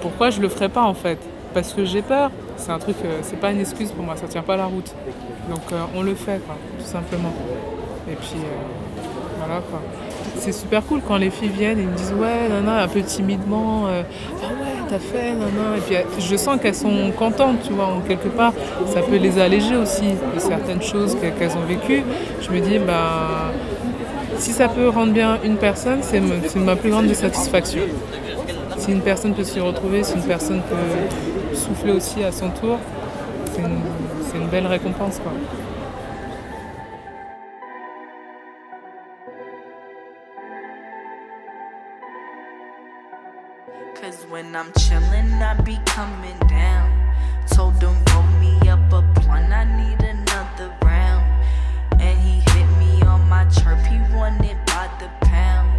Pourquoi 0.03 0.31
je 0.31 0.41
le 0.41 0.49
ferais 0.49 0.69
pas 0.69 0.83
en 0.83 0.95
fait? 0.95 1.19
Parce 1.55 1.73
que 1.73 1.85
j'ai 1.85 2.03
peur. 2.03 2.31
C'est 2.57 2.71
un 2.71 2.79
truc, 2.79 2.97
euh, 3.05 3.21
c'est 3.23 3.39
pas 3.41 3.53
une 3.53 3.61
excuse 3.61 3.93
pour 3.93 4.05
moi, 4.05 4.17
ça 4.17 4.27
tient 4.27 4.43
pas 4.43 4.57
la 4.57 4.67
route. 4.67 4.93
Donc 5.49 5.63
euh, 5.73 5.81
on 5.95 6.03
le 6.03 6.15
fait, 6.15 6.41
tout 6.79 6.85
simplement. 6.85 7.33
Et 8.11 8.15
puis 8.15 8.37
euh, 8.37 9.39
voilà 9.39 9.63
quoi. 9.71 9.81
C'est 10.37 10.53
super 10.53 10.85
cool 10.85 11.01
quand 11.07 11.17
les 11.17 11.31
filles 11.31 11.49
viennent 11.49 11.79
et 11.79 11.85
me 11.85 11.97
disent 11.97 12.13
ouais, 12.13 12.49
nana, 12.49 12.83
un 12.83 12.89
peu 12.89 13.01
timidement, 13.03 13.87
ah 13.87 13.91
ouais, 13.91 14.78
t'as 14.89 14.99
fait, 14.99 15.33
nana. 15.33 15.77
Et 15.77 15.81
puis 15.81 15.97
euh, 15.97 16.01
je 16.19 16.37
sens 16.37 16.59
qu'elles 16.61 16.75
sont 16.75 17.11
contentes, 17.17 17.59
tu 17.67 17.73
vois, 17.73 17.87
en 17.87 18.01
quelque 18.01 18.29
part. 18.29 18.53
Ça 18.93 19.01
peut 19.03 19.17
les 19.17 19.39
alléger 19.39 19.77
aussi 19.77 20.03
de 20.35 20.39
certaines 20.41 20.83
choses 20.83 21.15
que- 21.15 21.29
qu'elles 21.39 21.57
ont 21.57 21.67
vécues. 21.69 22.03
Je 22.41 22.51
me 22.51 22.61
dis, 22.61 22.79
bah, 22.79 23.53
si 24.39 24.53
ça 24.53 24.69
peut 24.69 24.89
rendre 24.89 25.13
bien 25.13 25.39
une 25.45 25.57
personne, 25.57 25.99
c'est 26.03 26.21
ma 26.57 26.77
plus 26.77 26.91
grande 26.91 27.13
satisfaction. 27.13 27.83
Si 28.79 28.93
une 28.93 29.01
personne 29.01 29.35
peut 29.35 29.45
s'y 29.45 29.61
retrouver, 29.61 30.05
si 30.05 30.15
une 30.15 30.23
personne 30.23 30.61
peut 30.71 31.57
souffler 31.57 31.93
aussi 31.93 32.23
à 32.23 32.31
son 32.33 32.49
tour, 32.51 32.79
c'est 33.53 33.61
une, 33.63 34.41
une 34.43 34.49
belle 34.49 34.67
récompense. 34.67 35.19
Quoi. 35.23 35.33
Cause 43.95 44.25
when 44.31 44.55
I'm 44.55 44.73
chillin', 44.73 45.43
I 45.43 45.61
be 45.63 45.79
coming 45.85 46.39
down. 46.49 46.89
Told 47.53 47.75
him 47.83 47.97
roll 48.13 48.23
me 48.41 48.69
up 48.69 48.93
a 48.93 49.03
blunt, 49.03 49.53
I 49.53 49.65
need 49.65 50.01
another 50.01 50.73
round. 50.83 51.25
And 52.01 52.19
he 52.19 52.41
hit 52.53 52.69
me 52.79 53.03
on 53.03 53.29
my 53.29 53.45
chirp, 53.47 53.81
he 53.87 53.99
wanted 54.15 54.57
by 54.67 54.89
the 55.01 55.11
pound. 55.27 55.71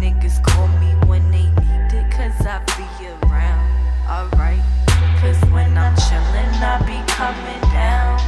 Niggas 0.00 0.42
call 0.42 0.68
me 0.78 0.94
when 1.06 1.30
they 1.30 1.48
need 1.62 1.92
it, 1.92 2.10
cause 2.10 2.46
I 2.46 2.62
be 2.76 3.06
around. 3.06 3.68
Alright, 4.08 4.62
cause 5.20 5.40
when 5.50 5.76
I'm 5.76 5.94
chillin', 5.96 6.62
I 6.62 6.78
be 6.86 6.98
coming 7.12 7.60
down. 7.72 8.18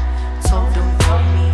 Told 0.42 0.72
him 0.74 0.98
roll 1.06 1.22
me 1.34 1.49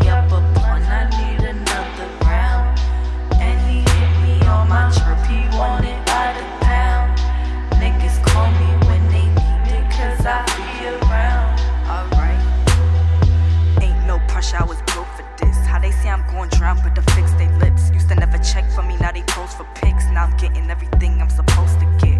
say 16.50 16.58
drown, 16.58 16.78
but 16.82 16.94
to 16.94 17.02
fix 17.12 17.32
they 17.32 17.48
lips. 17.58 17.90
Used 17.92 18.08
to 18.08 18.14
never 18.14 18.38
check 18.38 18.70
for 18.72 18.82
me, 18.82 18.96
now 18.96 19.12
they 19.12 19.22
pose 19.22 19.54
for 19.54 19.66
pics. 19.74 20.04
Now 20.10 20.24
I'm 20.24 20.36
getting 20.36 20.70
everything 20.70 21.20
I'm 21.20 21.30
supposed 21.30 21.78
to 21.80 21.86
get. 22.00 22.16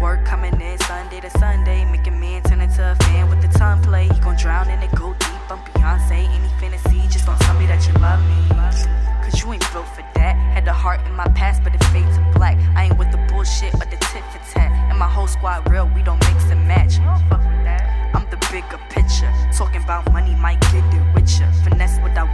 Work 0.00 0.24
coming 0.24 0.60
in 0.60 0.78
Sunday 0.78 1.20
to 1.20 1.30
Sunday, 1.30 1.84
making 1.90 2.20
man 2.20 2.42
turn 2.42 2.60
into 2.60 2.92
a 2.92 2.94
fan 3.04 3.28
with 3.28 3.42
the 3.42 3.58
tongue 3.58 3.82
play. 3.82 4.04
He 4.08 4.20
gon' 4.20 4.36
drown 4.36 4.70
in 4.70 4.80
it, 4.82 4.90
go 4.94 5.14
deep. 5.14 5.50
I'm 5.50 5.58
Beyonce, 5.58 6.28
any 6.28 6.48
fantasy, 6.60 7.00
just 7.08 7.26
don't 7.26 7.40
tell 7.40 7.58
me 7.58 7.66
that 7.66 7.86
you 7.86 7.94
love 7.94 8.20
me. 8.22 8.48
Cause 9.24 9.42
you 9.42 9.52
ain't 9.52 9.72
built 9.72 9.88
for 9.88 10.04
that. 10.14 10.36
Had 10.54 10.64
the 10.64 10.72
heart 10.72 11.00
in 11.06 11.14
my 11.14 11.26
past, 11.28 11.62
but 11.64 11.74
it 11.74 11.82
fades 11.84 12.16
to 12.16 12.32
black. 12.34 12.56
I 12.76 12.84
ain't 12.84 12.98
with 12.98 13.10
the 13.10 13.18
bullshit 13.28 13.74
or 13.74 13.86
the 13.90 13.98
tit 14.12 14.24
for 14.32 14.40
tat. 14.52 14.70
And 14.90 14.98
my 14.98 15.08
whole 15.08 15.26
squad 15.26 15.68
real, 15.70 15.90
we 15.94 16.02
don't 16.02 16.20
mix 16.28 16.44
and 16.50 16.66
match. 16.68 16.98
I'm 18.14 18.24
the 18.30 18.38
bigger 18.50 18.80
picture. 18.88 19.32
Talking 19.52 19.82
about 19.82 20.10
money 20.12 20.34
might 20.34 20.60
get 20.72 20.84
it 20.94 21.02
richer. 21.14 21.50
Finesse 21.64 21.77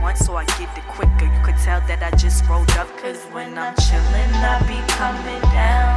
want 0.04 0.18
so 0.18 0.36
I 0.36 0.44
get 0.60 0.68
it 0.76 0.86
quicker. 0.86 1.24
You 1.24 1.40
could 1.42 1.56
tell 1.56 1.80
that 1.88 2.02
I 2.02 2.10
just 2.16 2.46
rolled 2.46 2.70
up. 2.72 2.88
Cause 3.00 3.24
when 3.32 3.56
I'm 3.56 3.74
chillin', 3.84 4.34
I 4.52 4.54
be 4.68 4.78
coming 5.00 5.44
down. 5.56 5.96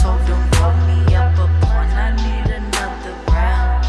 Told 0.00 0.20
him 0.28 0.42
roll 0.60 0.76
me 0.88 0.98
up 1.16 1.32
a 1.44 1.46
blunt, 1.60 1.92
I 2.04 2.08
need 2.24 2.48
another 2.60 3.14
round. 3.32 3.80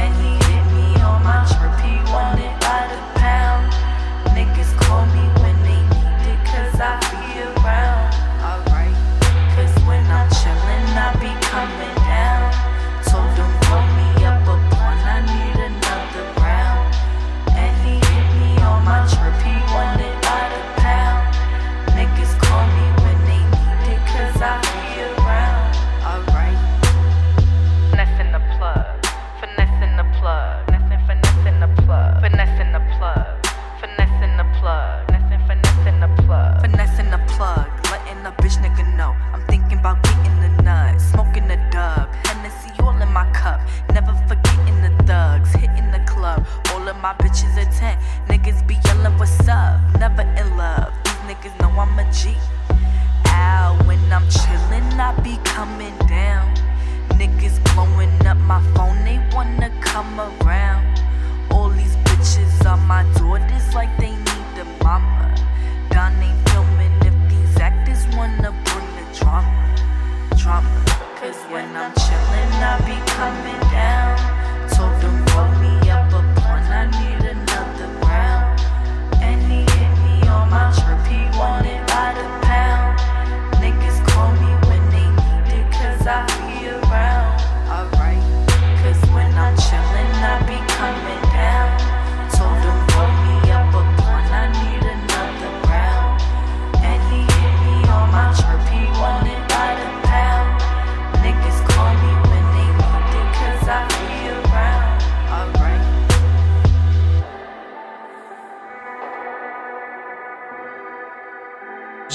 And 0.00 0.12
he 0.22 0.32
hit 0.48 0.64
me 0.76 0.88
on 1.08 1.22
my 1.28 1.44
chirp, 1.50 1.76
he 1.84 1.94
wanted 2.10 2.55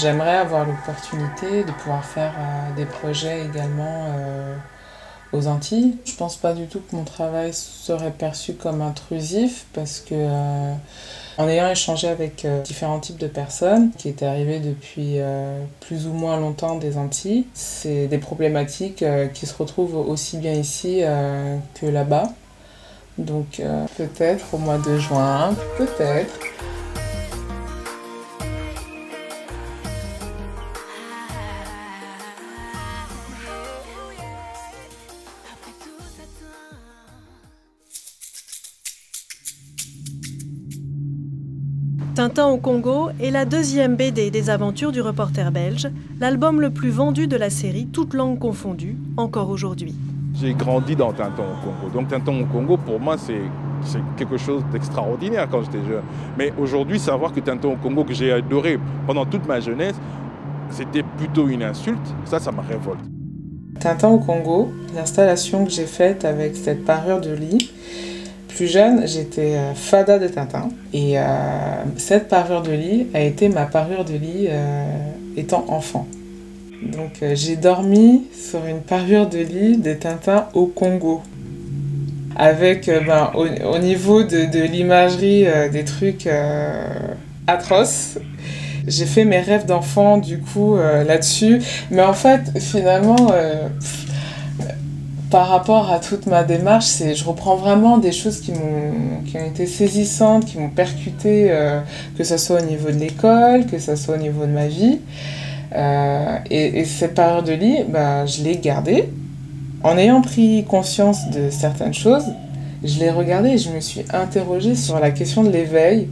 J'aimerais 0.02 0.38
avoir 0.38 0.66
l'opportunité 0.66 1.64
de 1.64 1.72
pouvoir 1.72 2.04
faire 2.04 2.34
euh, 2.36 2.76
des 2.76 2.86
projets 2.86 3.45
également 3.45 4.08
euh, 4.08 4.56
aux 5.32 5.45
Antilles. 5.45 5.97
Je 6.06 6.16
pense 6.16 6.38
pas 6.38 6.54
du 6.54 6.66
tout 6.66 6.80
que 6.80 6.95
mon 6.95 7.04
travail 7.04 7.54
serait 7.54 8.10
perçu 8.10 8.54
comme 8.54 8.82
intrusif 8.82 9.68
parce 9.74 9.99
que 9.99 10.16
euh, 10.16 10.74
en 11.38 11.47
ayant 11.47 11.70
échangé 11.70 12.08
avec 12.08 12.47
différents 12.64 12.99
types 12.99 13.20
de 13.20 13.28
personnes 13.28 13.91
qui 13.95 14.10
étaient 14.10 14.26
arrivées 14.26 14.60
depuis 14.60 15.20
plus 15.80 16.08
ou 16.08 16.14
moins 16.14 16.38
longtemps 16.38 16.76
des 16.76 16.97
Antilles, 16.97 17.45
c'est 17.54 18.08
des 18.08 18.18
problématiques 18.18 19.06
qui 19.34 19.45
se 19.45 19.56
retrouvent 19.56 19.95
aussi 19.95 20.38
bien 20.38 20.54
ici 20.54 21.02
que 21.80 21.86
là-bas. 21.86 22.34
Donc 23.18 23.62
peut-être 23.97 24.54
au 24.54 24.58
mois 24.58 24.78
de 24.78 24.97
juin, 24.97 25.56
peut-être. 25.78 26.39
Tintin 42.42 42.54
au 42.54 42.58
Congo 42.58 43.10
est 43.22 43.30
la 43.30 43.46
deuxième 43.46 43.96
BD 43.96 44.32
des 44.32 44.50
aventures 44.50 44.92
du 44.92 45.00
reporter 45.00 45.52
belge, 45.52 45.88
l'album 46.20 46.60
le 46.60 46.72
plus 46.72 46.89
vendu 46.89 47.28
de 47.28 47.38
la 47.38 47.52
série, 47.52 47.86
toutes 47.86 48.16
langues 48.16 48.39
confondues, 48.39 48.98
encore 49.16 49.52
aujourd'hui. 49.52 49.94
J'ai 50.34 50.56
grandi 50.56 50.96
dans 50.96 51.14
Tintin 51.14 51.44
au 51.44 51.64
Congo. 51.64 51.94
Donc 51.94 52.08
Tintin 52.08 52.42
au 52.42 52.46
Congo, 52.46 52.78
pour 52.78 53.00
moi, 53.00 53.16
c'est 53.20 53.44
c'est 53.84 54.00
quelque 54.18 54.38
chose 54.38 54.64
d'extraordinaire 54.72 55.48
quand 55.52 55.62
j'étais 55.62 55.86
jeune. 55.88 56.02
Mais 56.36 56.52
aujourd'hui, 56.58 56.98
savoir 56.98 57.32
que 57.32 57.42
Tintin 57.42 57.68
au 57.68 57.76
Congo, 57.76 58.04
que 58.04 58.14
j'ai 58.16 58.32
adoré 58.32 58.80
pendant 59.06 59.26
toute 59.28 59.46
ma 59.46 59.60
jeunesse, 59.60 59.96
c'était 60.72 61.04
plutôt 61.04 61.48
une 61.48 61.62
insulte, 61.62 62.00
ça, 62.26 62.39
ça 62.39 62.52
me 62.52 62.62
révolte. 62.62 63.02
Tintin 63.80 64.10
au 64.10 64.18
Congo, 64.18 64.74
l'installation 64.96 65.64
que 65.64 65.70
j'ai 65.70 65.86
faite 65.86 66.26
avec 66.26 66.56
cette 66.56 66.86
parure 66.86 67.22
de 67.22 67.36
lit. 67.36 67.72
Plus 68.56 68.68
jeune, 68.68 69.08
j'étais 69.08 69.56
euh, 69.56 69.74
fada 69.74 70.20
de 70.20 70.28
Tintin. 70.28 70.70
Et 70.93 71.18
euh, 71.18 71.22
cette 71.97 72.28
parure 72.28 72.62
de 72.62 72.72
lit 72.72 73.08
a 73.14 73.22
été 73.22 73.49
ma 73.49 73.66
parure 73.66 74.04
de 74.04 74.14
lit 74.14 74.47
euh, 74.49 74.84
étant 75.38 75.66
enfant. 75.70 76.08
Donc 76.84 77.24
j'ai 77.34 77.56
dormi 77.56 78.24
sur 78.34 78.66
une 78.66 78.82
parure 78.82 79.30
de 79.30 79.38
lit 79.38 79.78
de 79.78 79.93
Tintin 79.93 80.47
au 80.54 80.66
Congo. 80.66 81.22
Avec 82.36 82.88
ben, 82.88 83.32
au, 83.36 83.45
au 83.45 83.78
niveau 83.78 84.24
de, 84.24 84.52
de 84.52 84.64
l'imagerie 84.64 85.45
des 85.72 85.84
trucs 85.84 86.28
atroces. 87.45 88.18
J'ai 88.88 89.06
fait 89.06 89.26
mes 89.26 89.41
rêves 89.41 89.68
d'enfant 89.68 90.18
du 90.18 90.39
coup 90.39 90.76
là-dessus. 90.76 91.62
Mais 91.91 92.02
en 92.02 92.14
fait, 92.14 92.41
finalement, 92.58 93.32
par 95.32 95.48
rapport 95.48 95.90
à 95.90 96.00
toute 96.00 96.28
ma 96.28 96.44
démarche, 96.44 96.86
c'est, 96.86 97.16
je 97.16 97.24
reprends 97.24 97.56
vraiment 97.56 97.98
des 97.98 98.12
choses 98.12 98.42
qui, 98.42 98.52
m'ont, 98.52 99.24
qui 99.26 99.38
ont 99.38 99.46
été 99.46 99.66
saisissantes, 99.66 100.46
qui 100.46 100.60
m'ont 100.60 100.70
percuté, 100.70 101.48
euh, 101.50 101.80
que 102.18 102.24
ce 102.26 102.38
soit 102.38 102.62
au 102.62 102.66
niveau 102.66 102.90
de 102.90 102.98
l'école, 102.98 103.66
que 103.66 103.80
ce 103.80 103.96
soit 103.96 104.16
au 104.16 104.20
niveau 104.20 104.46
de 104.46 104.52
ma 104.52 104.68
vie. 104.68 105.00
Euh, 105.74 106.38
et, 106.50 106.82
et 106.82 106.86
cette 106.86 107.16
période 107.16 107.46
de 107.46 107.54
lit, 107.54 107.78
bah, 107.88 108.26
je 108.26 108.44
l'ai 108.44 108.58
gardée. 108.58 109.10
En 109.84 109.98
ayant 109.98 110.22
pris 110.22 110.66
conscience 110.66 111.30
de 111.30 111.50
certaines 111.50 111.94
choses, 111.94 112.26
je 112.84 113.00
l'ai 113.00 113.10
regardée 113.10 113.52
et 113.52 113.58
je 113.58 113.70
me 113.70 113.80
suis 113.80 114.04
interrogée 114.14 114.76
sur 114.76 115.00
la 115.00 115.12
question 115.12 115.44
de 115.44 115.50
l'éveil. 115.50 116.10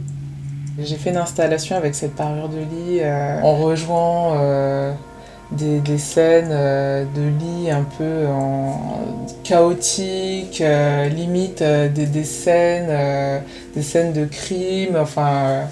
J'ai 0.82 0.96
fait 0.96 1.10
une 1.10 1.18
installation 1.18 1.76
avec 1.76 1.94
cette 1.94 2.16
parure 2.16 2.48
de 2.48 2.58
lit 2.58 3.00
euh, 3.00 3.42
en 3.42 3.56
rejoignant 3.56 4.94
des, 5.52 5.80
des 5.80 5.98
scènes 5.98 6.50
euh, 6.50 7.04
de 7.04 7.22
lit 7.22 7.70
un 7.70 7.84
peu 7.98 8.26
en 8.28 9.16
chaotiques, 9.42 10.60
euh, 10.60 11.08
limite 11.08 11.62
euh, 11.62 11.88
des, 11.88 12.24
scènes, 12.24 13.42
des 13.74 13.82
scènes 13.82 14.12
de 14.12 14.24
crime, 14.24 14.96
enfin 14.96 15.62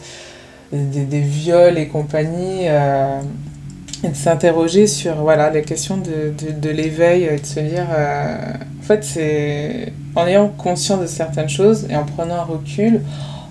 des, 0.72 1.04
des 1.04 1.20
viols 1.20 1.78
et 1.78 1.88
compagnie. 1.88 2.66
et 2.66 4.08
de 4.08 4.14
s'interroger 4.14 4.86
sur 4.86 5.16
voilà, 5.16 5.50
les 5.50 5.62
questions 5.62 5.96
de, 5.96 6.32
de, 6.38 6.52
de 6.52 6.70
l'éveil 6.70 7.24
et 7.24 7.38
de 7.38 7.46
se 7.46 7.60
dire 7.60 7.86
en 7.90 8.82
fait 8.82 9.02
c'est 9.02 9.92
en 10.14 10.26
ayant 10.26 10.48
conscience 10.48 11.00
de 11.00 11.06
certaines 11.06 11.48
choses 11.48 11.86
et 11.90 11.96
en 11.96 12.04
prenant 12.04 12.36
un 12.36 12.44
recul 12.44 13.00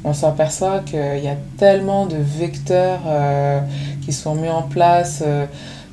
on 0.05 0.13
s'aperçoit 0.13 0.79
qu'il 0.85 1.21
y 1.21 1.27
a 1.27 1.35
tellement 1.57 2.05
de 2.05 2.15
vecteurs 2.15 3.01
qui 4.05 4.13
sont 4.13 4.35
mis 4.35 4.47
en 4.47 4.61
place 4.61 5.21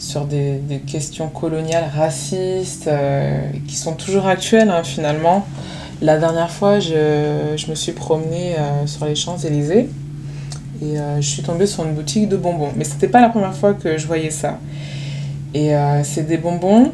sur 0.05 0.27
des, 0.27 0.61
questions 0.87 1.29
coloniales 1.29 1.91
racistes 1.97 2.89
euh, 2.89 3.41
qui 3.67 3.77
sont 3.77 3.95
toujours 3.95 4.27
actuelles 4.27 4.71
hein, 4.71 4.83
finalement 4.85 5.47
la 6.03 6.19
dernière 6.19 6.51
fois 6.51 6.79
je, 6.79 7.55
je 7.57 7.71
me 7.71 7.75
suis 7.75 7.93
promenée 7.93 8.55
euh, 8.59 8.87
sur 8.87 9.07
les 9.07 9.15
Champs-Élysées 9.15 9.89
et 10.83 10.99
euh, 10.99 11.21
je 11.21 11.29
suis 11.29 11.43
tombée 11.43 11.67
sur 11.67 11.85
une 11.85 11.95
boutique 11.95 12.29
de 12.29 12.37
bonbons. 12.37 12.71
Mais 12.77 12.85
c'était 12.85 13.09
pas 13.09 13.23
la 13.23 13.31
première 13.31 13.55
fois 13.55 13.73
que 13.73 13.97
je 13.97 14.07
voyais 14.07 14.31
ça. 14.31 14.59
Et 15.55 15.71
c'est 16.03 16.27
des 16.27 16.37
bonbons, 16.37 16.91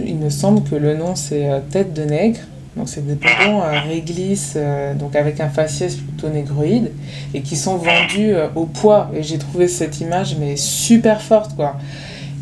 il 0.00 0.16
me 0.16 0.30
semble 0.30 0.68
que 0.68 0.74
le 0.74 0.96
nom 0.96 1.14
c'est 1.14 1.48
tête 1.70 1.94
de 1.94 2.02
nègre. 2.02 2.40
Donc 2.76 2.90
c'est 2.90 3.06
des 3.06 3.14
bonbons 3.14 3.62
euh, 3.62 3.80
réglisse, 3.80 4.52
euh, 4.56 4.92
donc 4.94 5.16
avec 5.16 5.40
un 5.40 5.48
faciès 5.48 5.96
plutôt 5.96 6.28
négroïde, 6.28 6.92
et 7.32 7.40
qui 7.40 7.56
sont 7.56 7.76
vendus 7.76 8.34
euh, 8.34 8.48
au 8.54 8.66
poids. 8.66 9.10
Et 9.14 9.22
j'ai 9.22 9.38
trouvé 9.38 9.66
cette 9.66 10.00
image 10.00 10.36
mais 10.38 10.56
super 10.56 11.22
forte 11.22 11.56
quoi. 11.56 11.76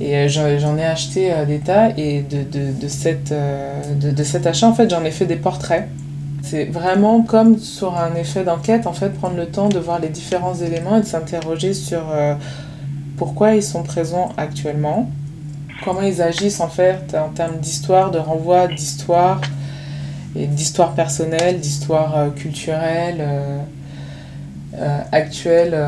Et 0.01 0.29
j'en 0.29 0.77
ai 0.77 0.85
acheté 0.85 1.33
des 1.47 1.61
tas, 1.61 1.91
et 1.97 2.23
de, 2.23 2.43
de, 2.43 2.89
cette, 2.89 3.33
de, 3.33 4.11
de 4.11 4.25
cet 4.25 4.45
achat 4.45 4.67
en 4.67 4.75
fait 4.75 4.91
j'en 4.91 5.05
ai 5.05 5.13
fait 5.13 5.25
des 5.25 5.37
portraits. 5.37 5.87
C'est 6.43 6.65
vraiment 6.65 7.23
comme 7.23 7.61
sur 7.61 7.97
un 7.97 8.17
effet 8.17 8.43
d'enquête, 8.43 8.89
en 8.89 8.93
fait, 8.93 9.11
prendre 9.11 9.37
le 9.37 9.47
temps 9.47 9.69
de 9.69 9.79
voir 9.79 10.01
les 10.01 10.09
différents 10.09 10.55
éléments 10.57 10.97
et 10.99 11.01
de 11.01 11.07
s'interroger 11.07 11.75
sur 11.75 12.03
pourquoi 13.17 13.55
ils 13.55 13.63
sont 13.63 13.85
présents 13.85 14.31
actuellement, 14.37 15.09
comment 15.85 16.03
ils 16.03 16.21
agissent 16.21 16.61
en 16.61 16.69
fait 16.69 17.15
en 17.15 17.29
termes 17.29 17.59
d'histoire, 17.59 18.11
de 18.11 18.19
renvoi 18.19 18.67
d'histoire, 18.67 19.41
d'histoire 20.35 20.95
personnelle, 20.95 21.61
d'histoire 21.61 22.17
euh, 22.17 22.31
culturelle, 22.31 23.19
euh, 23.21 23.59
euh, 24.77 24.99
actuelle. 25.13 25.79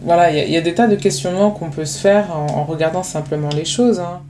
Voilà, 0.00 0.30
il 0.32 0.50
y, 0.50 0.56
a- 0.56 0.60
des 0.60 0.74
tas 0.74 0.88
de 0.88 0.96
questionnements 0.96 1.52
qu'on 1.52 1.70
peut 1.70 1.84
se 1.84 1.98
faire 1.98 2.36
en, 2.36 2.64
regardant 2.64 3.04
simplement 3.04 3.50
les 3.50 3.64
choses. 3.64 4.00
hein. 4.00 4.22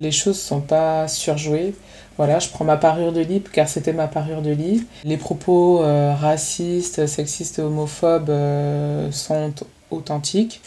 Les 0.00 0.12
choses 0.12 0.40
sont 0.40 0.60
pas 0.60 1.08
surjouées. 1.08 1.74
Voilà, 2.16 2.38
je 2.38 2.48
prends 2.48 2.64
ma 2.64 2.76
parure 2.76 3.12
de 3.12 3.20
lit 3.20 3.42
car 3.52 3.68
c'était 3.68 3.92
ma 3.92 4.08
parure 4.08 4.40
de 4.42 4.50
lit. 4.50 4.86
Les 5.04 5.16
propos 5.18 5.80
racistes, 5.80 7.06
sexistes 7.06 7.58
homophobes 7.58 8.32
sont 9.10 9.52
authentiques. 9.90 10.62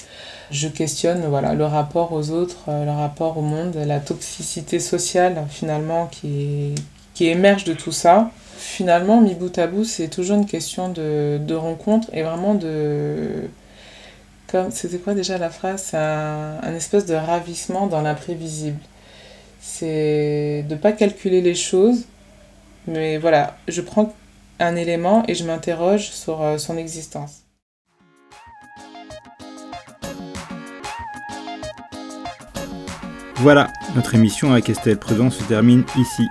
Je 0.51 0.67
questionne 0.67 1.25
voilà, 1.27 1.53
le 1.53 1.65
rapport 1.65 2.11
aux 2.13 2.29
autres, 2.31 2.65
euh, 2.67 2.85
le 2.85 2.91
rapport 2.91 3.37
au 3.37 3.41
monde, 3.41 3.75
la 3.75 3.99
toxicité 3.99 4.79
sociale 4.79 5.45
finalement 5.49 6.07
qui, 6.07 6.75
qui 7.13 7.27
émerge 7.27 7.63
de 7.63 7.73
tout 7.73 7.91
ça. 7.91 8.31
Finalement, 8.57 9.21
mi 9.21 9.33
bout 9.33 9.57
à 9.57 9.67
bout, 9.67 9.85
c'est 9.85 10.09
toujours 10.09 10.37
une 10.37 10.45
question 10.45 10.89
de, 10.89 11.39
de 11.41 11.55
rencontre 11.55 12.09
et 12.13 12.21
vraiment 12.23 12.53
de... 12.53 13.49
C'était 14.69 14.97
quoi 14.97 15.13
déjà 15.13 15.37
la 15.37 15.49
phrase? 15.49 15.81
C'est 15.91 15.97
un, 15.97 16.59
un 16.61 16.75
espèce 16.75 17.05
de 17.05 17.15
ravissement 17.15 17.87
dans 17.87 18.01
l'imprévisible 18.01 18.79
c'est 19.61 20.65
de 20.67 20.75
pas 20.75 20.91
calculer 20.91 21.41
les 21.41 21.55
choses, 21.55 22.05
mais 22.87 23.17
voilà, 23.17 23.57
je 23.67 23.81
prends 23.81 24.13
un 24.59 24.75
élément 24.75 25.23
et 25.27 25.35
je 25.35 25.43
m'interroge 25.45 26.09
sur 26.11 26.41
euh, 26.41 26.57
son 26.57 26.77
existence. 26.77 27.40
Voilà, 33.41 33.73
notre 33.95 34.13
émission 34.13 34.51
avec 34.51 34.69
Estelle 34.69 34.99
Prudent 34.99 35.31
se 35.31 35.41
termine 35.41 35.83
ici. 35.97 36.29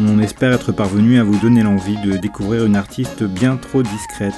On 0.00 0.18
espère 0.18 0.52
être 0.52 0.72
parvenu 0.72 1.20
à 1.20 1.22
vous 1.22 1.38
donner 1.38 1.62
l'envie 1.62 1.96
de 2.02 2.16
découvrir 2.16 2.64
une 2.64 2.74
artiste 2.74 3.22
bien 3.22 3.56
trop 3.56 3.84
discrète. 3.84 4.34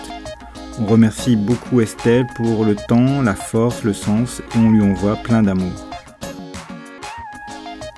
On 0.79 0.85
remercie 0.85 1.37
beaucoup 1.37 1.81
Estelle 1.81 2.27
pour 2.37 2.67
le 2.67 2.77
temps, 2.77 3.23
la 3.23 3.35
force, 3.35 3.83
le 3.83 3.95
sens 3.95 4.43
et 4.55 4.59
on 4.59 4.73
lui 4.73 4.83
envoie 4.83 5.17
plein 5.17 5.43
d'amour. 5.43 5.73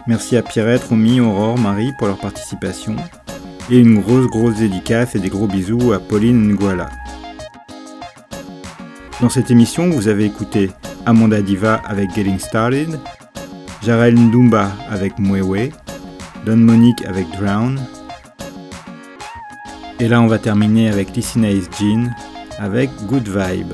Merci 0.06 0.36
à 0.36 0.42
Pierrette, 0.42 0.84
Romy, 0.84 1.18
Aurore, 1.18 1.58
Marie 1.58 1.92
pour 1.98 2.06
leur 2.06 2.18
participation. 2.18 2.94
Et 3.68 3.80
une 3.80 4.00
grosse 4.00 4.28
grosse 4.28 4.58
dédicace 4.58 5.16
et 5.16 5.18
des 5.18 5.28
gros 5.28 5.48
bisous 5.48 5.92
à 5.92 5.98
Pauline 5.98 6.52
Nguala. 6.52 6.88
Dans 9.20 9.28
cette 9.28 9.50
émission, 9.50 9.90
vous 9.90 10.06
avez 10.06 10.24
écouté 10.24 10.70
Amanda 11.04 11.42
Diva 11.42 11.82
avec 11.84 12.14
Getting 12.14 12.38
Started, 12.38 13.00
Jarel 13.88 14.16
Ndumba 14.16 14.70
avec 14.90 15.18
Mwewe, 15.18 15.70
Don 16.44 16.58
Monique 16.58 17.06
avec 17.06 17.26
Drown. 17.30 17.80
Et 19.98 20.08
là, 20.08 20.20
on 20.20 20.26
va 20.26 20.38
terminer 20.38 20.90
avec 20.90 21.16
Lissinaïs 21.16 21.70
Jean 21.80 22.10
avec 22.58 22.90
Good 23.06 23.26
Vibe. 23.26 23.72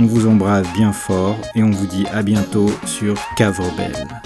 On 0.00 0.06
vous 0.06 0.26
embrasse 0.26 0.66
bien 0.72 0.90
fort 0.90 1.36
et 1.54 1.62
on 1.62 1.70
vous 1.70 1.86
dit 1.86 2.06
à 2.14 2.22
bientôt 2.22 2.70
sur 2.86 3.14
Cave 3.36 3.60
Rebelle. 3.60 4.25